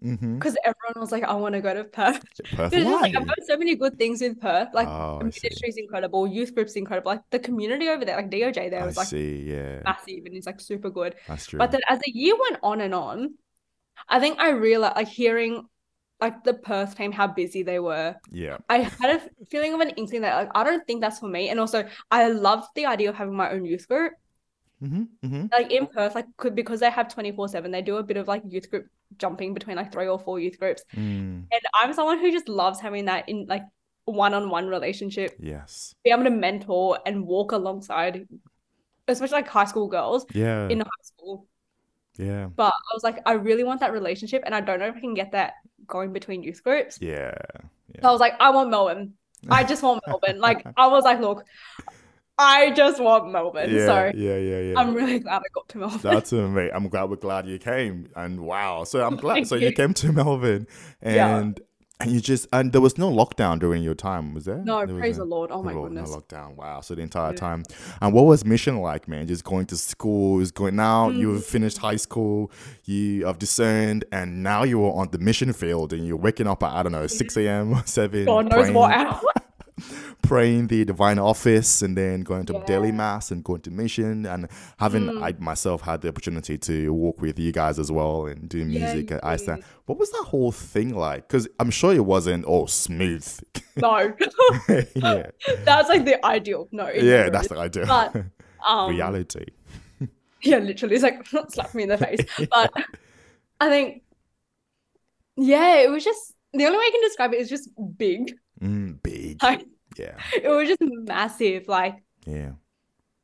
mm-hmm. 0.04 0.36
Because 0.36 0.58
everyone 0.66 1.00
was 1.00 1.12
like, 1.12 1.24
I 1.24 1.34
want 1.36 1.56
to 1.56 1.62
go 1.62 1.74
to 1.74 1.84
Perth. 1.86 2.24
Perth. 2.56 2.74
Just 2.74 2.86
like 2.86 3.16
I've 3.16 3.28
got 3.28 3.38
so 3.48 3.56
many 3.56 3.76
good 3.76 3.98
things 3.98 4.22
with 4.22 4.42
Perth. 4.42 4.70
Like 4.74 4.88
oh, 4.88 5.20
I 5.22 5.24
ministry's 5.24 5.78
incredible, 5.78 6.28
youth 6.28 6.54
group's 6.54 6.76
incredible. 6.76 7.12
Like 7.12 7.22
the 7.30 7.40
community 7.40 7.88
over 7.88 8.04
there, 8.04 8.18
like 8.18 8.30
DOJ 8.30 8.70
there 8.72 8.84
I 8.84 8.86
was 8.86 8.98
like 8.98 9.08
see. 9.08 9.44
Yeah, 9.48 9.82
massive 9.86 10.26
and 10.26 10.36
it's 10.36 10.48
like 10.48 10.60
super 10.60 10.90
good. 10.90 11.16
that's 11.28 11.46
true. 11.46 11.60
But 11.60 11.72
then 11.72 11.82
as 11.88 12.00
the 12.00 12.12
year 12.12 12.36
went 12.36 12.58
on 12.64 12.82
and 12.82 12.94
on, 12.94 13.36
I 14.10 14.20
think 14.20 14.40
I 14.40 14.50
realized 14.50 14.96
like 14.96 15.08
hearing 15.08 15.66
like 16.22 16.44
the 16.44 16.54
Perth 16.54 16.96
team, 16.96 17.12
how 17.12 17.28
busy 17.28 17.64
they 17.64 17.80
were. 17.80 18.16
yeah. 18.32 18.58
I 18.70 18.78
had 18.80 19.16
a 19.18 19.46
feeling 19.50 19.74
of 19.74 19.80
an 19.82 19.90
inkling 19.92 20.22
that 20.22 20.36
like 20.36 20.50
I 20.56 20.64
don't 20.64 20.86
think 20.86 21.02
that's 21.02 21.20
for 21.20 21.28
me. 21.28 21.50
And 21.50 21.60
also 21.60 21.88
I 22.12 22.30
love 22.30 22.64
the 22.76 22.86
idea 22.86 23.10
of 23.10 23.16
having 23.16 23.36
my 23.36 23.50
own 23.52 23.66
youth 23.66 23.88
group. 23.88 24.14
Mm-hmm. 24.84 25.04
Mm-hmm. 25.26 25.46
Like 25.52 25.72
in 25.72 25.88
Perth, 25.88 26.16
like 26.16 26.26
could 26.38 26.56
because 26.56 26.80
they 26.80 26.90
have 26.90 27.08
24-7, 27.08 27.72
they 27.72 27.82
do 27.82 27.98
a 27.98 28.04
bit 28.04 28.18
of 28.18 28.28
like 28.28 28.44
youth 28.48 28.70
group 28.70 28.88
jumping 29.18 29.54
between 29.54 29.76
like 29.78 29.92
three 29.92 30.08
or 30.08 30.18
four 30.20 30.40
youth 30.40 30.58
groups. 30.60 30.84
Mm, 30.96 31.46
And 31.52 31.62
I'm 31.80 31.94
someone 31.94 32.20
who 32.20 32.32
just 32.32 32.48
loves 32.50 32.80
having 32.80 33.06
that 33.06 33.28
in 33.30 33.46
like 33.48 33.64
one-on-one 34.06 34.68
relationship, 34.68 35.36
yes. 35.40 35.94
be 36.04 36.10
able 36.12 36.24
to 36.24 36.30
mentor 36.32 36.98
and 37.06 37.26
walk 37.28 37.52
alongside, 37.52 38.28
especially 39.08 39.36
like 39.36 39.48
high 39.48 39.66
school 39.66 39.88
girls 39.88 40.26
Yeah. 40.34 40.68
in 40.70 40.80
high 40.80 41.04
school. 41.04 41.48
Yeah. 42.22 42.46
But 42.56 42.74
I 42.74 42.94
was 42.94 43.04
like, 43.04 43.20
I 43.26 43.34
really 43.34 43.64
want 43.64 43.80
that 43.82 43.92
relationship, 43.92 44.44
and 44.46 44.54
I 44.56 44.62
don't 44.62 44.80
know 44.80 44.88
if 44.88 44.96
I 44.96 45.00
can 45.00 45.14
get 45.14 45.32
that 45.34 45.54
going 45.88 46.14
between 46.14 46.44
youth 46.44 46.64
groups. 46.64 47.00
Yeah. 47.02 47.34
So 48.02 48.08
I 48.08 48.12
was 48.12 48.22
like, 48.22 48.34
I 48.40 48.52
want 48.52 48.70
Melbourne. 48.70 49.14
I 49.50 49.64
just 49.72 49.84
want 49.84 50.02
Melbourne. 50.08 50.40
Like 50.40 50.66
I 50.78 50.88
was 50.88 51.04
like, 51.04 51.20
look, 51.20 51.44
I 52.38 52.72
just 52.72 53.02
want 53.02 53.32
Melbourne. 53.32 53.70
Yeah. 53.70 53.86
So 53.86 54.12
yeah. 54.16 54.38
Yeah. 54.38 54.60
Yeah. 54.60 54.80
I'm 54.80 54.94
really 54.94 55.20
glad 55.20 55.40
I 55.40 55.50
got 55.54 55.68
to 55.70 55.78
Melbourne. 55.80 56.00
That's 56.02 56.32
amazing. 56.32 56.74
I'm 56.74 56.88
glad 56.90 57.10
we're 57.10 57.16
glad 57.18 57.48
you 57.48 57.58
came, 57.60 58.10
and 58.16 58.42
wow. 58.42 58.84
So 58.86 59.06
I'm 59.06 59.16
glad. 59.26 59.48
So 59.48 59.56
you 59.56 59.72
came 59.72 59.94
to 59.96 60.12
Melbourne, 60.12 60.68
Yeah. 61.04 61.38
and 61.40 61.60
And 62.02 62.12
you 62.12 62.20
just 62.22 62.48
and 62.54 62.72
there 62.74 62.82
was 62.82 62.98
no 62.98 63.10
lockdown 63.12 63.60
during 63.60 63.84
your 63.84 63.94
time, 63.96 64.34
was 64.34 64.46
there? 64.46 64.58
No, 64.64 64.86
There 64.86 64.98
praise 64.98 65.18
no- 65.18 65.24
the 65.26 65.30
Lord. 65.30 65.50
Oh 65.52 65.62
my 65.64 65.74
goodness. 65.74 66.10
No 66.10 66.18
lockdown. 66.18 66.56
Wow. 66.56 66.82
So 66.82 66.96
the 66.96 67.02
entire 67.02 67.32
Yeah. 67.32 67.38
time. 67.38 67.64
And 68.02 68.14
what 68.14 68.26
was 68.26 68.44
mission 68.46 68.78
like, 68.82 69.08
man? 69.08 69.28
Just 69.28 69.44
going 69.44 69.66
to 69.68 69.78
school, 69.78 70.40
is 70.42 70.52
going 70.52 70.76
now 70.76 71.10
Mm. 71.10 71.18
you've 71.18 71.46
finished 71.46 71.78
high 71.80 71.96
school, 71.98 72.52
you 72.86 73.26
have 73.26 73.40
discerned, 73.40 74.06
and 74.12 74.44
now 74.44 74.64
you're 74.64 74.94
on 74.94 75.10
the 75.12 75.18
mission 75.20 75.54
field 75.54 75.94
and 75.94 76.06
you're 76.08 76.18
waking 76.18 76.48
up 76.48 76.64
at 76.64 76.72
I 76.74 76.84
don't 76.84 76.92
know, 76.92 77.08
six 77.08 77.38
AM 77.38 77.76
seven. 77.86 78.26
God 78.26 78.46
knows 78.50 78.60
praying, 78.62 78.74
what 78.74 78.92
hour. 78.92 79.22
praying 80.22 80.68
the 80.68 80.86
divine 80.86 81.20
office 81.20 81.82
and 81.82 81.98
then 81.98 82.22
going 82.22 82.46
to 82.46 82.64
daily 82.66 82.92
mass 82.92 83.32
and 83.32 83.44
going 83.44 83.62
to 83.62 83.72
mission 83.72 84.26
and 84.26 84.48
having 84.78 85.02
Mm. 85.02 85.24
I 85.24 85.36
myself 85.40 85.82
had 85.82 86.02
the 86.02 86.10
opportunity 86.10 86.58
to 86.58 86.94
walk 86.94 87.22
with 87.22 87.40
you 87.40 87.52
guys 87.52 87.80
as 87.80 87.92
well 87.92 88.28
and 88.28 88.48
do 88.48 88.64
music 88.64 89.10
you 89.10 89.18
at 89.18 89.26
Iceland. 89.26 89.64
What 89.86 89.98
was 89.98 90.12
that 90.12 90.26
whole 90.28 90.52
thing 90.52 90.96
like? 90.96 91.28
Because 91.28 91.48
I'm 91.60 91.72
sure 91.72 91.94
it 91.94 92.06
wasn't 92.06 92.46
all 92.46 92.68
smooth. 92.68 93.28
No, 93.76 93.98
yeah, 94.96 95.28
that's 95.66 95.90
like 95.90 96.06
the 96.06 96.24
ideal. 96.26 96.68
No, 96.72 96.90
yeah, 96.90 97.30
that's 97.30 97.48
the 97.48 97.58
ideal. 97.58 97.88
But 97.88 98.16
um, 98.66 98.92
Reality. 98.92 99.46
yeah, 100.42 100.58
literally, 100.58 100.96
it's 100.96 101.04
like 101.04 101.26
slap 101.50 101.74
me 101.74 101.84
in 101.84 101.90
the 101.90 101.98
face. 101.98 102.22
But 102.50 102.74
I 103.60 103.70
think, 103.70 104.04
yeah, 105.36 105.78
it 105.78 105.90
was 105.90 106.04
just 106.04 106.34
the 106.54 106.66
only 106.66 106.78
way 106.78 106.84
I 106.84 106.92
can 106.92 107.02
describe 107.02 107.34
it 107.34 107.40
is 107.40 107.50
just 107.50 107.70
big. 107.98 108.34
Mm, 108.62 109.02
big. 109.02 109.21
Like 109.42 109.66
Yeah, 109.98 110.16
it 110.34 110.50
was 110.50 110.68
just 110.70 110.82
massive. 110.82 111.68
Like 111.68 112.04
yeah. 112.26 112.52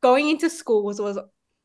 going 0.01 0.29
into 0.29 0.49
school 0.49 0.83
was 0.83 0.99
was 1.01 1.17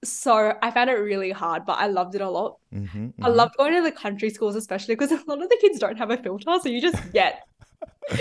so 0.05 0.55
I 0.62 0.70
found 0.70 0.90
it 0.90 0.94
really 0.94 1.31
hard, 1.31 1.64
but 1.64 1.78
I 1.78 1.87
loved 1.87 2.14
it 2.14 2.20
a 2.20 2.28
lot. 2.28 2.59
Mm-hmm, 2.74 3.11
I 3.22 3.28
loved 3.28 3.57
going 3.57 3.74
to 3.74 3.83
the 3.83 3.92
country 3.92 4.31
schools, 4.31 4.57
especially 4.57 4.94
because 4.96 5.12
a 5.12 5.22
lot 5.26 5.42
of 5.42 5.48
the 5.48 5.59
kids 5.61 5.78
don't 5.78 5.96
have 5.98 6.11
a 6.11 6.16
filter, 6.16 6.50
so 6.61 6.68
you 6.68 6.81
just 6.81 7.12
get 7.12 7.40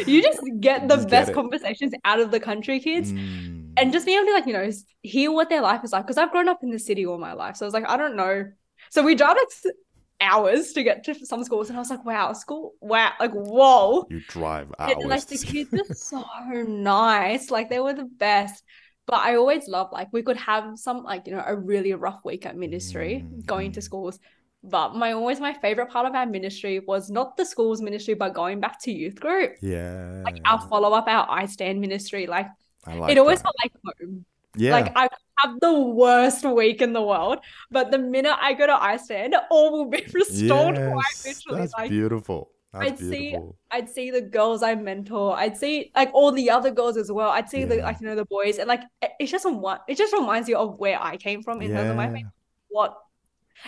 you 0.07 0.21
just 0.27 0.41
get 0.59 0.87
the 0.87 0.97
Just 0.97 1.09
best 1.09 1.29
it. 1.29 1.33
conversations 1.33 1.93
out 2.05 2.19
of 2.19 2.31
the 2.31 2.39
country 2.39 2.79
kids. 2.79 3.11
Mm, 3.11 3.73
and 3.77 3.93
just 3.93 4.05
being 4.05 4.17
able 4.17 4.27
to 4.27 4.33
like 4.33 4.45
you 4.47 4.53
know 4.53 4.69
hear 5.01 5.31
what 5.31 5.49
their 5.49 5.61
life 5.61 5.83
is 5.83 5.93
like 5.93 6.03
because 6.03 6.17
I've 6.17 6.31
grown 6.31 6.49
up 6.49 6.59
in 6.61 6.71
the 6.71 6.79
city 6.79 7.05
all 7.05 7.17
my 7.17 7.33
life 7.33 7.55
so 7.55 7.65
I 7.65 7.67
was 7.67 7.73
like 7.73 7.89
I 7.89 7.97
don't 7.97 8.15
know 8.17 8.51
so 8.89 9.01
we 9.03 9.15
drive 9.15 9.37
like 9.37 9.73
hours 10.21 10.73
to 10.73 10.83
get 10.83 11.03
to 11.05 11.25
some 11.25 11.43
schools 11.43 11.69
and 11.69 11.77
I 11.77 11.81
was 11.81 11.89
like 11.89 12.05
wow 12.05 12.33
school 12.33 12.73
wow 12.81 13.11
like 13.19 13.31
whoa. 13.31 14.05
You 14.09 14.21
drive 14.27 14.71
And, 14.79 14.93
hours. 14.97 15.05
like 15.05 15.27
the 15.27 15.37
kids 15.37 15.73
are 15.89 15.93
so 15.95 16.23
nice 16.67 17.49
like 17.51 17.69
they 17.69 17.79
were 17.79 17.93
the 17.93 18.05
best. 18.05 18.63
But 19.07 19.21
I 19.21 19.35
always 19.35 19.67
loved 19.67 19.91
like 19.93 20.09
we 20.13 20.21
could 20.23 20.37
have 20.37 20.77
some 20.77 21.03
like 21.03 21.27
you 21.27 21.33
know 21.33 21.43
a 21.45 21.55
really 21.55 21.93
rough 21.93 22.21
week 22.23 22.45
at 22.45 22.55
ministry 22.55 23.23
mm-hmm. 23.25 23.41
going 23.41 23.71
to 23.73 23.81
schools. 23.81 24.19
But 24.63 24.95
my 24.95 25.13
always 25.13 25.39
my 25.39 25.53
favorite 25.53 25.89
part 25.89 26.05
of 26.05 26.13
our 26.13 26.27
ministry 26.27 26.79
was 26.79 27.09
not 27.09 27.35
the 27.35 27.45
schools 27.45 27.81
ministry 27.81 28.13
but 28.13 28.33
going 28.33 28.59
back 28.59 28.79
to 28.83 28.91
youth 28.91 29.19
group. 29.19 29.53
Yeah, 29.61 30.21
like 30.23 30.37
our 30.45 30.61
follow 30.69 30.93
up 30.93 31.07
our 31.07 31.27
I 31.29 31.47
stand 31.47 31.81
ministry 31.81 32.27
like 32.27 32.47
I 32.85 32.95
like 32.95 33.11
it 33.11 33.17
always 33.17 33.39
that. 33.39 33.43
felt 33.43 33.55
like 33.63 33.71
home 33.99 34.25
yeah. 34.55 34.71
like 34.71 34.91
I 34.95 35.07
have 35.39 35.59
the 35.59 35.73
worst 35.79 36.43
week 36.45 36.81
in 36.81 36.93
the 36.93 37.01
world, 37.01 37.39
but 37.71 37.91
the 37.91 37.97
minute 37.97 38.35
I 38.39 38.53
go 38.53 38.67
to 38.67 38.73
Iceland, 38.73 39.35
all 39.49 39.71
will 39.71 39.89
be 39.89 40.05
restored. 40.13 40.75
quite 40.75 41.03
yes, 41.25 41.25
literally, 41.45 41.61
that's 41.61 41.73
like 41.73 41.89
beautiful. 41.89 42.51
That's 42.73 42.91
I'd 42.93 42.99
see- 42.99 43.37
I'd 43.71 43.89
see 43.89 44.11
the 44.11 44.21
girls 44.21 44.63
I 44.63 44.75
mentor, 44.75 45.35
I'd 45.37 45.57
see 45.57 45.91
like 45.95 46.09
all 46.13 46.31
the 46.31 46.49
other 46.49 46.71
girls 46.71 46.95
as 46.95 47.11
well. 47.11 47.29
I'd 47.29 47.49
see 47.49 47.65
the 47.65 47.77
like 47.77 47.99
you 47.99 48.07
know 48.07 48.15
the 48.15 48.25
boys, 48.25 48.59
and 48.59 48.67
like 48.67 48.81
it- 49.01 49.11
it's 49.19 49.31
just 49.31 49.49
one. 49.49 49.79
It 49.87 49.97
just 49.97 50.13
reminds 50.13 50.47
you 50.47 50.57
of 50.57 50.77
where 50.79 51.01
I 51.01 51.17
came 51.17 51.43
from 51.43 51.61
in 51.61 51.71
terms 51.71 51.89
of 51.89 51.95
my 51.97 52.03
Yeah. 52.03 52.07
family, 52.09 52.25
what 52.69 52.97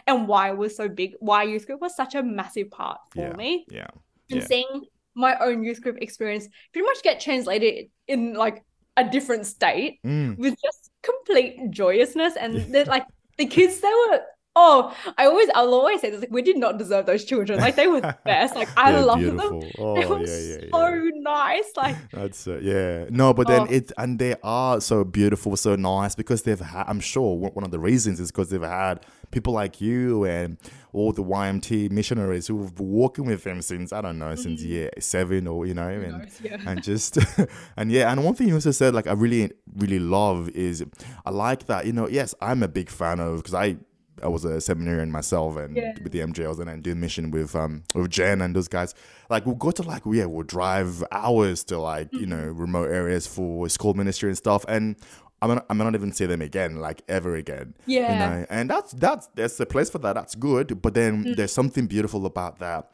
and 0.08 0.28
why 0.28 0.50
it 0.50 0.58
was 0.58 0.76
so 0.76 0.88
big. 0.89 1.15
Why 1.19 1.43
youth 1.43 1.65
group 1.67 1.82
was 1.82 1.96
such 1.96 2.15
a 2.15 2.24
massive 2.24 2.72
part 2.72 3.00
for 3.12 3.22
Yeah. 3.22 3.34
me, 3.36 3.65
Yeah. 3.69 3.88
and 4.32 4.39
Yeah. 4.39 4.46
seeing 4.48 4.86
my 5.15 5.38
own 5.39 5.63
youth 5.63 5.82
group 5.82 5.98
experience 6.02 6.48
pretty 6.72 6.86
much 6.86 7.04
get 7.04 7.19
translated 7.19 7.89
in 8.08 8.34
like 8.34 8.63
a 8.97 9.03
different 9.03 9.45
state 9.45 9.99
Mm, 10.03 10.38
with 10.38 10.56
just 10.62 10.91
complete 11.01 11.71
joyousness 11.71 12.36
and 12.36 12.73
they're 12.73 12.86
like 12.86 13.06
the 13.38 13.45
kids 13.45 13.79
they 13.82 13.91
were 14.10 14.21
oh 14.56 14.96
I 15.18 15.26
always 15.26 15.50
I'll 15.56 15.74
always 15.74 16.02
say 16.02 16.10
this 16.12 16.22
like 16.22 16.32
we 16.32 16.42
did 16.42 16.58
not 16.58 16.78
deserve 16.78 17.06
those 17.06 17.24
children 17.26 17.60
like 17.60 17.76
they 17.76 17.88
were 17.88 18.02
the 18.02 18.16
best 18.26 18.56
like 18.56 18.70
I 18.78 19.00
loved 19.00 19.24
them. 19.24 19.39
Oh, 19.80 19.96
they 20.00 20.06
were 20.06 20.20
yeah, 20.20 20.38
yeah, 20.39 20.58
yeah. 20.63 20.70
so 20.72 21.10
nice 21.16 21.66
like 21.76 21.96
That's 22.12 22.48
uh, 22.48 22.60
yeah. 22.62 23.06
No, 23.10 23.34
but 23.34 23.48
then 23.48 23.62
Oh. 23.62 23.68
it 23.74 23.92
and 23.98 24.20
they 24.20 24.36
are 24.44 24.80
so 24.82 25.04
beautiful, 25.04 25.56
so 25.58 25.76
nice 25.76 26.16
because 26.16 26.44
they've 26.44 26.60
had. 26.60 26.86
I'm 26.88 27.00
sure 27.00 27.36
one 27.38 27.63
of 27.63 27.72
the 27.72 27.80
reasons 27.80 28.20
is 28.20 28.32
because 28.32 28.50
they've 28.50 28.62
had 28.62 29.06
people 29.32 29.54
like 29.54 29.82
you 29.82 30.26
and 30.26 30.58
all 30.92 31.12
the 31.12 31.24
YMT 31.24 31.89
missionaries 31.92 32.46
who've 32.48 32.76
been 32.76 32.89
working 32.92 33.26
with 33.26 33.44
them 33.44 33.62
since 33.62 33.92
I 33.92 34.02
don't 34.02 34.20
know 34.20 34.36
since 34.36 34.62
Mhm. 34.62 34.68
year 34.68 34.89
seven 35.00 35.48
or 35.48 35.66
you 35.66 35.74
know 35.74 35.89
and 35.89 36.20
knows, 36.20 36.39
yeah 36.44 36.58
and 36.68 36.84
just 36.84 37.18
and 37.78 37.92
yeah 37.92 38.12
and 38.12 38.24
one 38.24 38.36
thing 38.36 38.48
you 38.50 38.54
also 38.54 38.70
said 38.72 38.94
like 38.94 39.08
i 39.08 39.13
really 39.13 39.52
really 39.76 39.98
love 40.00 40.50
is 40.50 40.84
i 41.26 41.32
like 41.32 41.66
that 41.66 41.86
you 41.88 41.94
know 41.94 42.08
yes 42.08 42.36
i'm 42.42 42.62
a 42.62 42.68
big 42.68 42.89
fan 42.89 43.20
of 43.20 43.38
because 43.38 43.56
i 43.56 43.76
i 44.24 44.28
was 44.28 44.44
a 44.46 44.60
seminarian 44.62 45.12
myself 45.12 45.58
and 45.58 45.76
Yeah. 45.78 45.94
with 46.02 46.12
the 46.12 46.20
MGLs 46.20 46.60
and 46.60 46.70
i 46.70 46.78
do 46.78 46.96
mission 46.96 47.30
with 47.32 47.56
um 47.56 47.84
with 47.96 48.10
jen 48.10 48.42
and 48.42 48.56
those 48.56 48.68
guys 48.68 48.96
like 49.30 49.46
we'll 49.46 49.56
go 49.56 49.72
to 49.72 49.84
like 49.84 50.04
yeah 50.06 50.26
we'll 50.26 50.44
drive 50.44 51.04
hours 51.12 51.64
to 51.66 51.78
like 51.78 52.10
you 52.14 52.26
know 52.26 52.38
Mm-hmm. 52.38 52.62
remote 52.62 52.90
areas 52.92 53.28
for 53.28 53.70
school 53.70 53.94
ministry 53.94 54.30
and 54.30 54.38
stuff 54.38 54.64
and 54.68 54.96
I'm 55.42 55.50
not, 55.56 55.66
I 55.70 55.74
may 55.74 55.84
not 55.84 55.94
even 55.94 56.14
see 56.14 56.26
them 56.26 56.42
again, 56.42 56.78
like 56.78 57.02
ever 57.10 57.36
again. 57.36 57.74
You 57.86 57.96
yeah 57.96 58.18
know, 58.18 58.46
and 58.50 58.70
that's 58.70 58.94
that's 58.94 59.28
there's 59.36 59.60
a 59.60 59.66
place 59.66 59.90
for 59.90 59.98
that. 59.98 60.14
That's 60.14 60.36
good. 60.36 60.82
But 60.82 60.94
then 60.94 61.26
Mm. 61.26 61.36
there's 61.36 61.52
something 61.52 61.86
beautiful 61.86 62.26
about 62.26 62.60
that 62.60 62.90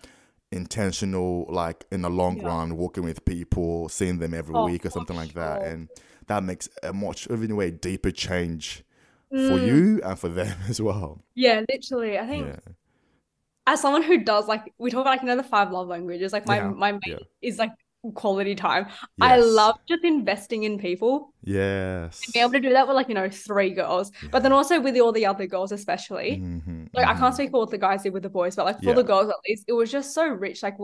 intentional, 0.51 1.45
like 1.49 1.85
in 1.91 2.01
the 2.01 2.09
long 2.09 2.37
Yeah. 2.37 2.47
run, 2.47 2.75
working 2.75 3.03
with 3.03 3.23
people, 3.25 3.87
seeing 3.89 4.17
them 4.17 4.33
every 4.33 4.55
Oh, 4.55 4.63
week 4.65 4.83
or 4.85 4.89
something 4.89 5.15
like 5.15 5.33
that, 5.35 5.61
and 5.61 5.89
that 6.25 6.43
makes 6.43 6.67
a 6.81 6.91
much, 6.91 7.27
even 7.29 7.51
a 7.51 7.55
way, 7.55 7.69
deeper 7.71 8.11
change 8.11 8.83
for 9.47 9.57
Mm, 9.57 9.67
you 9.67 10.01
and 10.03 10.17
for 10.19 10.29
them 10.29 10.57
as 10.69 10.81
well. 10.81 11.21
yeah 11.35 11.61
literally 11.69 12.17
I 12.17 12.25
think 12.27 12.45
Yeah, 12.47 12.73
as 13.67 13.81
someone 13.81 14.03
who 14.03 14.17
does 14.23 14.47
like 14.47 14.73
we 14.77 14.89
talk 14.89 15.01
about 15.01 15.11
like 15.11 15.21
you 15.21 15.27
know 15.27 15.35
the 15.35 15.43
five 15.43 15.71
love 15.71 15.87
languages 15.87 16.33
like 16.33 16.45
my 16.47 16.57
Yeah, 16.57 16.69
my 16.71 16.91
main 16.93 17.01
yeah. 17.05 17.17
is 17.41 17.57
like 17.57 17.71
quality 18.15 18.55
time 18.55 18.87
I 19.21 19.37
love 19.37 19.75
just 19.87 20.03
investing 20.03 20.63
in 20.63 20.79
people 20.79 21.33
Yes. 21.43 22.31
be 22.33 22.39
able 22.39 22.51
to 22.51 22.59
do 22.59 22.69
that 22.73 22.87
with 22.87 22.95
like 22.95 23.07
you 23.09 23.13
know 23.15 23.29
three 23.29 23.71
girls 23.71 24.11
but 24.31 24.41
then 24.41 24.51
also 24.51 24.79
with 24.79 24.97
all 24.97 25.11
the 25.11 25.25
other 25.25 25.47
girls 25.47 25.71
especially 25.71 26.41
Mhm, 26.41 26.89
like 26.93 27.05
I 27.07 27.13
can't 27.13 27.31
mhm. 27.31 27.35
speak 27.35 27.51
for 27.51 27.59
what 27.59 27.69
the 27.69 27.77
guys 27.77 28.01
did 28.01 28.13
with 28.13 28.23
the 28.23 28.29
boys, 28.31 28.55
but 28.55 28.65
like 28.65 28.77
for 28.83 28.89
Yeah. 28.89 28.95
the 28.95 29.03
girls 29.03 29.29
at 29.29 29.35
least, 29.47 29.65
it 29.67 29.73
was 29.73 29.91
just 29.91 30.11
so 30.15 30.25
rich. 30.27 30.63
Like 30.63 30.75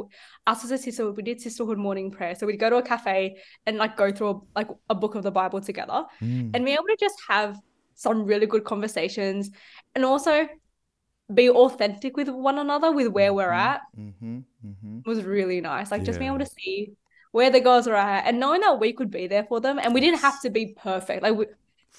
us 0.46 0.64
as 0.64 0.70
a 0.70 0.78
sister, 0.78 1.12
we 1.12 1.24
did 1.24 1.42
sisterhood 1.42 1.80
morning 1.80 2.12
prayer, 2.12 2.36
so 2.36 2.46
we'd 2.46 2.60
go 2.60 2.70
to 2.70 2.76
a 2.76 2.84
cafe 2.84 3.38
and 3.66 3.78
like 3.78 3.98
go 3.98 4.12
through 4.12 4.30
a, 4.30 4.40
like 4.60 4.68
a 4.88 4.94
book 4.94 5.16
of 5.16 5.24
the 5.24 5.32
Bible 5.32 5.62
together, 5.62 6.04
Mm. 6.22 6.52
and 6.54 6.64
be 6.64 6.74
able 6.74 6.84
to 6.84 6.98
just 7.00 7.16
have 7.28 7.58
some 7.96 8.26
really 8.26 8.46
good 8.48 8.64
conversations, 8.66 9.52
and 9.96 10.06
also 10.06 10.48
be 11.34 11.50
authentic 11.50 12.18
with 12.18 12.30
one 12.30 12.60
another 12.60 12.92
with 12.92 13.08
where 13.10 13.34
we're 13.34 13.52
Mhm, 13.52 13.52
at 13.52 13.82
mhm, 13.98 14.46
mm-hmm. 14.66 15.00
was 15.06 15.24
really 15.24 15.62
nice. 15.62 15.92
Like 15.92 16.04
just 16.04 16.20
being 16.20 16.30
able 16.32 16.40
to 16.46 16.52
see 16.60 16.94
where 17.32 17.50
the 17.50 17.60
girls 17.60 17.88
are 17.88 17.96
at 17.96 18.26
and 18.28 18.40
knowing 18.40 18.62
that 18.62 18.80
we 18.80 18.94
could 18.94 19.12
be 19.12 19.28
there 19.28 19.44
for 19.46 19.60
them, 19.62 19.80
and 19.80 19.94
we 19.94 20.02
didn't 20.02 20.22
have 20.22 20.40
to 20.42 20.50
be 20.50 20.74
perfect. 20.78 21.24
Like 21.24 21.36
we, 21.36 21.48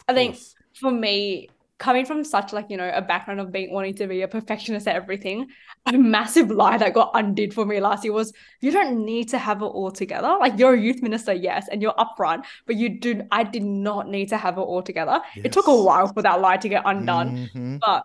I 0.09 0.15
think 0.15 0.37
for 0.81 0.91
me, 0.91 1.53
coming 1.79 2.07
from 2.07 2.25
such 2.25 2.53
like, 2.55 2.67
you 2.71 2.77
know, 2.77 2.91
a 2.95 3.03
background 3.03 3.39
of 3.39 3.53
being 3.53 3.71
wanting 3.73 3.95
to 3.95 4.07
be 4.07 4.23
a 4.23 4.29
perfectionist 4.29 4.89
at 4.89 4.97
everything, 4.97 5.47
a 5.85 5.93
massive 5.93 6.51
lie 6.51 6.79
that 6.79 6.95
got 6.95 7.11
undid 7.15 7.53
for 7.53 7.67
me 7.67 7.81
last 7.81 8.03
year 8.03 8.12
was 8.15 8.33
you 8.62 8.71
don't 8.71 9.05
need 9.05 9.29
to 9.29 9.39
have 9.39 9.61
it 9.61 9.67
all 9.67 9.91
together. 9.91 10.37
Like 10.41 10.59
you're 10.59 10.75
a 10.75 10.81
youth 10.81 11.03
minister, 11.03 11.35
yes, 11.35 11.69
and 11.71 11.83
you're 11.83 11.95
upfront, 11.95 12.45
but 12.67 12.77
you 12.77 12.99
do 12.99 13.23
I 13.31 13.45
did 13.45 13.62
not 13.62 14.09
need 14.09 14.31
to 14.31 14.39
have 14.39 14.57
it 14.57 14.62
all 14.62 14.83
together. 14.83 15.21
It 15.37 15.53
took 15.53 15.67
a 15.67 15.83
while 15.83 16.09
for 16.12 16.23
that 16.23 16.41
lie 16.41 16.57
to 16.57 16.69
get 16.69 16.83
undone. 16.87 17.49
Mhm. 17.55 17.81
But 17.81 18.05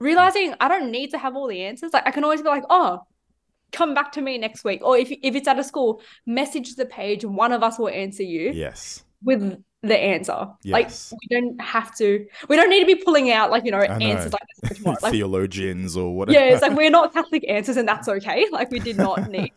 realizing 0.00 0.54
I 0.60 0.68
don't 0.68 0.90
need 0.90 1.10
to 1.10 1.18
have 1.18 1.36
all 1.36 1.46
the 1.46 1.62
answers. 1.62 1.92
Like 1.92 2.06
I 2.06 2.10
can 2.10 2.24
always 2.24 2.42
be 2.42 2.48
like, 2.48 2.64
oh, 2.68 3.00
come 3.70 3.94
back 3.94 4.10
to 4.12 4.22
me 4.22 4.38
next 4.38 4.64
week. 4.64 4.80
Or 4.82 4.98
if 4.98 5.10
if 5.10 5.34
it's 5.36 5.46
at 5.48 5.58
a 5.58 5.64
school, 5.64 6.02
message 6.26 6.74
the 6.74 6.86
page, 6.86 7.24
one 7.24 7.52
of 7.52 7.62
us 7.62 7.78
will 7.78 7.88
answer 7.88 8.24
you 8.24 8.50
Yes. 8.52 9.04
with 9.22 9.62
the 9.88 9.98
answer. 9.98 10.48
Like 10.64 10.90
we 11.12 11.26
don't 11.30 11.60
have 11.60 11.94
to. 11.96 12.26
We 12.48 12.56
don't 12.56 12.70
need 12.70 12.80
to 12.80 12.86
be 12.86 12.96
pulling 12.96 13.30
out 13.30 13.50
like 13.50 13.64
you 13.64 13.70
know 13.70 13.78
know. 13.80 13.84
answers 13.84 14.32
like 14.32 14.42
this. 14.62 14.80
Like 14.84 15.12
Theologians 15.12 15.96
or 15.96 16.14
whatever. 16.16 16.38
yeah, 16.38 16.52
it's 16.52 16.62
like 16.62 16.76
we're 16.76 16.90
not 16.90 17.12
Catholic 17.12 17.44
answers, 17.48 17.76
and 17.76 17.88
that's 17.88 18.08
okay. 18.08 18.46
Like 18.50 18.70
we 18.70 18.78
did 18.78 18.96
not 18.96 19.30
need. 19.30 19.52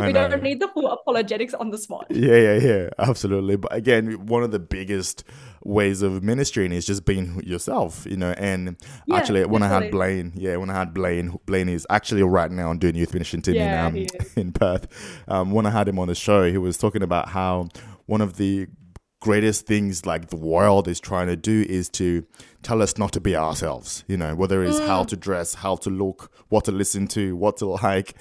We 0.00 0.12
don't 0.12 0.42
need 0.42 0.60
the 0.60 0.68
full 0.68 0.86
apologetics 0.88 1.54
on 1.54 1.70
the 1.70 1.78
spot. 1.78 2.06
Yeah, 2.10 2.36
yeah, 2.36 2.58
yeah, 2.58 2.88
absolutely. 2.98 3.56
But 3.56 3.74
again, 3.74 4.26
one 4.26 4.42
of 4.42 4.50
the 4.50 4.58
biggest 4.58 5.24
ways 5.64 6.02
of 6.02 6.22
ministering 6.22 6.72
is 6.72 6.84
just 6.84 7.06
being 7.06 7.42
yourself, 7.42 8.06
you 8.08 8.16
know. 8.16 8.32
And 8.32 8.76
Yeah, 9.06 9.16
actually, 9.16 9.44
when 9.46 9.62
I 9.62 9.68
had. 9.68 9.90
Blaine, 9.90 10.32
yeah, 10.34 10.56
when 10.56 10.68
I 10.68 10.74
had 10.74 10.92
Blaine, 10.92 11.36
Blaine 11.46 11.68
is 11.68 11.86
actually 11.88 12.22
right 12.22 12.50
now 12.50 12.74
doing 12.74 12.96
youth 12.96 13.12
ministry 13.14 13.40
team 13.40 13.54
Yeah, 13.54 13.88
in 13.88 13.96
um, 13.96 14.06
in 14.36 14.52
Perth. 14.52 14.86
Um, 15.28 15.52
when 15.52 15.64
I 15.64 15.70
had 15.70 15.88
him 15.88 15.98
on 15.98 16.08
the 16.08 16.14
show, 16.14 16.50
he 16.50 16.58
was 16.58 16.76
talking 16.76 17.02
about 17.02 17.30
how 17.30 17.68
one 18.06 18.20
of 18.20 18.36
the 18.36 18.66
greatest 19.20 19.66
things 19.66 20.04
like 20.04 20.28
the 20.28 20.36
world 20.36 20.86
is 20.86 21.00
trying 21.00 21.26
to 21.26 21.36
do 21.36 21.64
is 21.68 21.88
to 21.88 22.24
tell 22.62 22.82
us 22.82 22.98
not 22.98 23.12
to 23.12 23.20
be 23.20 23.34
ourselves 23.34 24.04
you 24.06 24.16
know 24.16 24.34
whether 24.34 24.62
it's 24.62 24.78
how 24.80 25.02
Mm. 25.02 25.08
to 25.08 25.16
dress 25.16 25.54
how 25.54 25.76
to 25.76 25.90
look 25.90 26.30
what 26.48 26.64
to 26.66 26.72
listen 26.72 27.06
to 27.08 27.34
what 27.34 27.56
to 27.56 27.66
like 27.82 28.14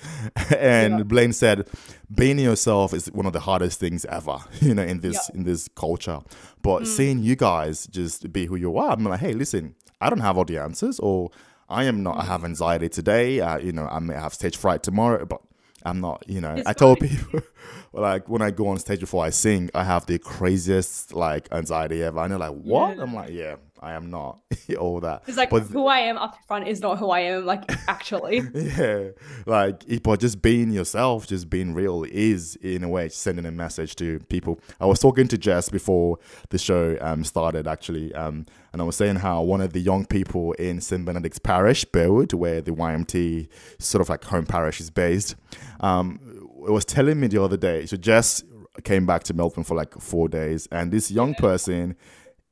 and 0.58 0.98
Yeah. 1.00 1.04
blaine 1.04 1.34
said 1.34 1.68
being 2.14 2.40
yourself 2.40 2.94
is 2.94 3.08
one 3.12 3.26
of 3.26 3.34
the 3.34 3.42
hardest 3.42 3.80
things 3.80 4.06
ever 4.06 4.38
you 4.62 4.74
know 4.74 4.84
in 4.84 5.02
this 5.02 5.16
Yeah. 5.16 5.34
Mm. 5.34 5.36
in 5.36 5.44
this 5.44 5.68
culture 5.76 6.22
but 6.62 6.88
seeing 6.88 7.20
you 7.20 7.36
guys 7.36 7.88
just 7.88 8.32
be 8.32 8.46
who 8.46 8.56
you 8.56 8.78
are 8.78 8.92
i'm 8.92 9.04
like 9.04 9.20
hey 9.20 9.34
listen 9.34 9.76
i 10.00 10.10
don't 10.10 10.20
have 10.22 10.38
all 10.38 10.46
the 10.46 10.58
answers 10.58 10.98
or 11.00 11.30
i 11.68 11.84
am 11.84 12.04
not 12.04 12.18
i 12.18 12.24
Mm. 12.24 12.28
have 12.28 12.46
anxiety 12.46 12.88
today 12.90 13.42
uh, 13.42 13.58
you 13.58 13.74
know 13.74 13.88
i 13.92 14.00
may 14.00 14.14
have 14.16 14.34
stage 14.34 14.56
fright 14.58 14.82
tomorrow 14.82 15.26
but 15.26 15.42
i'm 15.86 16.02
not 16.02 16.24
you 16.28 16.42
know 16.42 16.56
It's 16.56 16.68
i 16.68 16.74
told 16.74 17.00
people 17.00 17.42
like 17.94 18.28
when 18.28 18.42
i 18.42 18.52
go 18.52 18.68
on 18.68 18.78
stage 18.80 19.00
before 19.00 19.24
i 19.24 19.30
sing 19.30 19.70
i 19.74 19.84
have 19.84 20.06
the 20.06 20.20
craziest 20.20 21.14
like 21.14 21.48
anxiety 21.52 22.04
ever. 22.04 22.20
And 22.20 22.32
they're 22.32 22.40
like 22.40 22.52
what? 22.54 22.98
Yeah. 22.98 23.04
i'm 23.04 23.14
like 23.14 23.30
yeah 23.32 23.56
i 23.86 23.94
am 23.94 24.10
not 24.10 24.40
all 24.80 25.00
that 25.00 25.24
It's 25.28 25.38
like 25.38 25.50
but 25.50 25.64
who 25.64 25.88
I 25.88 26.00
am 26.00 26.18
up 26.18 26.38
front 26.48 26.68
is 26.68 26.82
not 26.82 26.98
who 26.98 27.10
I 27.10 27.22
am, 27.22 27.46
like 27.46 27.64
actually. 27.88 28.42
yeah, 28.54 29.10
like 29.46 29.84
but 30.04 30.20
just 30.20 30.42
being 30.42 30.72
yourself, 30.72 31.28
just 31.28 31.50
being 31.50 31.74
real, 31.74 32.04
is 32.04 32.56
in 32.58 32.84
a 32.84 32.90
way 32.90 33.10
sending 33.10 33.46
a 33.46 33.52
message 33.52 33.96
to 33.98 34.20
people. 34.30 34.60
I 34.80 34.86
was 34.86 35.00
talking 35.00 35.28
to 35.30 35.38
Jess 35.38 35.70
before 35.70 36.18
the 36.50 36.58
show 36.58 36.98
um, 37.02 37.24
started, 37.24 37.68
actually, 37.68 38.14
um, 38.16 38.46
and 38.74 38.82
I 38.82 38.86
was 38.86 38.96
saying 38.96 39.18
how 39.18 39.42
one 39.42 39.62
of 39.62 39.74
the 39.74 39.80
young 39.80 40.06
people 40.06 40.54
in 40.54 40.82
St 40.82 41.06
Benedict's 41.06 41.40
Parish, 41.40 41.86
Burwood, 41.86 42.34
where 42.34 42.62
the 42.62 42.72
YMT 42.72 43.48
sort 43.80 44.02
of 44.02 44.10
like 44.10 44.24
home 44.24 44.46
parish 44.46 44.80
is 44.80 44.90
based, 44.90 45.36
um, 45.80 46.20
was 46.54 46.86
telling 46.86 47.20
me 47.20 47.28
the 47.28 47.42
other 47.42 47.58
day. 47.58 47.86
So 47.86 47.98
Jess 47.98 48.44
came 48.84 49.06
back 49.06 49.24
to 49.24 49.34
Melbourne 49.34 49.64
for 49.64 49.76
like 49.76 49.94
four 50.00 50.28
days, 50.28 50.68
and 50.72 50.92
this 50.92 51.12
young 51.12 51.36
person 51.36 51.96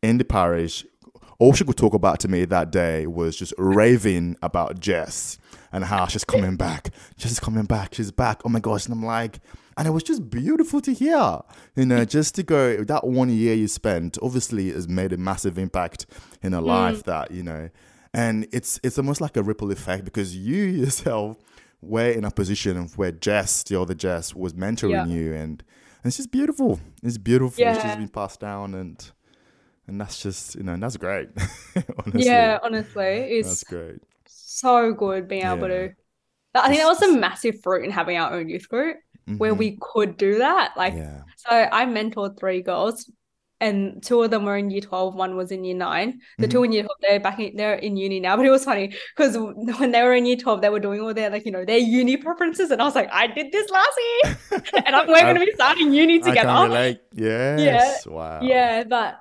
in 0.02 0.18
the 0.18 0.26
parish 0.26 0.86
all 1.40 1.54
she 1.54 1.64
could 1.64 1.78
talk 1.78 1.94
about 1.94 2.20
to 2.22 2.28
me 2.28 2.46
that 2.46 2.72
day 2.72 3.08
was 3.08 3.36
just 3.36 3.54
raving 3.58 4.38
about 4.42 4.80
Jess 4.80 5.38
and 5.72 5.84
how 5.84 6.08
she's 6.08 6.24
coming 6.24 6.56
back. 6.56 6.90
Jess 7.18 7.32
is 7.32 7.40
coming 7.40 7.66
back. 7.66 7.94
She's 7.94 8.12
back. 8.12 8.42
Oh 8.46 8.50
my 8.50 8.60
gosh. 8.60 8.86
And 8.86 8.94
I'm 8.94 9.06
like, 9.06 9.40
and 9.78 9.88
it 9.88 9.92
was 9.92 10.04
just 10.04 10.30
beautiful 10.30 10.82
to 10.82 10.94
hear, 10.94 11.40
you 11.76 11.86
know, 11.86 12.06
just 12.06 12.36
to 12.36 12.44
go 12.44 12.84
that 12.84 13.06
one 13.06 13.30
year 13.30 13.56
you 13.56 13.68
spent 13.68 14.18
obviously 14.22 14.72
has 14.72 14.88
made 14.88 15.12
a 15.14 15.18
massive 15.18 15.58
impact 15.58 16.06
in 16.44 16.54
her 16.54 16.60
mm. 16.60 16.66
life 16.66 17.04
that, 17.04 17.32
you 17.32 17.42
know, 17.42 17.70
and 18.14 18.48
it's, 18.52 18.80
it's 18.84 19.00
almost 19.00 19.20
like 19.20 19.36
a 19.36 19.42
ripple 19.42 19.72
effect 19.72 20.06
because 20.06 20.36
you 20.38 20.64
yourself 20.82 21.38
were 21.82 22.12
in 22.12 22.24
a 22.24 22.32
position 22.32 22.78
of 22.78 22.98
where 22.98 23.12
Jess, 23.12 23.64
the 23.64 23.80
other 23.82 23.96
Jess 23.96 24.36
was 24.36 24.54
mentoring 24.54 24.92
Yeah. 24.92 25.06
you 25.08 25.34
and, 25.34 25.64
and 26.04 26.10
it's 26.10 26.18
just 26.18 26.32
beautiful. 26.32 26.80
It's 27.02 27.18
beautiful. 27.18 27.50
It's 27.50 27.60
Yeah. 27.60 27.74
just 27.84 27.98
been 27.98 28.10
passed 28.10 28.40
down 28.40 28.76
and, 28.76 29.12
and 29.88 30.00
that's 30.00 30.22
just 30.22 30.56
you 30.56 30.64
know 30.64 30.78
that's 30.78 30.98
great 30.98 31.30
honestly 32.06 32.52
Yeah, 32.52 32.60
honestly, 32.64 33.04
that's 33.40 33.64
it's 33.64 33.64
great 33.64 34.02
so 34.28 34.94
good 34.94 35.28
being 35.28 35.44
able 35.44 35.68
Yeah. 35.68 35.70
to. 35.70 35.90
I 36.56 36.70
think 36.70 36.82
that 36.82 36.88
was 36.88 37.02
a 37.04 37.14
massive 37.18 37.62
fruit 37.64 37.86
in 37.86 37.92
having 37.92 38.18
our 38.18 38.34
own 38.34 38.50
youth 38.50 38.70
group 38.70 38.98
where 39.38 39.54
Mhm. 39.54 39.56
we 39.56 39.78
could 39.82 40.18
do 40.18 40.40
that. 40.40 40.74
Like, 40.78 40.96
yeah 40.96 41.24
so 41.36 41.50
I 41.52 41.86
mentored 41.86 42.40
three 42.40 42.62
girls, 42.64 43.12
and 43.62 44.04
two 44.04 44.24
of 44.24 44.32
them 44.32 44.46
were 44.46 44.58
in 44.58 44.72
year 44.72 44.82
12, 44.82 45.16
one 45.16 45.38
was 45.38 45.52
in 45.52 45.64
year 45.66 45.76
nine. 45.78 46.22
The 46.42 46.48
Mm-hmm. 46.48 46.50
two 46.50 46.64
in 46.64 46.72
year 46.74 46.84
12, 46.84 46.98
they're 47.02 47.20
back 47.22 47.40
in, 47.40 47.56
they're 47.58 47.76
in 47.76 47.98
uni 47.98 48.20
now. 48.22 48.38
But 48.38 48.46
it 48.48 48.52
was 48.52 48.66
funny 48.66 48.96
because 49.18 49.38
when 49.80 49.92
they 49.92 50.04
were 50.04 50.14
in 50.16 50.26
year 50.28 50.38
12, 50.38 50.62
they 50.62 50.70
were 50.70 50.80
doing 50.82 51.02
all 51.02 51.14
their, 51.14 51.30
like, 51.32 51.46
you 51.46 51.52
know, 51.54 51.66
their 51.66 51.80
uni 51.80 52.18
preferences. 52.18 52.72
And 52.72 52.82
I 52.82 52.86
was 52.86 52.96
like, 52.96 53.10
I 53.14 53.28
did 53.28 53.52
this 53.52 53.70
last 53.72 53.98
year. 54.00 54.82
and 54.88 54.96
I'm, 54.96 55.08
we're 55.08 55.24
going 55.26 55.36
to 55.36 55.46
be 55.46 55.52
starting 55.56 55.94
uni 55.94 56.22
I 56.22 56.36
can 56.38 56.58
together. 56.58 56.58
relate 56.58 57.02
yes 57.14 58.06
wow 58.08 58.40
Yeah, 58.40 58.84
but 58.84 59.20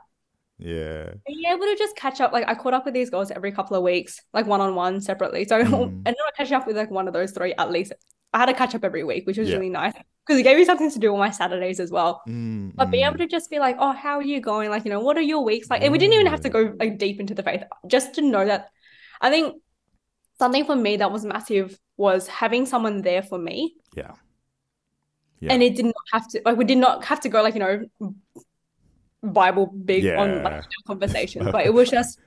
yeah 0.65 1.11
being 1.27 1.45
able 1.53 1.67
to 1.67 1.77
just 1.77 1.97
catch 1.97 2.21
up, 2.21 2.33
like 2.33 2.47
I 2.49 2.55
caught 2.55 2.75
up 2.75 2.85
with 2.85 2.95
these 2.95 3.11
girls 3.11 3.31
every 3.31 3.53
couple 3.53 3.77
of 3.77 3.83
weeks, 3.83 4.21
like 4.33 4.47
one 4.47 4.61
on 4.61 4.75
one 4.75 5.01
separately. 5.01 5.45
So 5.45 5.57
Mm. 5.65 5.83
and 5.85 6.05
then 6.05 6.15
I 6.29 6.31
catch 6.37 6.53
up 6.53 6.67
with 6.67 6.77
like 6.77 6.91
one 6.91 7.07
of 7.09 7.15
those 7.15 7.33
three 7.33 7.53
at 7.55 7.71
least. 7.71 7.93
I 8.33 8.39
had 8.39 8.47
to 8.47 8.55
catch 8.55 8.75
up 8.75 8.85
every 8.85 9.05
week, 9.05 9.27
which 9.27 9.39
was 9.39 9.49
Yeah. 9.49 9.57
really 9.57 9.69
nice 9.71 9.93
because 10.25 10.39
it 10.41 10.45
gave 10.45 10.57
me 10.57 10.65
something 10.65 10.91
to 10.91 10.99
do 10.99 11.13
on 11.13 11.19
my 11.19 11.31
Saturdays 11.31 11.81
as 11.81 11.91
well. 11.91 12.23
Mm, 12.29 12.73
But 12.75 12.91
being 12.91 13.05
mm. 13.05 13.09
able 13.09 13.19
to 13.19 13.27
just 13.27 13.51
be 13.51 13.59
like, 13.59 13.77
oh, 13.79 13.93
how 13.93 14.15
are 14.17 14.23
you 14.23 14.41
going? 14.41 14.71
Like, 14.71 14.85
you 14.87 14.91
know, 14.91 15.01
what 15.01 15.19
are 15.19 15.27
your 15.33 15.43
weeks 15.45 15.69
like? 15.69 15.83
And 15.83 15.93
we 15.93 15.99
didn't 15.99 16.15
even 16.15 16.29
have 16.29 16.41
to 16.43 16.49
go 16.49 16.75
like 16.79 16.97
deep 16.99 17.21
into 17.21 17.35
the 17.35 17.43
faith, 17.43 17.63
just 17.87 18.15
to 18.15 18.23
know 18.23 18.45
that. 18.47 18.69
I 19.21 19.29
think 19.31 19.61
something 20.39 20.65
for 20.65 20.77
me 20.77 20.97
that 20.99 21.13
was 21.13 21.25
massive 21.25 21.79
was 21.97 22.27
having 22.27 22.65
someone 22.67 23.03
there 23.03 23.23
for 23.23 23.39
me, 23.39 23.75
yeah 23.97 24.13
yeah 25.41 25.53
and 25.53 25.63
it 25.63 25.75
did 25.77 25.87
not 25.87 26.07
have 26.13 26.27
to 26.29 26.41
like 26.45 26.57
we 26.57 26.65
did 26.65 26.79
not 26.79 27.05
have 27.05 27.21
to 27.21 27.29
go 27.29 27.43
like 27.43 27.55
you 27.55 27.61
know 27.61 28.13
Bible 29.23 29.67
big 29.67 30.07
on 30.07 30.43
like 30.43 30.65
conversations, 30.87 31.51
but 31.51 31.65
it 31.67 31.75
was 31.75 31.91
just 31.91 32.19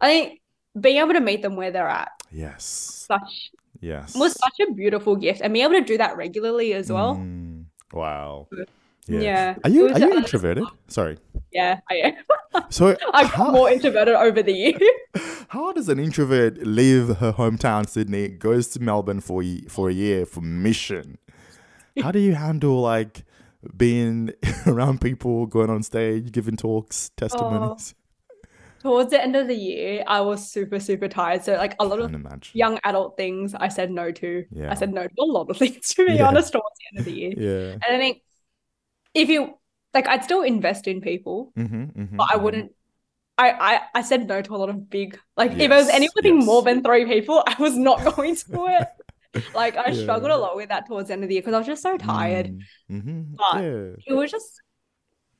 I 0.00 0.08
think 0.08 0.40
being 0.78 0.98
able 0.98 1.12
to 1.14 1.20
meet 1.20 1.42
them 1.42 1.56
where 1.56 1.70
they're 1.70 1.88
at. 1.88 2.10
Yes. 2.30 2.64
Such 3.08 3.50
yes. 3.80 4.14
was 4.14 4.32
such 4.32 4.68
a 4.68 4.72
beautiful 4.72 5.16
gift, 5.16 5.40
and 5.40 5.52
being 5.52 5.64
able 5.64 5.74
to 5.74 5.84
do 5.84 5.98
that 5.98 6.16
regularly 6.16 6.74
as 6.74 6.90
well. 6.90 7.16
Mm, 7.16 7.66
wow. 7.92 8.48
Yeah. 9.06 9.20
yeah, 9.20 9.54
are 9.64 9.70
you 9.70 9.88
are 9.90 9.98
you 9.98 10.14
introverted? 10.14 10.64
Sorry. 10.88 11.18
Yeah, 11.52 11.80
I 11.90 11.94
am. 11.94 12.62
so 12.70 12.96
I've 13.12 13.26
how, 13.26 13.50
more 13.50 13.70
introverted 13.70 14.14
over 14.14 14.42
the 14.42 14.52
years. 14.52 14.80
how 15.48 15.72
does 15.72 15.90
an 15.90 15.98
introvert 15.98 16.66
leave 16.66 17.16
her 17.18 17.32
hometown 17.32 17.86
Sydney 17.86 18.28
goes 18.28 18.68
to 18.68 18.80
Melbourne 18.80 19.20
for 19.20 19.42
for 19.68 19.90
a 19.90 19.92
year 19.92 20.24
for 20.24 20.40
mission? 20.40 21.18
How 22.02 22.12
do 22.12 22.18
you 22.18 22.34
handle 22.34 22.80
like 22.80 23.24
being 23.76 24.30
around 24.66 25.00
people 25.00 25.46
going 25.46 25.70
on 25.70 25.82
stage 25.82 26.32
giving 26.32 26.56
talks 26.56 27.10
testimonies 27.16 27.94
Towards 28.80 29.12
the 29.12 29.22
end 29.22 29.34
of 29.34 29.48
the 29.48 29.54
year, 29.54 30.04
I 30.06 30.20
was 30.20 30.46
super, 30.46 30.78
super 30.78 31.08
tired. 31.08 31.42
So, 31.42 31.54
like 31.54 31.74
a 31.80 31.86
lot 31.86 32.00
of 32.00 32.12
imagine 32.12 32.50
young 32.52 32.78
adult 32.84 33.16
things, 33.16 33.54
I 33.54 33.68
said 33.68 33.90
no 33.90 34.12
to. 34.12 34.44
Yeah. 34.52 34.70
I 34.70 34.74
said 34.74 34.92
no 34.92 35.04
to 35.04 35.14
a 35.18 35.24
lot 35.24 35.48
of 35.48 35.56
things, 35.62 35.88
to 35.94 36.06
be 36.06 36.12
Yeah. 36.14 36.28
honest, 36.28 36.52
towards 36.52 36.76
the 36.78 36.84
end 36.92 36.98
of 36.98 37.04
the 37.06 37.12
year. 37.12 37.32
yeah 37.34 37.72
And 37.72 37.84
I 37.88 37.96
think 37.98 38.20
if 39.14 39.30
you 39.30 39.58
like, 39.94 40.06
I'd 40.06 40.22
still 40.24 40.42
invest 40.42 40.86
in 40.86 41.00
people, 41.00 41.50
mm-hmm, 41.56 41.84
mm-hmm, 41.84 42.16
but 42.16 42.28
I 42.30 42.36
wouldn't. 42.36 42.72
I, 43.38 43.50
I 43.52 43.80
I 43.94 44.02
said 44.02 44.28
no 44.28 44.42
to 44.42 44.54
a 44.54 44.58
lot 44.58 44.68
of 44.68 44.90
big 44.90 45.18
like 45.36 45.52
if 45.52 45.58
it 45.58 45.70
was 45.70 45.88
anything 45.88 46.36
yes. 46.36 46.46
more 46.46 46.62
than 46.62 46.82
three 46.84 47.06
people, 47.06 47.42
I 47.46 47.56
was 47.58 47.76
not 47.78 48.04
going 48.14 48.36
to 48.36 48.66
it. 48.66 48.88
Like 49.54 49.76
I 49.76 49.88
Yeah. 49.90 50.02
struggled 50.02 50.30
a 50.30 50.36
lot 50.36 50.56
with 50.56 50.68
that 50.70 50.86
towards 50.86 51.08
the 51.08 51.14
end 51.14 51.22
of 51.24 51.28
the 51.28 51.34
year 51.34 51.42
because 51.42 51.54
I 51.54 51.58
was 51.58 51.66
just 51.66 51.82
so 51.82 51.96
tired. 51.96 52.58
Mm-hmm. 52.90 53.34
But- 53.36 53.62
yeah. 53.62 53.90
It 54.06 54.14
was 54.14 54.30
just 54.30 54.60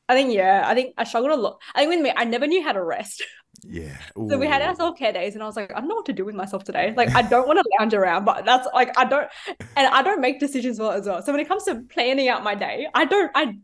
I 0.09 0.14
think 0.14 0.34
yeah, 0.34 0.64
I 0.66 0.74
think 0.74 0.95
I 0.99 1.05
struggled 1.05 1.32
a 1.32 1.36
lot. 1.36 1.61
I 1.74 1.80
think 1.80 1.90
with 1.90 2.01
me, 2.01 2.12
I 2.14 2.24
never 2.24 2.47
knew 2.47 2.62
how 2.62 2.72
to 2.72 2.82
rest. 2.82 3.22
Yeah. 3.66 3.97
So 4.28 4.36
we 4.38 4.47
had 4.47 4.61
our 4.61 4.74
self 4.76 4.99
care 4.99 5.12
days, 5.12 5.34
and 5.34 5.42
I 5.42 5.47
was 5.47 5.57
like, 5.57 5.72
I 5.74 5.80
don't 5.80 5.88
know 5.88 5.95
what 5.95 6.07
to 6.07 6.12
do 6.12 6.24
with 6.26 6.34
myself 6.34 6.64
today. 6.64 6.92
Like, 6.95 7.14
I 7.14 7.22
don't 7.22 7.47
want 7.49 7.59
to 7.59 7.64
lounge 7.78 7.95
around, 7.95 8.24
but 8.26 8.45
that's 8.45 8.68
like, 8.74 8.97
I 8.99 9.05
don't, 9.07 9.28
and 9.76 9.86
I 9.86 10.03
don't 10.03 10.20
make 10.20 10.40
decisions 10.40 10.78
well 10.78 10.90
as 10.90 11.07
well. 11.07 11.22
So 11.22 11.32
when 11.32 11.40
it 11.40 11.49
comes 11.49 11.64
to 11.64 11.82
planning 11.88 12.28
out 12.28 12.45
my 12.45 12.55
day, 12.55 12.86
I 12.95 13.05
don't, 13.07 13.30
I, 13.34 13.55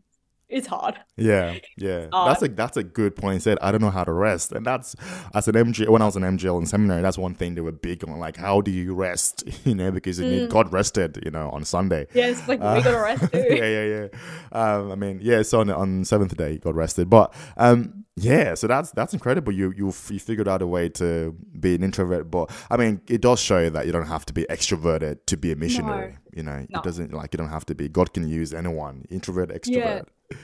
it's 0.51 0.67
hard. 0.67 0.99
Yeah, 1.17 1.55
yeah. 1.77 2.07
Uh, 2.11 2.25
that's 2.27 2.41
a 2.43 2.47
that's 2.49 2.77
a 2.77 2.83
good 2.83 3.15
point. 3.15 3.35
He 3.35 3.39
said, 3.39 3.57
I 3.61 3.71
don't 3.71 3.81
know 3.81 3.89
how 3.89 4.03
to 4.03 4.11
rest. 4.13 4.51
And 4.51 4.65
that's 4.65 4.95
as 5.33 5.47
an 5.47 5.55
MG 5.55 5.87
when 5.89 6.01
I 6.01 6.05
was 6.05 6.15
an 6.15 6.23
MGL 6.23 6.59
in 6.59 6.65
seminary, 6.65 7.01
that's 7.01 7.17
one 7.17 7.33
thing 7.33 7.55
they 7.55 7.61
were 7.61 7.71
big 7.71 8.07
on. 8.07 8.19
Like, 8.19 8.37
how 8.37 8.61
do 8.61 8.71
you 8.71 8.93
rest? 8.93 9.43
You 9.65 9.75
know, 9.75 9.91
because 9.91 10.19
you 10.19 10.25
need 10.25 10.41
Mm. 10.41 10.49
God 10.49 10.73
rested, 10.73 11.19
you 11.23 11.31
know, 11.31 11.49
on 11.51 11.63
Sunday. 11.65 12.07
Yeah, 12.13 12.27
it's 12.27 12.47
like 12.47 12.59
Uh, 12.61 12.75
we 12.77 12.83
gotta 12.83 12.97
rest 13.01 13.31
too. 13.33 13.45
yeah, 13.49 13.65
yeah, 13.65 13.85
yeah. 13.85 14.07
Um, 14.51 14.91
I 14.91 14.95
mean, 14.95 15.19
yeah, 15.21 15.43
so 15.43 15.59
on 15.61 15.69
on 15.69 16.03
seventh 16.05 16.35
day, 16.35 16.57
God 16.57 16.75
rested. 16.75 17.09
But 17.09 17.33
um, 17.57 18.05
yeah, 18.17 18.53
so 18.55 18.67
that's 18.67 18.91
that's 18.91 19.13
incredible. 19.13 19.51
You 19.53 19.73
you 19.75 19.87
you 20.09 20.19
figured 20.19 20.47
out 20.47 20.61
a 20.61 20.67
way 20.67 20.89
to 20.89 21.35
be 21.59 21.75
an 21.75 21.83
introvert, 21.83 22.29
but 22.29 22.51
I 22.69 22.77
mean, 22.77 23.01
it 23.07 23.21
does 23.21 23.39
show 23.39 23.69
that 23.69 23.85
you 23.85 23.91
don't 23.91 24.07
have 24.07 24.25
to 24.27 24.33
be 24.33 24.43
extroverted 24.49 25.19
to 25.27 25.37
be 25.37 25.51
a 25.51 25.55
missionary. 25.55 26.17
You 26.33 26.43
know, 26.43 26.65
No. 26.69 26.79
it 26.79 26.83
doesn't 26.83 27.13
like 27.13 27.33
you 27.33 27.37
don't 27.37 27.49
have 27.49 27.65
to 27.67 27.75
be. 27.75 27.87
God 27.89 28.13
can 28.13 28.27
use 28.27 28.53
anyone, 28.53 29.05
introvert, 29.09 29.49
extrovert. 29.49 29.75
Yeah, 29.75 30.01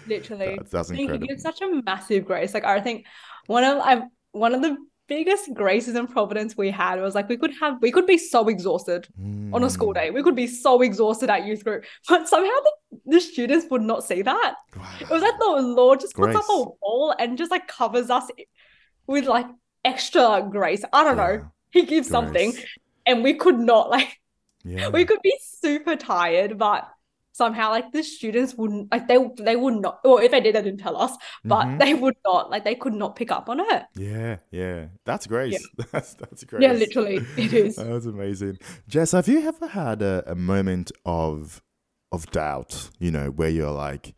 Literally, 0.07 0.55
That's, 0.57 0.71
that's 0.71 0.89
I 0.91 0.95
think 0.95 0.97
he 0.97 1.03
incredible. 1.03 1.27
gives 1.27 1.43
such 1.43 1.61
a 1.61 1.81
massive 1.85 2.25
grace. 2.25 2.53
Like 2.53 2.65
I 2.65 2.81
think 2.81 3.05
one 3.47 3.63
of 3.63 3.77
I 3.79 4.03
one 4.31 4.53
of 4.55 4.61
the 4.61 4.75
biggest 5.07 5.53
graces 5.53 5.95
and 5.95 6.09
providence 6.09 6.55
we 6.57 6.71
had 6.71 7.01
was 7.01 7.15
like 7.15 7.29
we 7.29 7.37
could 7.37 7.53
have 7.61 7.81
we 7.81 7.91
could 7.91 8.05
be 8.07 8.17
so 8.17 8.47
exhausted 8.49 9.07
on 9.53 9.63
a 9.63 9.69
school 9.69 9.93
Mm, 9.93 9.93
day. 9.93 10.11
We 10.11 10.23
could 10.23 10.35
be 10.35 10.47
so 10.47 10.81
exhausted 10.81 11.29
at 11.29 11.45
youth 11.45 11.63
group, 11.63 11.85
but 12.09 12.27
somehow 12.27 12.51
the, 12.91 12.99
the 13.05 13.21
students 13.21 13.67
would 13.71 13.81
not 13.81 14.03
see 14.03 14.21
that. 14.21 14.55
It 14.99 15.07
was 15.09 15.21
like 15.21 15.37
the 15.39 15.61
Lord 15.61 15.99
just 15.99 16.17
puts 16.17 16.35
up 16.35 16.45
a 16.49 16.53
wall 16.81 17.15
and 17.17 17.37
just 17.37 17.51
like 17.51 17.67
covers 17.67 18.09
us 18.09 18.29
with 19.07 19.25
like 19.25 19.47
extra 19.85 20.47
grace. 20.49 20.83
I 20.93 21.03
don't 21.03 21.17
Yeah, 21.17 21.17
know. 21.17 21.41
He 21.71 21.85
gives 21.85 22.09
something, 22.09 22.57
and 23.05 23.23
we 23.23 23.35
could 23.35 23.59
not 23.59 23.89
like 23.89 24.19
Yeah. 24.63 24.89
we 24.93 25.05
could 25.05 25.21
be 25.23 25.37
super 25.41 25.95
tired, 25.95 26.57
but 26.57 26.89
somehow 27.37 27.69
like 27.69 27.91
the 27.91 28.01
students 28.03 28.55
wouldn't 28.55 28.91
like 28.91 29.07
they 29.07 29.17
they 29.49 29.55
would 29.55 29.75
not 29.75 29.99
or 30.03 30.21
if 30.23 30.31
they 30.31 30.41
did 30.41 30.55
they 30.55 30.61
didn't 30.63 30.79
tell 30.87 30.97
us 31.05 31.13
but 31.45 31.65
Mhm. 31.67 31.79
they 31.79 31.93
would 31.93 32.15
not 32.25 32.49
like 32.51 32.63
they 32.63 32.75
could 32.83 32.93
not 33.03 33.15
pick 33.15 33.31
up 33.31 33.47
on 33.49 33.59
it 33.59 33.83
Yeah, 33.95 34.37
yeah. 34.51 34.79
That's 35.05 35.27
grace. 35.27 35.63
That's 35.91 36.13
that's 36.15 36.43
grace. 36.45 36.63
yeah 36.63 36.73
literally 36.73 37.17
it 37.37 37.53
is 37.53 37.75
That's 37.89 38.05
amazing. 38.07 38.57
Jess, 38.87 39.11
have 39.11 39.27
you 39.27 39.39
ever 39.47 39.67
had 39.67 40.01
a, 40.01 40.23
a 40.25 40.35
moment 40.35 40.91
of 41.05 41.61
of 42.11 42.21
doubt, 42.31 42.89
you 42.99 43.11
know, 43.11 43.27
where 43.29 43.49
you're 43.49 43.77
like, 43.87 44.15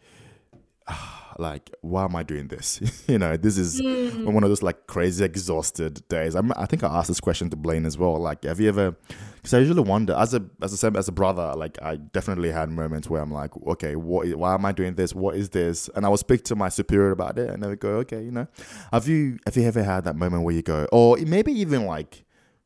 like, 1.38 1.70
why 1.82 2.04
am 2.04 2.16
I 2.16 2.24
doing 2.24 2.48
this? 2.50 2.82
you 3.08 3.18
know, 3.18 3.38
this 3.38 3.58
is 3.58 3.82
Mm. 3.82 4.34
one 4.34 4.44
of 4.44 4.50
those 4.50 4.62
like 4.64 4.88
crazy 4.88 5.24
exhausted 5.24 6.06
days. 6.10 6.36
I'm, 6.36 6.52
I 6.58 6.66
think 6.66 6.84
I 6.84 6.88
asked 6.88 7.08
this 7.08 7.20
question 7.22 7.50
to 7.52 7.56
Blaine 7.56 7.86
as 7.86 7.98
well. 7.98 8.18
Like, 8.20 8.44
have 8.44 8.60
you 8.60 8.68
ever? 8.70 8.96
Because 9.36 9.54
I 9.54 9.60
usually 9.60 9.82
wonder, 9.84 10.14
as 10.14 10.34
a 10.34 10.44
as 10.62 10.84
a 10.84 10.92
as 10.98 11.08
a 11.08 11.12
brother, 11.14 11.54
like 11.56 11.82
I 11.82 11.96
definitely 11.96 12.52
had 12.52 12.70
moments 12.70 13.10
where 13.10 13.22
I'm 13.22 13.32
like, 13.32 13.52
okay, 13.68 13.96
what? 13.96 14.28
Why 14.36 14.54
am 14.54 14.66
I 14.66 14.72
doing 14.74 14.96
this? 14.96 15.16
What 15.16 15.36
is 15.36 15.50
this? 15.52 15.90
And 15.96 16.06
I 16.06 16.10
will 16.10 16.18
speak 16.18 16.44
to 16.46 16.56
my 16.56 16.68
superior 16.70 17.12
about 17.12 17.38
it, 17.40 17.50
and 17.50 17.64
they 17.64 17.68
would 17.70 17.80
go, 17.80 17.92
okay, 18.04 18.22
you 18.22 18.32
know, 18.32 18.48
have 18.92 19.08
you 19.08 19.40
have 19.46 19.56
you 19.56 19.64
ever 19.64 19.84
had 19.84 20.04
that 20.04 20.16
moment 20.18 20.44
where 20.44 20.54
you 20.56 20.62
go, 20.62 20.88
or 20.92 21.18
maybe 21.18 21.54
even 21.54 21.86
like 21.86 22.26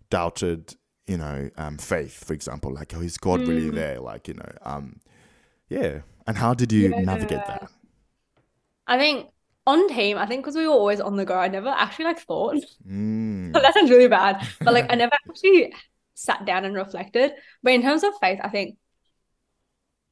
doubted, 0.09 0.75
you 1.07 1.17
know, 1.17 1.49
um, 1.57 1.77
faith, 1.77 2.23
for 2.25 2.33
example, 2.33 2.73
like, 2.73 2.93
oh, 2.95 3.01
is 3.01 3.17
God 3.17 3.47
really 3.47 3.69
Mm. 3.69 3.75
there? 3.75 3.99
Like, 3.99 4.27
you 4.27 4.33
know, 4.35 4.51
um, 4.63 4.99
yeah. 5.69 5.99
And 6.25 6.37
how 6.37 6.53
did 6.53 6.71
you 6.71 6.89
navigate 6.95 7.45
that? 7.47 7.69
I 8.87 8.97
think 8.97 9.27
on 9.65 9.87
team, 9.89 10.17
I 10.17 10.25
think 10.25 10.43
because 10.43 10.55
we 10.55 10.67
were 10.67 10.73
always 10.73 10.99
on 10.99 11.15
the 11.15 11.25
go, 11.25 11.37
I 11.37 11.47
never 11.47 11.69
actually 11.69 12.05
like 12.05 12.19
thought. 12.19 12.57
Mm. 12.87 13.53
that 13.61 13.73
sounds 13.73 13.89
really 13.89 14.07
bad, 14.07 14.47
but 14.59 14.73
like 14.73 14.91
I 14.91 14.95
never 15.03 15.13
actually 15.29 15.73
sat 16.13 16.45
down 16.45 16.65
and 16.65 16.75
reflected. 16.75 17.31
But 17.61 17.73
in 17.73 17.81
terms 17.81 18.03
of 18.03 18.13
faith, 18.21 18.39
I 18.43 18.49
think 18.49 18.77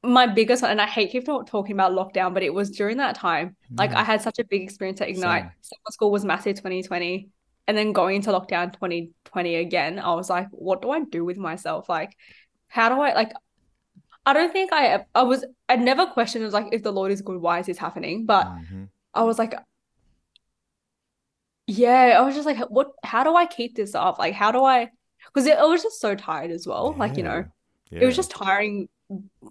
my 0.02 0.26
biggest 0.26 0.62
one, 0.62 0.72
and 0.72 0.80
I 0.80 0.86
hate 0.86 1.12
keep 1.12 1.26
talking 1.26 1.72
about 1.72 1.92
lockdown, 1.92 2.34
but 2.34 2.42
it 2.42 2.52
was 2.52 2.70
during 2.70 2.96
that 2.96 3.14
time. 3.14 3.56
Like 3.70 3.92
I 3.92 4.02
had 4.02 4.20
such 4.20 4.38
a 4.38 4.44
big 4.44 4.62
experience 4.62 5.00
at 5.00 5.08
Ignite. 5.08 5.44
Same. 5.44 5.52
Summer 5.60 5.90
school 5.90 6.10
was 6.10 6.24
massive 6.24 6.56
2020. 6.56 7.28
And 7.68 7.76
then 7.76 7.92
going 7.92 8.16
into 8.16 8.30
lockdown 8.30 8.72
2020 8.72 9.54
again, 9.54 10.00
I 10.00 10.14
was 10.14 10.28
like, 10.28 10.48
what 10.50 10.82
do 10.82 10.90
I 10.90 11.04
do 11.04 11.24
with 11.24 11.36
myself? 11.36 11.88
Like, 11.88 12.16
how 12.66 12.88
do 12.88 13.00
I 13.00 13.14
like 13.14 13.32
I 14.24 14.32
don't 14.32 14.52
think 14.52 14.72
I 14.72 15.04
I 15.14 15.22
was 15.22 15.44
I 15.68 15.76
never 15.76 16.06
questioned 16.06 16.42
it 16.42 16.46
was 16.46 16.54
like 16.54 16.68
if 16.72 16.82
the 16.82 16.92
Lord 16.92 17.12
is 17.12 17.22
good, 17.22 17.40
why 17.40 17.58
is 17.60 17.66
this 17.66 17.78
happening? 17.78 18.26
But 18.26 18.46
Mhm. 18.46 18.88
I 19.14 19.24
was 19.24 19.38
like, 19.38 19.54
yeah, 21.66 22.16
I 22.18 22.20
was 22.22 22.34
just 22.34 22.46
like, 22.46 22.58
what, 22.70 22.92
how 23.04 23.24
do 23.24 23.34
I 23.36 23.46
keep 23.46 23.76
this 23.76 23.94
up? 23.94 24.18
Like, 24.18 24.34
how 24.34 24.50
do 24.52 24.64
I, 24.64 24.90
because 25.26 25.46
it, 25.46 25.56
I 25.58 25.64
was 25.64 25.82
just 25.82 26.00
so 26.00 26.14
tired 26.14 26.50
as 26.50 26.66
well. 26.66 26.94
Like, 26.96 27.16
you 27.16 27.22
know, 27.22 27.44
Yeah. 27.90 28.00
it 28.02 28.06
was 28.06 28.16
just 28.16 28.30
tiring 28.30 28.88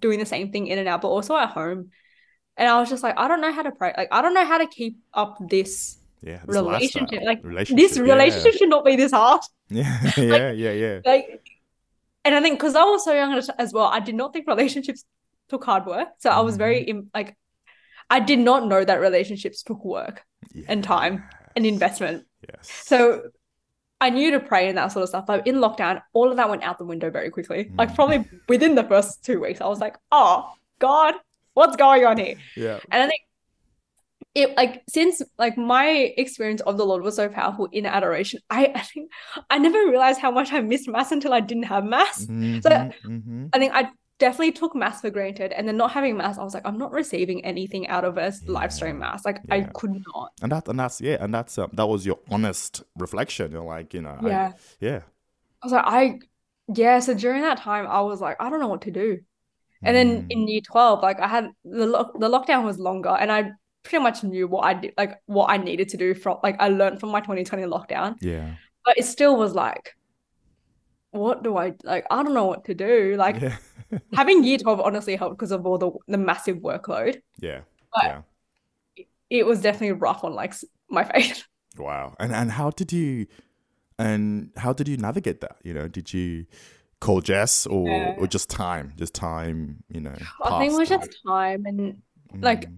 doing 0.00 0.18
the 0.18 0.26
same 0.26 0.52
thing 0.52 0.66
in 0.66 0.78
and 0.78 0.88
out, 0.88 1.00
but 1.02 1.08
also 1.08 1.36
at 1.36 1.50
home. 1.50 1.90
And 2.56 2.68
I 2.68 2.78
was 2.80 2.90
just 2.90 3.02
like, 3.02 3.16
I 3.18 3.28
don't 3.28 3.40
know 3.40 3.52
how 3.52 3.62
to 3.62 3.72
pray. 3.72 3.94
Like, 3.96 4.08
I 4.12 4.20
don't 4.20 4.34
know 4.34 4.44
how 4.44 4.58
to 4.58 4.66
keep 4.66 4.98
up 5.14 5.38
this 5.48 5.96
yeah, 6.22 6.40
this 6.46 6.56
relationship. 6.56 7.02
lifestyle. 7.02 7.26
Like, 7.26 7.44
relationship, 7.44 7.76
this 7.88 7.96
yeah. 7.96 8.02
relationship 8.02 8.54
should 8.54 8.68
not 8.68 8.84
be 8.84 8.96
this 8.96 9.12
hard. 9.12 9.40
Yeah, 9.70 10.00
yeah, 10.18 10.50
yeah, 10.52 10.72
yeah. 10.72 11.00
Like, 11.04 11.40
and 12.24 12.34
I 12.34 12.40
think 12.40 12.58
because 12.58 12.74
I 12.74 12.84
was 12.84 13.04
so 13.04 13.12
young 13.14 13.32
as- 13.34 13.50
as 13.58 13.72
well, 13.72 13.86
I 13.86 14.00
did 14.00 14.14
not 14.14 14.32
think 14.32 14.46
relationships 14.46 15.04
took 15.48 15.64
hard 15.64 15.86
work. 15.86 16.08
So 16.18 16.30
I 16.30 16.40
was 16.40 16.56
very, 16.56 16.82
im- 16.84 17.10
like, 17.14 17.36
I 18.10 18.20
did 18.20 18.38
not 18.38 18.66
know 18.66 18.84
that 18.84 19.00
relationships 19.00 19.62
took 19.62 19.84
work 19.84 20.24
and 20.68 20.82
time 20.84 21.24
and 21.56 21.64
investment. 21.66 22.26
Yes. 22.48 22.70
So 22.84 23.22
I 24.00 24.10
knew 24.10 24.32
to 24.32 24.40
pray 24.40 24.68
and 24.68 24.76
that 24.78 24.90
sort 24.92 25.02
of 25.04 25.08
stuff. 25.08 25.26
But 25.26 25.46
in 25.46 25.56
lockdown, 25.56 26.02
all 26.12 26.30
of 26.30 26.36
that 26.36 26.50
went 26.50 26.62
out 26.62 26.78
the 26.78 26.84
window 26.84 27.10
very 27.10 27.30
quickly. 27.30 27.70
Like 27.76 27.90
Mm. 27.90 27.94
probably 27.94 28.24
within 28.48 28.74
the 28.74 28.84
first 28.84 29.24
two 29.24 29.40
weeks, 29.40 29.60
I 29.60 29.66
was 29.68 29.78
like, 29.80 29.96
oh 30.10 30.52
God, 30.78 31.14
what's 31.54 31.76
going 31.76 32.04
on 32.04 32.18
here? 32.18 32.36
yeah. 32.56 32.78
And 32.90 33.02
I 33.02 33.06
think 33.06 33.22
it 34.34 34.56
like 34.56 34.82
since 34.88 35.20
like 35.38 35.56
my 35.58 35.88
experience 36.16 36.60
of 36.62 36.76
the 36.78 36.86
Lord 36.86 37.02
was 37.02 37.16
so 37.16 37.28
powerful 37.28 37.68
in 37.72 37.84
adoration, 37.86 38.40
I, 38.50 38.66
I 38.74 38.80
think 38.80 39.10
I 39.50 39.58
never 39.58 39.78
realized 39.88 40.20
how 40.20 40.30
much 40.30 40.52
I 40.52 40.60
missed 40.60 40.88
mass 40.88 41.12
until 41.12 41.32
I 41.32 41.40
didn't 41.40 41.64
have 41.64 41.84
mass. 41.84 42.26
Mhm, 42.26 42.62
So- 42.62 42.70
mhm. 43.04 43.50
I 43.52 43.58
think 43.58 43.74
I 43.74 43.90
definitely 44.18 44.52
took 44.52 44.74
mass 44.74 45.00
for 45.00 45.10
granted, 45.10 45.52
and 45.52 45.66
then 45.66 45.76
not 45.76 45.90
having 45.90 46.16
mass, 46.16 46.38
I 46.38 46.44
was 46.44 46.54
like, 46.54 46.64
I'm 46.64 46.78
not 46.78 46.92
receiving 46.92 47.44
anything 47.44 47.88
out 47.88 48.04
of 48.04 48.16
a 48.18 48.32
live 48.46 48.72
stream 48.72 48.98
mass. 49.00 49.24
Like 49.24 49.40
I 49.50 49.62
could 49.62 49.90
not. 50.14 50.30
And 50.40 50.52
that 50.52 50.68
and 50.68 50.78
that's 50.78 51.00
yeah, 51.00 51.16
and 51.20 51.34
that's 51.34 51.58
um, 51.58 51.70
that 51.74 51.86
was 51.86 52.06
your 52.06 52.18
honest 52.30 52.82
reflection. 52.96 53.52
You're 53.52 53.64
like, 53.64 53.92
you 53.94 54.00
know, 54.02 54.16
I- 54.22 54.28
Yeah. 54.28 54.52
yeah. 54.80 55.00
I 55.62 55.66
was 55.66 55.72
like, 55.72 55.84
I, 55.86 56.18
yeah. 56.74 57.00
So 57.00 57.14
during 57.14 57.42
that 57.42 57.58
time, 57.58 57.86
I 57.86 58.00
was 58.00 58.20
like, 58.20 58.36
I 58.40 58.48
don't 58.48 58.60
know 58.60 58.68
what 58.68 58.82
to 58.82 58.90
do. 58.90 59.18
And 59.82 59.96
then 59.96 60.22
Mm, 60.22 60.26
in 60.30 60.48
year 60.48 60.60
12, 60.64 61.02
like 61.02 61.18
I 61.20 61.26
had 61.26 61.48
the 61.64 61.86
lock 61.86 62.12
the 62.18 62.28
lockdown 62.28 62.64
was 62.64 62.78
longer 62.78 63.10
and 63.10 63.30
I 63.32 63.50
pretty 63.82 64.02
much 64.02 64.22
knew 64.24 64.46
what 64.48 64.60
I 64.64 64.74
did, 64.74 64.94
like 64.96 65.20
what 65.26 65.46
I 65.50 65.56
needed 65.56 65.88
to 65.90 65.96
do 65.96 66.14
from 66.14 66.38
like 66.42 66.56
I 66.60 66.68
learned 66.68 67.00
from 67.00 67.10
my 67.10 67.20
2020 67.20 67.64
lockdown. 67.64 68.16
yeah, 68.20 68.54
But 68.84 68.98
it 68.98 69.04
still 69.04 69.36
was 69.36 69.54
like, 69.54 69.94
what 71.10 71.42
do 71.42 71.56
I 71.56 71.74
like? 71.84 72.06
I 72.10 72.22
don't 72.22 72.34
know 72.34 72.46
what 72.46 72.64
to 72.66 72.74
do. 72.74 73.16
Like 73.18 73.40
yeah, 73.40 73.56
having 74.14 74.44
year 74.44 74.58
12 74.58 74.80
honestly 74.80 75.16
helped 75.16 75.36
because 75.36 75.52
of 75.52 75.66
all 75.66 75.78
the 75.78 75.90
the 76.08 76.18
massive 76.18 76.58
workload. 76.58 77.20
yeah, 77.40 77.60
But- 77.94 78.04
yeah. 78.04 78.22
It 79.30 79.46
was 79.46 79.62
definitely 79.62 79.92
rough 79.92 80.24
on 80.24 80.34
like 80.34 80.52
my 80.90 81.04
faith. 81.12 81.44
Wow. 81.78 82.14
And 82.20 82.32
and 82.34 82.52
how 82.52 82.68
did 82.70 82.92
you 82.92 83.26
and 83.98 84.50
how 84.58 84.74
did 84.74 84.88
you 84.88 84.98
navigate 84.98 85.40
that? 85.40 85.56
You 85.64 85.72
know, 85.72 85.88
did 85.88 86.12
you 86.12 86.44
call 87.00 87.22
Jess 87.22 87.66
or 87.66 87.88
Yeah. 87.88 88.14
or 88.18 88.26
just 88.26 88.50
time, 88.50 88.92
just 88.96 89.14
time? 89.14 89.84
You 89.88 90.00
know, 90.02 90.14
I 90.44 90.58
think 90.58 90.74
it 90.74 90.76
was 90.76 90.88
just 90.90 91.16
time 91.26 91.64
and 91.64 91.78
time? 92.30 92.40
like, 92.42 92.68
Mm, 92.68 92.76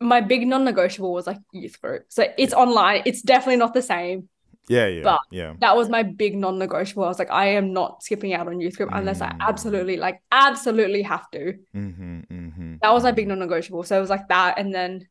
my 0.00 0.20
big 0.20 0.46
non-negotiable 0.46 1.12
was 1.12 1.26
like 1.26 1.38
youth 1.52 1.80
group. 1.80 2.06
So 2.08 2.26
it's 2.38 2.54
online. 2.54 3.02
It's 3.06 3.22
definitely 3.22 3.56
not 3.56 3.74
the 3.74 3.82
same. 3.82 4.28
yeah, 4.68 4.86
yeah, 4.86 5.02
but- 5.02 5.20
yeah. 5.30 5.54
that 5.60 5.76
was 5.76 5.88
my 5.88 6.02
big 6.02 6.36
non-negotiable. 6.36 7.04
I 7.04 7.08
was 7.08 7.18
like, 7.18 7.30
I 7.30 7.46
am 7.60 7.72
not 7.72 8.02
skipping 8.02 8.32
out 8.32 8.46
on 8.48 8.60
youth 8.60 8.76
group 8.76 8.90
unless 8.92 9.20
I 9.20 9.28
Mm. 9.30 9.40
absolutely 9.40 9.96
like 9.96 10.22
absolutely 10.32 11.02
have 11.02 11.30
to. 11.32 11.54
Mm-hmm, 11.74 12.20
mm-hmm, 12.30 12.74
That 12.82 12.92
was 12.92 13.02
my 13.02 13.12
big 13.12 13.28
non-negotiable. 13.28 13.82
So 13.82 13.96
it 13.96 14.00
was 14.00 14.10
like 14.10 14.28
that, 14.28 14.58
and 14.58 14.72
then 14.74 15.06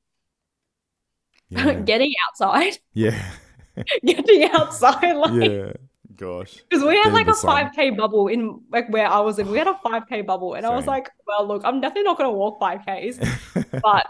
yeah, 1.49 1.73
getting 1.91 2.13
outside, 2.27 2.77
yeah, 2.93 3.31
getting 4.05 4.49
outside, 4.51 5.13
like 5.23 5.33
yeah. 5.51 5.73
Gosh. 6.15 6.57
because 6.69 6.83
we 6.83 6.97
had 6.97 7.13
like 7.13 7.27
a 7.29 7.33
five 7.33 7.71
k 7.73 7.91
bubble 7.91 8.27
in 8.27 8.59
like 8.71 8.89
where 8.89 9.07
I 9.07 9.19
was 9.21 9.39
in. 9.39 9.49
We 9.49 9.57
had 9.57 9.67
a 9.67 9.79
five 9.83 10.03
k 10.07 10.21
bubble, 10.21 10.53
and 10.55 10.65
I 10.65 10.69
was 10.75 10.85
like, 10.85 11.09
well, 11.27 11.47
look, 11.47 11.61
I'm 11.63 11.79
definitely 11.79 12.03
not 12.03 12.17
gonna 12.17 12.31
walk 12.31 12.59
five 12.59 12.85
k's, 12.85 13.19
but 13.81 14.05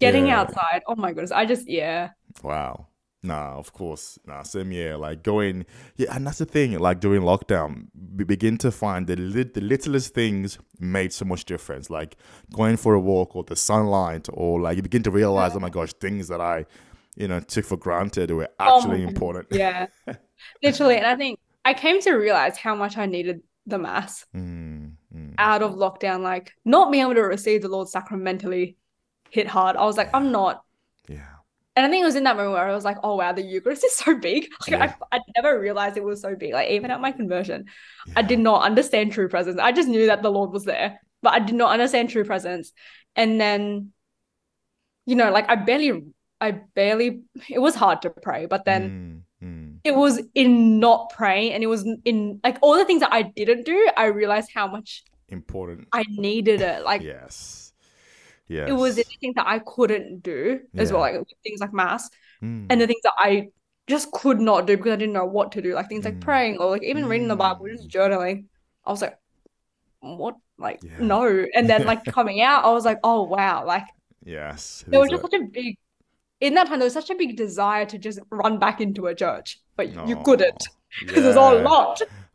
getting 0.00 0.26
Yeah. 0.28 0.40
outside, 0.40 0.82
oh 0.86 0.96
my 0.96 1.12
goodness, 1.12 1.32
I 1.32 1.44
just 1.46 1.68
yeah, 1.68 2.10
Wow. 2.42 2.88
Nah, 3.22 3.56
of 3.56 3.72
course. 3.72 4.18
Nah, 4.26 4.42
same 4.42 4.70
year. 4.70 4.98
Like 4.98 5.22
going, 5.22 5.64
yeah, 5.96 6.14
and 6.14 6.26
that's 6.26 6.38
the 6.38 6.44
thing. 6.44 6.78
Like 6.78 7.00
during 7.00 7.22
lockdown, 7.22 7.86
we 8.16 8.22
begin 8.24 8.58
to 8.58 8.70
find 8.70 9.06
the 9.06 9.16
lit- 9.16 9.54
the 9.54 9.62
littlest 9.62 10.12
things 10.12 10.58
made 10.78 11.10
so 11.10 11.24
much 11.24 11.46
difference. 11.46 11.88
Like 11.88 12.16
going 12.52 12.76
for 12.76 12.92
a 12.92 13.00
walk 13.00 13.34
or 13.34 13.42
the 13.42 13.56
sunlight, 13.56 14.28
or 14.30 14.60
like 14.60 14.76
you 14.76 14.82
begin 14.82 15.02
to 15.04 15.10
realize, 15.10 15.52
oh 15.56 15.60
my 15.60 15.70
gosh, 15.70 15.94
things 15.94 16.28
that 16.28 16.42
I, 16.42 16.66
you 17.16 17.26
know, 17.26 17.40
took 17.40 17.64
for 17.64 17.78
granted 17.78 18.30
were 18.30 18.50
Oh 18.60 18.76
actually 18.76 18.98
my 19.04 19.08
important. 19.08 19.46
yeah, 19.50 19.86
literally. 20.62 20.96
And 20.98 21.06
I 21.06 21.16
think 21.16 21.38
I 21.64 21.72
came 21.72 22.02
to 22.02 22.12
realize 22.12 22.58
how 22.58 22.74
much 22.74 22.98
I 22.98 23.06
needed 23.06 23.40
the 23.66 23.78
mass. 23.78 24.26
Mm, 24.36 24.96
mm. 25.16 25.34
out 25.38 25.62
of 25.62 25.76
lockdown, 25.76 26.20
like 26.20 26.52
not 26.66 26.92
being 26.92 27.04
able 27.04 27.14
to 27.14 27.22
receive 27.22 27.62
the 27.62 27.68
Lord 27.68 27.88
sacramentally 27.88 28.76
hit 29.34 29.48
hard. 29.48 29.76
I 29.76 29.84
was 29.84 29.96
like, 29.96 30.10
I'm 30.14 30.30
not. 30.32 30.62
Yeah. 31.08 31.20
And 31.76 31.84
I 31.84 31.90
think 31.90 32.02
it 32.02 32.06
was 32.06 32.14
in 32.14 32.22
that 32.24 32.36
moment 32.36 32.54
where 32.54 32.68
I 32.68 32.74
was 32.74 32.84
like, 32.84 32.98
oh 33.02 33.16
wow, 33.16 33.32
the 33.32 33.42
Eucharist 33.42 33.84
is 33.84 33.96
so 33.96 34.16
big. 34.16 34.46
Like 34.60 34.70
Yeah. 34.70 34.94
I, 35.12 35.16
I 35.16 35.20
never 35.36 35.58
realized 35.58 35.96
it 35.96 36.04
was 36.04 36.20
so 36.22 36.36
big. 36.36 36.52
Like 36.52 36.70
even 36.70 36.90
at 36.92 37.00
my 37.00 37.10
conversion, 37.12 37.66
I 38.14 38.22
did 38.22 38.38
not 38.38 38.62
understand 38.62 39.12
true 39.12 39.28
presence. 39.28 39.58
I 39.60 39.72
just 39.72 39.88
knew 39.88 40.06
that 40.06 40.22
the 40.22 40.30
Lord 40.30 40.52
was 40.52 40.64
there, 40.64 41.00
but 41.20 41.32
I 41.32 41.40
did 41.40 41.56
not 41.56 41.72
understand 41.72 42.10
true 42.10 42.24
presence. 42.24 42.72
And 43.16 43.40
then, 43.40 43.92
you 45.06 45.16
know, 45.16 45.32
like 45.32 45.48
I 45.50 45.56
barely, 45.56 46.04
I 46.40 46.52
barely, 46.52 47.22
it 47.48 47.58
was 47.58 47.74
hard 47.74 48.02
to 48.02 48.10
pray, 48.10 48.46
but 48.46 48.64
then 48.64 49.24
Mm, 49.42 49.46
mm. 49.46 49.78
it 49.84 49.94
was 49.96 50.22
in 50.34 50.78
not 50.78 51.10
praying 51.10 51.52
and 51.52 51.62
it 51.62 51.66
was 51.66 51.84
in 52.04 52.40
like 52.44 52.58
all 52.62 52.76
the 52.78 52.84
things 52.84 53.00
that 53.00 53.12
I 53.12 53.22
didn't 53.22 53.64
do, 53.64 53.90
I 53.96 54.06
realized 54.06 54.50
how 54.54 54.68
much 54.68 55.02
important. 55.28 55.88
I 55.92 56.04
needed 56.08 56.60
it. 56.60 56.84
Like 56.84 57.02
yes. 57.02 57.63
Yes. 58.48 58.68
it 58.68 58.72
was 58.74 58.96
anything 58.98 59.32
that 59.36 59.46
I 59.46 59.58
couldn't 59.60 60.22
do 60.22 60.60
as 60.76 60.92
well, 60.92 61.00
like 61.00 61.16
things 61.42 61.60
like 61.60 61.72
mass 61.72 62.10
Mm. 62.42 62.66
and 62.68 62.80
the 62.80 62.86
things 62.86 63.00
that 63.04 63.14
I 63.18 63.48
just 63.86 64.10
could 64.12 64.40
not 64.40 64.66
do 64.66 64.76
because 64.76 64.92
I 64.92 64.96
didn't 64.96 65.14
know 65.14 65.24
what 65.24 65.52
to 65.52 65.62
do, 65.62 65.74
like 65.74 65.88
things 65.88 66.04
like 66.04 66.16
Mm. 66.16 66.20
praying 66.20 66.58
or 66.58 66.70
like 66.70 66.82
even 66.82 67.06
reading 67.06 67.28
the 67.28 67.36
Bible, 67.36 67.66
just 67.68 67.88
Mm. 67.88 67.92
journaling. 67.92 68.44
I 68.84 68.90
was 68.90 69.00
like, 69.02 69.16
what? 70.00 70.36
Like, 70.58 70.80
Yeah. 70.82 70.98
no. 71.00 71.46
And 71.54 71.68
then 71.68 71.84
like 71.84 72.04
coming 72.18 72.40
out, 72.42 72.64
I 72.64 72.70
was 72.72 72.84
like, 72.84 72.98
oh 73.02 73.22
wow, 73.22 73.64
like 73.66 73.84
yes. 74.24 74.84
there 74.88 75.00
was 75.00 75.10
just 75.10 75.22
such 75.22 75.34
a 75.34 75.44
big 75.44 75.78
in 76.40 76.54
that 76.54 76.66
time 76.66 76.78
there 76.80 76.86
was 76.86 76.92
such 76.92 77.08
a 77.10 77.14
big 77.14 77.36
desire 77.36 77.86
to 77.86 77.96
just 77.96 78.18
run 78.30 78.58
back 78.58 78.80
into 78.80 79.06
a 79.06 79.14
church, 79.14 79.60
but 79.76 79.86
a- 79.86 80.06
you 80.06 80.16
couldn't 80.22 80.58
because 81.00 81.06
because 81.06 81.22
there's 81.24 81.36
all 81.36 81.56
yeah. 81.56 81.62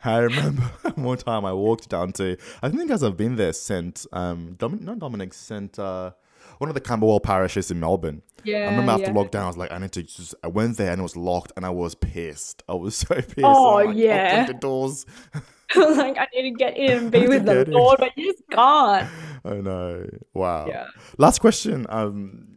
I 0.03 0.19
remember 0.19 0.61
one 0.95 1.17
time 1.17 1.45
I 1.45 1.53
walked 1.53 1.89
down 1.89 2.13
to 2.13 2.37
I 2.61 2.69
think 2.69 2.91
as 2.91 3.03
I've 3.03 3.17
been 3.17 3.35
there 3.35 3.53
since, 3.53 4.07
um 4.11 4.55
Domin- 4.57 4.81
not 4.81 4.99
Dominic 4.99 5.33
Saint 5.33 5.77
uh 5.79 6.11
one 6.59 6.69
of 6.69 6.73
the 6.73 6.81
Camberwell 6.81 7.21
parishes 7.21 7.71
in 7.71 7.79
Melbourne. 7.79 8.21
Yeah. 8.43 8.67
I 8.67 8.71
remember 8.71 8.91
after 8.91 9.05
yeah. 9.05 9.13
lockdown, 9.13 9.43
I 9.43 9.47
was 9.47 9.57
like, 9.57 9.71
I 9.71 9.77
need 9.77 9.91
to 9.93 10.03
just. 10.03 10.35
I 10.43 10.47
went 10.47 10.77
there 10.77 10.91
and 10.91 10.99
it 10.99 11.03
was 11.03 11.15
locked, 11.15 11.53
and 11.55 11.65
I 11.65 11.69
was 11.69 11.95
pissed. 11.95 12.63
I 12.69 12.73
was 12.73 12.95
so 12.97 13.15
pissed. 13.15 13.39
Oh, 13.43 13.75
like, 13.75 13.95
yeah. 13.95 14.45
The 14.45 14.53
doors. 14.53 15.05
like 15.75 16.17
I 16.17 16.27
need 16.33 16.51
to 16.51 16.57
get 16.57 16.77
in 16.77 16.91
and 16.91 17.11
be 17.11 17.27
with 17.27 17.45
the 17.45 17.61
in. 17.61 17.95
But 17.97 18.17
you 18.17 18.31
just 18.31 18.43
can't. 18.49 19.09
I 19.45 19.53
know. 19.55 20.09
Wow. 20.33 20.67
Yeah. 20.67 20.87
Last 21.17 21.39
question. 21.39 21.85
Um, 21.89 22.47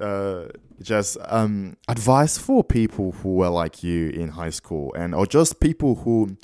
uh, 0.00 0.46
just 0.80 1.16
um, 1.26 1.76
advice 1.88 2.38
for 2.38 2.64
people 2.64 3.12
who 3.12 3.34
were 3.36 3.48
like 3.48 3.82
you 3.82 4.08
in 4.10 4.28
high 4.28 4.50
school, 4.50 4.92
and 4.94 5.14
or 5.14 5.26
just 5.26 5.60
people 5.60 5.96
who 5.96 6.36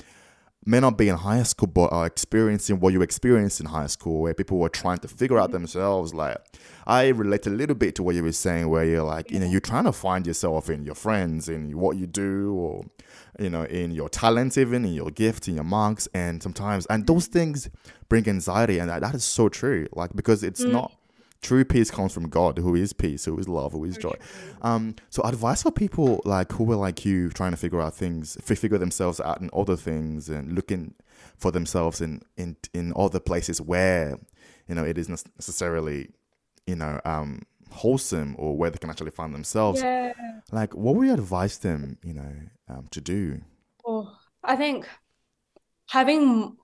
may 0.69 0.79
not 0.79 0.97
be 0.97 1.09
in 1.09 1.15
high 1.15 1.41
school 1.43 1.67
but 1.67 1.91
are 1.91 2.05
experiencing 2.05 2.79
what 2.79 2.93
you 2.93 3.01
experienced 3.01 3.59
in 3.59 3.65
high 3.65 3.87
school, 3.87 4.21
where 4.21 4.33
people 4.35 4.57
were 4.59 4.69
trying 4.69 4.99
to 4.99 5.07
figure 5.07 5.39
out 5.39 5.45
mm-hmm. 5.45 5.53
themselves. 5.53 6.13
Like, 6.13 6.37
I 6.85 7.07
relate 7.07 7.47
a 7.47 7.49
little 7.49 7.75
bit 7.75 7.95
to 7.95 8.03
what 8.03 8.15
you 8.15 8.23
were 8.23 8.31
saying, 8.31 8.69
where 8.69 8.85
you're 8.85 9.03
like, 9.03 9.31
you 9.31 9.39
know, 9.39 9.47
you're 9.47 9.61
trying 9.61 9.85
to 9.85 9.91
find 9.91 10.27
yourself 10.27 10.69
in 10.69 10.85
your 10.85 10.95
friends, 10.95 11.49
in 11.49 11.77
what 11.77 11.97
you 11.97 12.05
do, 12.05 12.53
or 12.53 12.85
you 13.39 13.49
know, 13.49 13.63
in 13.63 13.91
your 13.91 14.09
talents, 14.09 14.57
even 14.57 14.85
in 14.85 14.93
your 14.93 15.09
gifts, 15.09 15.47
in 15.47 15.55
your 15.55 15.63
marks, 15.63 16.07
and 16.13 16.43
sometimes, 16.43 16.85
and 16.85 17.07
those 17.07 17.27
mm-hmm. 17.27 17.39
things 17.39 17.69
bring 18.07 18.27
anxiety, 18.27 18.77
and 18.79 18.89
that, 18.89 19.01
that 19.01 19.15
is 19.15 19.23
so 19.23 19.49
true. 19.49 19.87
Like, 19.93 20.15
because 20.15 20.43
it's 20.43 20.61
not 20.61 20.91
mm. 20.91 20.95
True 21.41 21.63
peace 21.63 21.89
comes 21.91 22.13
from 22.13 22.29
God, 22.29 22.57
who 22.57 22.75
is 22.75 22.93
peace, 22.93 23.25
who 23.25 23.37
is 23.37 23.47
love, 23.47 23.71
who 23.71 23.83
is 23.85 23.97
joy. 23.97 24.15
Um, 24.61 24.95
so 25.09 25.23
advice 25.23 25.63
for 25.63 25.71
people 25.71 26.21
like 26.25 26.51
who 26.51 26.63
were 26.63 26.75
like 26.75 27.05
you, 27.05 27.29
trying 27.29 27.51
to 27.51 27.57
figure 27.57 27.81
out 27.81 27.95
things, 27.95 28.37
figure 28.43 28.77
themselves 28.77 29.19
out 29.19 29.41
in 29.41 29.49
other 29.53 29.75
things, 29.75 30.29
and 30.29 30.53
looking 30.53 30.95
for 31.37 31.51
themselves 31.51 32.01
in 32.01 32.21
in 32.37 32.57
in 32.73 32.93
other 32.95 33.19
places 33.19 33.61
where 33.61 34.17
you 34.67 34.75
know 34.75 34.83
it 34.83 34.97
isn't 34.97 35.23
necessarily 35.37 36.09
you 36.67 36.75
know 36.75 36.99
um 37.05 37.41
wholesome 37.71 38.35
or 38.37 38.57
where 38.57 38.69
they 38.69 38.77
can 38.77 38.89
actually 38.89 39.11
find 39.11 39.33
themselves. 39.33 39.81
Yeah. 39.81 40.13
Like, 40.51 40.73
what 40.73 40.95
would 40.95 41.07
you 41.07 41.13
advise 41.13 41.59
them, 41.59 41.97
you 42.03 42.13
know, 42.13 42.33
um, 42.67 42.87
to 42.91 43.01
do? 43.01 43.41
Oh, 43.85 44.11
I 44.43 44.55
think 44.55 44.87
having 45.87 46.57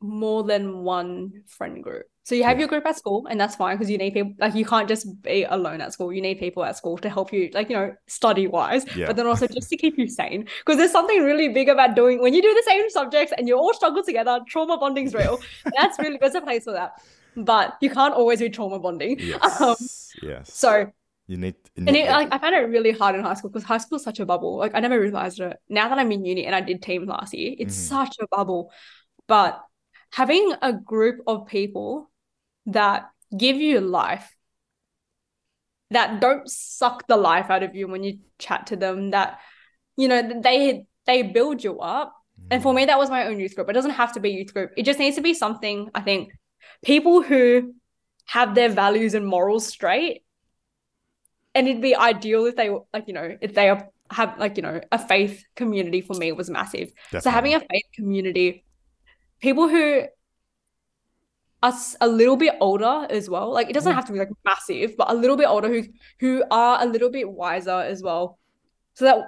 more 0.00 0.42
than 0.42 0.82
one 0.82 1.44
friend 1.46 1.82
group. 1.82 2.06
So 2.24 2.34
you 2.34 2.44
have 2.44 2.56
Yeah. 2.56 2.60
your 2.60 2.68
group 2.68 2.86
at 2.86 2.96
school, 2.96 3.26
and 3.28 3.40
that's 3.40 3.56
fine 3.56 3.76
because 3.76 3.90
you 3.90 3.98
need 3.98 4.12
people. 4.12 4.34
Like 4.38 4.54
you 4.54 4.64
can't 4.64 4.86
just 4.88 5.22
be 5.22 5.44
alone 5.44 5.80
at 5.80 5.92
school. 5.92 6.12
You 6.12 6.20
need 6.20 6.38
people 6.38 6.62
at 6.64 6.76
school 6.76 6.98
to 6.98 7.08
help 7.08 7.32
you, 7.32 7.50
like 7.54 7.70
you 7.70 7.76
know, 7.76 7.94
study 8.06 8.46
wise. 8.46 8.84
Yeah. 8.94 9.06
But 9.06 9.16
then 9.16 9.26
also 9.26 9.46
just 9.46 9.68
to 9.70 9.76
keep 9.76 9.98
you 9.98 10.06
sane, 10.06 10.44
because 10.60 10.76
there's 10.76 10.92
something 10.92 11.22
really 11.22 11.48
big 11.48 11.68
about 11.68 11.96
doing 11.96 12.20
when 12.20 12.34
you 12.34 12.42
do 12.42 12.52
the 12.54 12.62
same 12.66 12.88
subjects 12.90 13.32
and 13.36 13.48
you 13.48 13.56
all 13.56 13.72
struggle 13.74 14.02
together. 14.04 14.40
Trauma 14.48 14.78
bonding's 14.78 15.14
real. 15.14 15.40
that's 15.78 15.98
really 15.98 16.18
there's 16.20 16.34
a 16.34 16.40
place 16.42 16.64
for 16.64 16.72
that. 16.74 16.92
But 17.36 17.76
you 17.80 17.90
can't 17.90 18.14
always 18.14 18.38
do 18.40 18.48
trauma 18.48 18.78
bonding. 18.78 19.18
Yes, 19.22 19.60
Um, 19.60 19.76
yes. 20.22 20.50
so 20.52 20.92
you 21.26 21.36
need, 21.36 21.54
you 21.76 21.84
and 21.86 21.96
it, 21.96 22.10
like 22.10 22.28
I 22.32 22.38
found 22.38 22.54
it 22.54 22.58
really 22.58 22.90
hard 22.92 23.14
in 23.14 23.22
high 23.22 23.34
school 23.34 23.50
because 23.50 23.64
high 23.64 23.78
school 23.78 23.96
is 23.96 24.04
such 24.04 24.20
a 24.20 24.26
bubble. 24.26 24.56
Like 24.58 24.72
I 24.74 24.80
never 24.80 25.00
realized 25.00 25.40
it. 25.40 25.56
Now 25.68 25.88
that 25.88 25.98
I'm 25.98 26.12
in 26.12 26.24
uni 26.24 26.44
and 26.44 26.54
I 26.54 26.60
did 26.60 26.82
teams 26.82 27.08
last 27.08 27.32
year, 27.32 27.54
it's 27.58 27.74
Mhm. 27.74 27.88
such 27.88 28.16
a 28.20 28.26
bubble. 28.30 28.72
But 29.28 29.64
having 30.12 30.52
a 30.60 30.72
group 30.72 31.20
of 31.26 31.46
people 31.46 32.09
that 32.66 33.10
give 33.36 33.56
you 33.56 33.80
life, 33.80 34.36
that 35.90 36.20
don't 36.20 36.48
suck 36.48 37.06
the 37.06 37.16
life 37.16 37.50
out 37.50 37.62
of 37.62 37.74
you 37.74 37.88
when 37.88 38.04
you 38.04 38.18
chat 38.38 38.68
to 38.68 38.76
them, 38.76 39.10
that 39.10 39.40
you 39.96 40.08
know 40.08 40.40
they 40.42 40.84
they 41.06 41.22
build 41.22 41.64
you 41.64 41.80
up. 41.80 42.14
And 42.50 42.62
for 42.62 42.72
mm. 42.72 42.76
me, 42.76 42.84
that 42.86 42.98
was 42.98 43.10
my 43.10 43.26
own 43.26 43.38
youth 43.38 43.54
group. 43.54 43.68
It 43.68 43.74
doesn't 43.74 43.90
have 43.92 44.14
to 44.14 44.20
be 44.20 44.30
youth 44.30 44.54
group. 44.54 44.72
It 44.76 44.84
just 44.84 44.98
needs 44.98 45.16
to 45.16 45.22
be 45.22 45.34
something. 45.34 45.90
I 45.94 46.00
think 46.00 46.32
people 46.84 47.22
who 47.22 47.74
have 48.26 48.54
their 48.54 48.68
values 48.68 49.14
and 49.14 49.26
morals 49.26 49.66
straight 49.66 50.22
and 51.54 51.68
it'd 51.68 51.82
be 51.82 51.96
ideal 51.96 52.46
if 52.46 52.56
they 52.56 52.70
like 52.92 53.04
you 53.06 53.14
know 53.14 53.36
if 53.40 53.54
they 53.54 53.66
have 53.66 54.38
like 54.38 54.56
you 54.56 54.62
know 54.62 54.80
a 54.92 54.98
faith 54.98 55.44
community 55.56 56.00
for 56.00 56.14
me 56.14 56.32
was 56.32 56.50
massive 56.50 56.92
so 57.18 57.30
having 57.30 57.54
a 57.54 57.60
faith 57.60 57.84
community 57.94 58.64
people 59.40 59.68
who 59.68 60.02
are 61.62 61.74
a 62.00 62.08
little 62.08 62.36
bit 62.36 62.54
older 62.60 63.06
as 63.10 63.28
well 63.28 63.52
like 63.52 63.68
it 63.68 63.72
doesn't 63.72 63.92
mm. 63.92 63.96
have 63.96 64.06
to 64.06 64.12
be 64.12 64.18
like 64.18 64.30
massive 64.44 64.96
but 64.96 65.10
a 65.10 65.14
little 65.14 65.36
bit 65.36 65.46
older 65.46 65.68
who 65.68 65.82
who 66.18 66.42
are 66.50 66.82
a 66.82 66.86
little 66.86 67.10
bit 67.10 67.30
wiser 67.30 67.70
as 67.70 68.02
well 68.02 68.38
so 68.94 69.04
that 69.04 69.18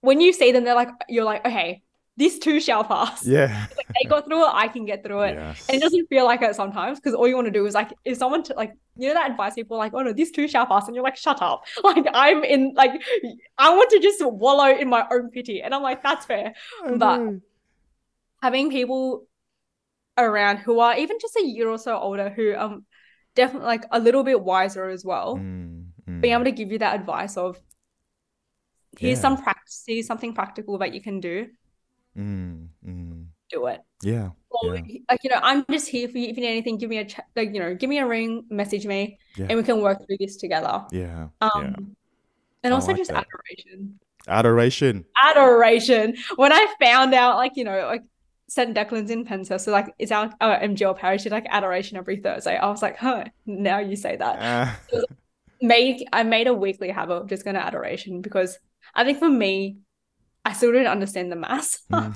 when 0.00 0.20
you 0.20 0.32
see 0.32 0.52
them 0.52 0.64
they're 0.64 0.74
like 0.74 0.90
you're 1.08 1.24
like 1.24 1.44
okay 1.46 1.82
this 2.16 2.38
too 2.38 2.60
shall 2.60 2.84
pass 2.84 3.26
yeah, 3.26 3.66
like 3.76 3.88
they 3.88 4.08
got 4.08 4.24
through 4.24 4.44
it 4.44 4.50
i 4.52 4.68
can 4.68 4.84
get 4.84 5.02
through 5.02 5.20
it 5.20 5.34
yes. 5.34 5.66
and 5.68 5.76
it 5.76 5.80
doesn't 5.80 6.06
feel 6.08 6.24
like 6.24 6.42
it 6.42 6.54
sometimes 6.54 7.00
because 7.00 7.14
all 7.14 7.26
you 7.26 7.34
want 7.34 7.46
to 7.46 7.50
do 7.50 7.66
is 7.66 7.74
like, 7.74 7.92
is 8.04 8.18
someone 8.18 8.42
to 8.42 8.54
like, 8.54 8.72
you 8.96 9.08
know, 9.08 9.14
that 9.14 9.30
advice 9.30 9.54
people 9.54 9.76
are 9.76 9.80
like, 9.80 9.92
oh 9.94 10.02
no, 10.02 10.12
this 10.12 10.30
too 10.30 10.46
shall 10.46 10.66
pass. 10.66 10.86
And 10.86 10.94
you're 10.94 11.04
like, 11.04 11.16
shut 11.16 11.42
up. 11.42 11.64
Like, 11.84 12.06
I'm 12.14 12.44
in, 12.44 12.72
like, 12.74 13.02
I 13.58 13.74
want 13.74 13.90
to 13.90 14.00
just 14.00 14.24
wallow 14.24 14.74
in 14.74 14.88
my 14.88 15.06
own 15.10 15.30
pity. 15.30 15.60
And 15.62 15.74
I'm 15.74 15.82
like, 15.82 16.02
that's 16.02 16.24
fair. 16.24 16.54
But-. 16.96 17.40
Having 18.42 18.70
people 18.70 19.26
around 20.18 20.58
who 20.58 20.80
are 20.80 20.96
even 20.96 21.18
just 21.20 21.36
a 21.36 21.44
year 21.44 21.68
or 21.68 21.78
so 21.78 21.98
older 21.98 22.30
who 22.30 22.54
um 22.56 22.86
definitely 23.34 23.66
like 23.66 23.84
a 23.90 23.98
little 24.00 24.22
bit 24.24 24.40
wiser 24.40 24.88
as 24.88 25.04
well, 25.04 25.36
Mm, 25.36 25.86
mm. 26.08 26.20
being 26.22 26.34
able 26.34 26.44
to 26.44 26.52
give 26.52 26.70
you 26.72 26.78
that 26.78 27.00
advice 27.00 27.36
of, 27.36 27.60
here's 28.98 29.18
Yeah. 29.18 29.22
some 29.22 29.42
practice, 29.42 29.84
here's 29.86 30.06
something 30.06 30.34
practical 30.34 30.78
that 30.78 30.94
you 30.94 31.00
can 31.02 31.20
do, 31.20 31.48
Mm, 32.16 32.68
mm. 32.86 33.26
do 33.50 33.66
it. 33.66 33.80
Yeah, 34.02 34.30
Or, 34.50 34.74
Yeah. 34.76 34.82
like 35.10 35.24
you 35.24 35.30
know, 35.30 35.40
I'm 35.42 35.64
just 35.70 35.88
here 35.88 36.08
for 36.08 36.18
you. 36.18 36.28
If 36.28 36.36
you 36.36 36.42
need 36.42 36.50
anything, 36.50 36.78
give 36.78 36.90
me 36.90 36.98
a 36.98 37.04
chat. 37.04 37.26
Like 37.36 37.52
you 37.52 37.60
know, 37.60 37.74
give 37.74 37.90
me 37.90 37.98
a 37.98 38.06
ring, 38.06 38.44
message 38.50 38.86
me, 38.86 39.18
Yeah. 39.36 39.46
and 39.48 39.58
we 39.58 39.64
can 39.64 39.80
work 39.80 39.98
through 40.06 40.18
this 40.20 40.36
together. 40.36 40.84
yeah, 40.92 41.28
Um, 41.40 41.96
and 42.62 42.72
I 42.72 42.76
also 42.76 42.92
like 42.92 42.98
just 42.98 43.10
that. 43.10 43.26
adoration, 43.26 44.00
Adoration. 44.28 45.04
adoration. 45.22 46.16
When 46.36 46.52
I 46.52 46.66
found 46.80 47.14
out, 47.14 47.36
like 47.36 47.52
you 47.56 47.64
know, 47.64 47.86
like 47.86 48.02
St. 48.48 48.74
Declan's 48.76 49.10
in 49.10 49.24
Penshurst, 49.24 49.62
so 49.62 49.72
like 49.72 49.94
it's 49.98 50.12
our, 50.12 50.30
our 50.40 50.58
MGL 50.60 50.96
parish, 50.98 51.22
did 51.22 51.32
like 51.32 51.46
adoration 51.48 51.96
every 51.96 52.16
Thursday. 52.18 52.56
I 52.56 52.68
was 52.68 52.82
like, 52.82 52.98
huh. 52.98 53.24
Now 53.46 53.78
you 53.78 53.96
say 53.96 54.16
that. 54.16 54.76
Uh, 54.92 55.00
Made 55.62 56.06
I 56.12 56.24
made 56.24 56.46
a 56.46 56.52
weekly 56.52 56.90
habit 56.90 57.14
of 57.14 57.28
just 57.28 57.44
going 57.44 57.54
to 57.54 57.64
adoration 57.64 58.20
because 58.20 58.58
I 58.94 59.04
think 59.04 59.18
for 59.18 59.30
me, 59.30 59.78
I 60.44 60.52
still 60.52 60.72
didn't 60.72 60.88
understand 60.88 61.32
the 61.32 61.36
mass, 61.36 61.78
mm. 61.90 62.12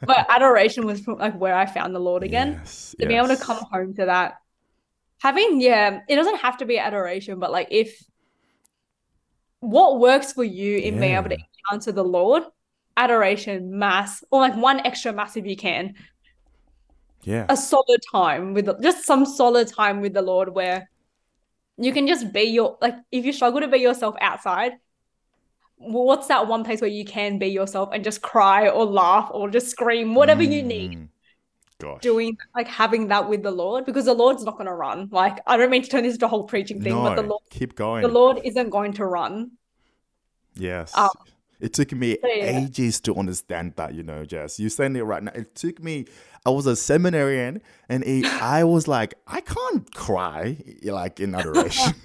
but 0.06 0.26
adoration 0.30 0.86
was 0.86 1.00
from, 1.00 1.18
like 1.18 1.38
where 1.38 1.54
I 1.54 1.66
found 1.66 1.94
the 1.94 1.98
Lord 2.00 2.22
again. 2.22 2.52
Yes, 2.60 2.94
to 2.98 3.06
be 3.06 3.14
able 3.14 3.28
to 3.28 3.36
come 3.36 3.58
home 3.70 3.94
to 3.96 4.06
that 4.06 4.38
having 5.20 5.60
yeah 5.60 6.00
it 6.08 6.14
doesn't 6.14 6.36
have 6.38 6.58
to 6.58 6.64
be 6.64 6.78
adoration 6.78 7.40
but 7.40 7.50
like 7.50 7.66
if 7.72 8.00
what 9.60 9.98
works 9.98 10.32
for 10.32 10.44
you 10.44 10.78
in 10.78 11.00
being 11.00 11.14
able 11.16 11.28
to 11.28 11.36
Yeah. 11.36 11.44
encounter 11.70 11.92
the 11.92 12.04
lord 12.04 12.44
adoration 12.98 13.78
mass 13.78 14.22
or 14.30 14.40
like 14.40 14.56
one 14.56 14.80
extra 14.84 15.12
mass 15.12 15.36
if 15.36 15.46
you 15.46 15.56
can 15.56 15.94
Yeah, 17.22 17.46
a 17.48 17.56
solid 17.56 18.00
time 18.12 18.54
with 18.54 18.66
the, 18.66 18.74
just 18.82 19.04
some 19.04 19.24
solid 19.24 19.68
time 19.68 20.00
with 20.00 20.14
the 20.14 20.22
lord 20.22 20.48
where 20.58 20.90
you 21.76 21.92
can 21.92 22.06
just 22.08 22.32
be 22.32 22.42
your 22.42 22.76
like 22.82 22.96
if 23.12 23.24
you 23.24 23.32
struggle 23.32 23.60
to 23.60 23.68
be 23.68 23.78
yourself 23.78 24.16
outside 24.20 24.72
what's 25.76 26.26
that 26.26 26.48
one 26.48 26.64
place 26.64 26.80
where 26.80 26.90
you 26.90 27.04
can 27.04 27.38
be 27.38 27.46
yourself 27.46 27.90
and 27.92 28.02
just 28.02 28.20
cry 28.20 28.68
or 28.68 28.84
laugh 28.84 29.30
or 29.32 29.48
just 29.48 29.68
scream 29.70 30.14
whatever 30.14 30.42
you 30.42 30.62
need 30.62 30.92
Mm. 30.98 31.08
Gosh. 31.80 32.00
doing 32.02 32.36
like 32.56 32.66
having 32.66 33.06
that 33.08 33.28
with 33.28 33.44
the 33.44 33.52
Lord 33.52 33.86
because 33.86 34.06
the 34.06 34.14
Lord's 34.14 34.42
not 34.42 34.54
going 34.54 34.66
to 34.66 34.74
run. 34.74 35.08
Like 35.12 35.38
I 35.46 35.56
don't 35.56 35.70
mean 35.70 35.82
to 35.82 35.88
turn 35.88 36.02
this 36.02 36.14
into 36.14 36.26
a 36.26 36.28
whole 36.28 36.42
preaching 36.42 36.82
thing, 36.82 36.92
but 36.92 37.14
the 37.14 37.22
Lord, 37.22 37.42
keep 37.50 37.76
going. 37.76 38.02
the 38.02 38.08
Lord 38.08 38.40
isn't 38.44 38.70
going 38.70 38.94
to 38.94 39.04
run. 39.06 39.52
Yes. 40.56 40.96
Um, 40.96 41.10
it 41.60 41.72
took 41.72 41.92
me 41.92 42.18
so 42.20 42.28
yeah. 42.28 42.60
ages 42.60 43.00
to 43.02 43.14
understand 43.14 43.74
that, 43.76 43.94
you 43.94 44.02
know, 44.02 44.24
Jess. 44.24 44.60
You 44.60 44.68
saying 44.68 44.96
it 44.96 45.02
right 45.02 45.22
now. 45.22 45.32
It 45.34 45.54
took 45.54 45.82
me, 45.82 46.06
I 46.46 46.50
was 46.50 46.66
a 46.66 46.76
seminarian 46.76 47.60
and 47.88 48.04
it, 48.04 48.24
I 48.42 48.64
was 48.64 48.86
like, 48.86 49.14
I 49.26 49.40
can't 49.40 49.92
cry 49.94 50.56
like 50.82 51.20
in 51.20 51.34
adoration. 51.34 51.94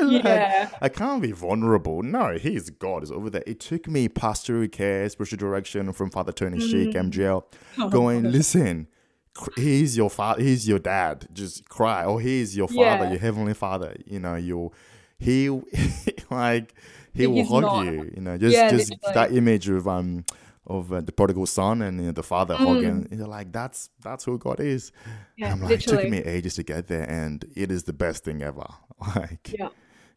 Like, 0.00 0.24
Yeah. 0.24 0.70
I 0.80 0.88
can't 0.88 1.20
be 1.20 1.32
vulnerable. 1.32 2.02
No, 2.02 2.38
he's 2.38 2.70
God 2.70 3.02
is 3.02 3.12
over 3.12 3.28
there. 3.28 3.42
It 3.46 3.60
took 3.60 3.86
me 3.86 4.08
pastoral 4.08 4.66
care, 4.68 5.06
spiritual 5.10 5.36
direction 5.36 5.92
from 5.92 6.10
Father 6.10 6.32
Tony 6.32 6.58
mm. 6.58 6.70
Sheik, 6.70 6.94
MGL, 6.94 7.44
Oh, 7.78 7.88
going, 7.90 8.30
listen, 8.32 8.88
he's 9.56 9.98
your 9.98 10.08
father, 10.08 10.42
he's 10.42 10.66
your 10.66 10.78
dad. 10.78 11.28
Just 11.34 11.68
cry. 11.68 12.04
Or 12.04 12.18
he's 12.20 12.56
your 12.56 12.68
father, 12.68 13.04
Yeah. 13.04 13.10
your 13.10 13.18
heavenly 13.18 13.54
father. 13.54 13.94
You 14.06 14.20
know, 14.20 14.36
you 14.36 14.72
he 15.18 15.50
like 16.30 16.74
he 17.14 17.26
will 17.26 17.44
hug 17.44 17.62
not. 17.62 17.84
you. 17.84 18.10
You 18.14 18.22
know, 18.22 18.38
just 18.38 18.54
Yeah, 18.54 18.70
just 18.70 18.90
literally. 18.90 19.14
that 19.14 19.32
image 19.36 19.68
of 19.68 19.86
um 19.88 20.24
of 20.66 20.92
uh, 20.92 21.00
the 21.00 21.10
prodigal 21.12 21.46
son 21.46 21.82
and 21.82 21.98
you 22.00 22.06
know, 22.06 22.12
the 22.12 22.22
father 22.22 22.54
Mm. 22.54 22.58
hugging. 22.66 23.08
You're 23.18 23.26
like, 23.26 23.52
that's 23.52 23.90
that's 24.02 24.24
who 24.24 24.38
God 24.38 24.60
is. 24.60 24.92
Yeah, 25.36 25.52
I'm 25.52 25.60
like, 25.62 25.72
it 25.72 25.80
took 25.80 26.04
me 26.04 26.18
ages 26.18 26.54
to 26.56 26.62
get 26.62 26.86
there, 26.86 27.08
and 27.10 27.44
it 27.56 27.70
is 27.72 27.84
the 27.84 27.92
best 27.92 28.24
thing 28.24 28.42
ever. 28.42 28.66
Like, 29.16 29.52
Yeah. 29.58 29.68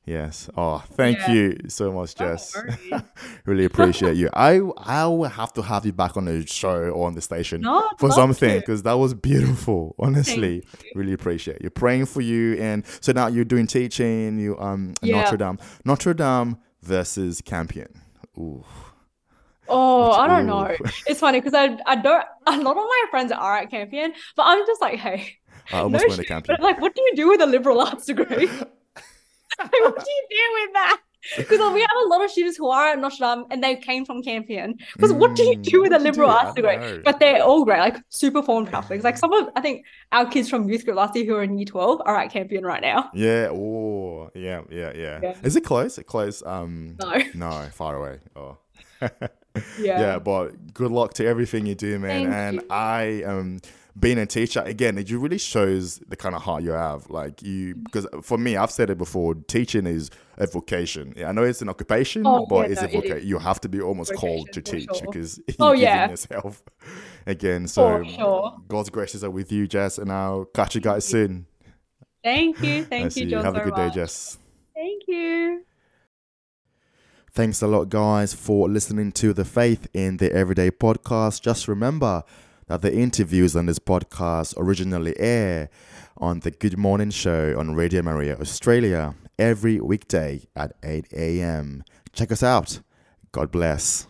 Yes. 0.06 0.50
Oh, 0.58 0.84
thank 0.98 1.18
Yeah. 1.20 1.32
you 1.32 1.58
so 1.70 1.90
much, 1.94 2.14
Jess. 2.16 2.54
worries. 2.54 3.02
really 3.46 3.64
appreciate 3.64 4.18
you. 4.18 4.30
I 4.34 4.60
I 4.78 5.06
will 5.08 5.30
have 5.30 5.54
to 5.54 5.62
have 5.62 5.86
you 5.86 5.94
back 5.94 6.18
on 6.18 6.26
the 6.26 6.46
show 6.46 6.90
or 6.90 7.08
on 7.08 7.16
the 7.16 7.22
station 7.22 7.62
No, 7.62 7.90
for 7.98 8.12
something 8.12 8.60
because 8.60 8.84
that 8.84 8.98
was 9.00 9.14
beautiful. 9.14 9.96
Honestly, 9.98 10.62
really 10.94 11.14
appreciate 11.14 11.62
you 11.64 11.70
praying 11.70 12.08
for 12.08 12.20
you. 12.20 12.56
And 12.56 12.84
so 13.00 13.14
now 13.14 13.28
you're 13.28 13.46
doing 13.46 13.66
teaching. 13.66 14.38
You 14.40 14.60
um. 14.60 14.94
Notre 15.02 15.38
Dame, 15.38 15.58
Notre 15.86 16.14
Dame 16.14 16.58
versus 16.84 17.42
Campion. 17.42 18.02
Ooh. 18.38 18.64
Oh, 19.70 20.10
Which- 20.10 20.18
I 20.20 20.28
don't 20.28 20.44
ooh. 20.44 20.48
know. 20.48 20.76
It's 21.08 21.20
funny 21.20 21.40
because 21.40 21.54
I 21.54 21.78
I 21.86 21.96
don't 21.96 22.26
a 22.46 22.58
lot 22.58 22.78
of 22.78 22.84
my 22.84 23.04
friends 23.10 23.32
are 23.32 23.58
at 23.58 23.70
Campion, 23.72 24.14
but 24.36 24.44
I'm 24.44 24.66
just 24.68 24.82
like, 24.82 25.00
hey, 25.00 25.38
I 25.72 25.80
almost 25.80 26.04
no 26.04 26.08
went 26.10 26.22
to 26.22 26.28
Campion. 26.28 26.58
like, 26.62 26.80
what 26.82 26.94
do 26.96 27.02
you 27.02 27.14
do 27.16 27.30
with 27.30 27.42
a 27.42 27.46
liberal 27.46 27.80
arts 27.82 28.06
degree? 28.06 28.26
like, 29.60 29.72
what 29.86 30.00
do 30.06 30.12
you 30.12 30.26
do 30.30 30.46
with 30.62 30.74
that? 30.74 31.02
Because 31.38 31.60
we 31.74 31.82
have 31.82 31.90
a 32.06 32.08
lot 32.08 32.24
of 32.24 32.32
students 32.32 32.58
who 32.58 32.70
are 32.70 32.90
at 32.90 33.00
Notre 33.00 33.18
Dame 33.20 33.46
and 33.52 33.64
they 33.64 33.76
came 33.78 34.06
from 34.06 34.22
Campion. 34.22 34.76
Because 34.94 35.14
what 35.14 35.36
do 35.36 35.44
you 35.44 35.56
Mm, 35.58 35.64
do 35.64 35.82
with 35.82 35.92
a 35.92 36.00
what 36.00 36.00
do 36.00 36.06
you 36.06 36.12
liberal 36.12 36.30
arts 36.30 36.54
degree? 36.54 37.02
But 37.04 37.20
they're 37.20 37.42
all 37.44 37.64
great, 37.66 37.80
like 37.80 37.98
super 38.10 38.42
formed 38.44 38.70
Catholics. 38.70 39.04
Like 39.04 39.18
some 39.18 39.32
of, 39.34 39.50
I 39.56 39.62
think 39.62 39.86
our 40.12 40.26
kids 40.26 40.50
from 40.50 40.70
youth 40.70 40.86
group 40.86 40.98
last 40.98 41.16
year 41.16 41.26
who 41.26 41.36
are 41.36 41.44
in 41.44 41.58
year 41.58 41.66
12 41.66 42.02
are 42.06 42.18
at 42.18 42.32
Campion 42.32 42.64
right 42.66 42.82
now. 42.82 43.10
Yeah. 43.14 43.50
Oh, 43.52 44.30
yeah, 44.36 44.62
yeah, 44.70 44.92
yeah, 44.96 45.20
Yeah. 45.22 45.36
Is 45.44 45.56
it 45.56 45.62
close? 45.62 45.98
It 45.98 46.06
close? 46.06 46.44
Um, 46.46 46.98
No. 47.00 47.22
no, 47.34 47.68
far 47.74 47.96
away. 47.96 48.20
Oh. 48.36 48.58
Yeah. 49.78 50.00
yeah, 50.00 50.20
but 50.20 50.74
good 50.74 50.92
luck 50.92 51.14
to 51.16 51.28
everything 51.28 51.68
you 51.68 51.76
do, 51.76 52.00
man. 52.00 52.24
Thank 52.24 52.34
and 52.34 52.56
you. 52.56 52.68
I 52.72 53.22
um 53.24 53.60
being 54.00 54.18
a 54.18 54.26
teacher 54.26 54.62
again, 54.62 54.98
it 54.98 55.12
really 55.12 55.38
shows 55.38 56.00
the 56.08 56.16
kind 56.16 56.34
of 56.34 56.42
heart 56.42 56.64
you 56.64 56.72
have. 56.72 57.08
Like 57.12 57.44
you, 57.44 57.76
because 57.76 58.08
for 58.24 58.40
me, 58.40 58.58
I've 58.58 58.72
said 58.72 58.90
it 58.90 58.98
before. 58.98 59.36
Teaching 59.36 59.86
is 59.86 60.10
a 60.38 60.48
vocation. 60.48 61.14
Yeah, 61.16 61.30
I 61.30 61.32
know 61.32 61.44
it's 61.44 61.62
an 61.62 61.70
occupation, 61.70 62.24
Oh, 62.26 62.46
but 62.48 62.68
yeah, 62.68 62.72
it's 62.74 62.82
no, 62.82 62.88
a 62.88 62.92
vocation. 62.92 63.18
is. 63.18 63.26
You 63.26 63.40
have 63.40 63.62
to 63.62 63.70
be 63.70 63.82
almost 63.82 64.14
called 64.16 64.52
to 64.54 64.62
teach 64.62 64.90
sure. 64.96 65.02
because 65.08 65.40
Oh, 65.60 65.68
you're 65.68 65.76
giving 65.76 65.82
yeah. 65.84 66.10
yourself 66.10 66.64
again. 67.26 67.68
So 67.68 68.04
sure. 68.04 68.58
God's 68.68 68.90
graces 68.90 69.24
are 69.24 69.30
with 69.32 69.52
you, 69.52 69.68
Jess, 69.68 69.98
and 69.98 70.12
I'll 70.12 70.46
catch 70.46 70.76
you 70.76 70.82
guys 70.82 71.06
soon. 71.06 71.46
Thank 72.24 72.62
you. 72.62 72.84
Thank 72.90 73.16
you. 73.16 73.38
Have 73.38 73.56
a 73.56 73.60
so 73.60 73.64
good 73.66 73.76
day. 73.76 73.90
Jess. 73.94 74.38
Thank 74.76 75.04
you. 75.08 75.64
Thanks 77.32 77.62
a 77.64 77.68
lot, 77.68 77.90
guys, 77.90 78.34
for 78.34 78.70
listening 78.70 79.12
to 79.14 79.34
the 79.34 79.44
Faith 79.46 79.88
in 79.94 80.18
the 80.18 80.32
Everyday 80.32 80.70
podcast. 80.70 81.42
Just 81.42 81.68
remember 81.68 82.24
that 82.68 82.82
the 82.84 82.94
interviews 82.96 83.56
on 83.56 83.66
this 83.66 83.80
podcast 83.80 84.54
originally 84.58 85.20
air 85.20 85.70
on 86.18 86.42
the 86.42 86.52
Good 86.52 86.78
Morning 86.78 87.10
Show 87.10 87.58
on 87.58 87.74
Radio 87.74 88.04
Maria 88.04 88.38
Australia 88.40 89.16
every 89.38 89.80
weekday 89.80 90.42
at 90.56 90.74
8 90.84 91.08
a.m. 91.14 91.84
Check 92.14 92.32
us 92.32 92.44
out. 92.44 92.82
God 93.32 93.52
bless. 93.52 94.08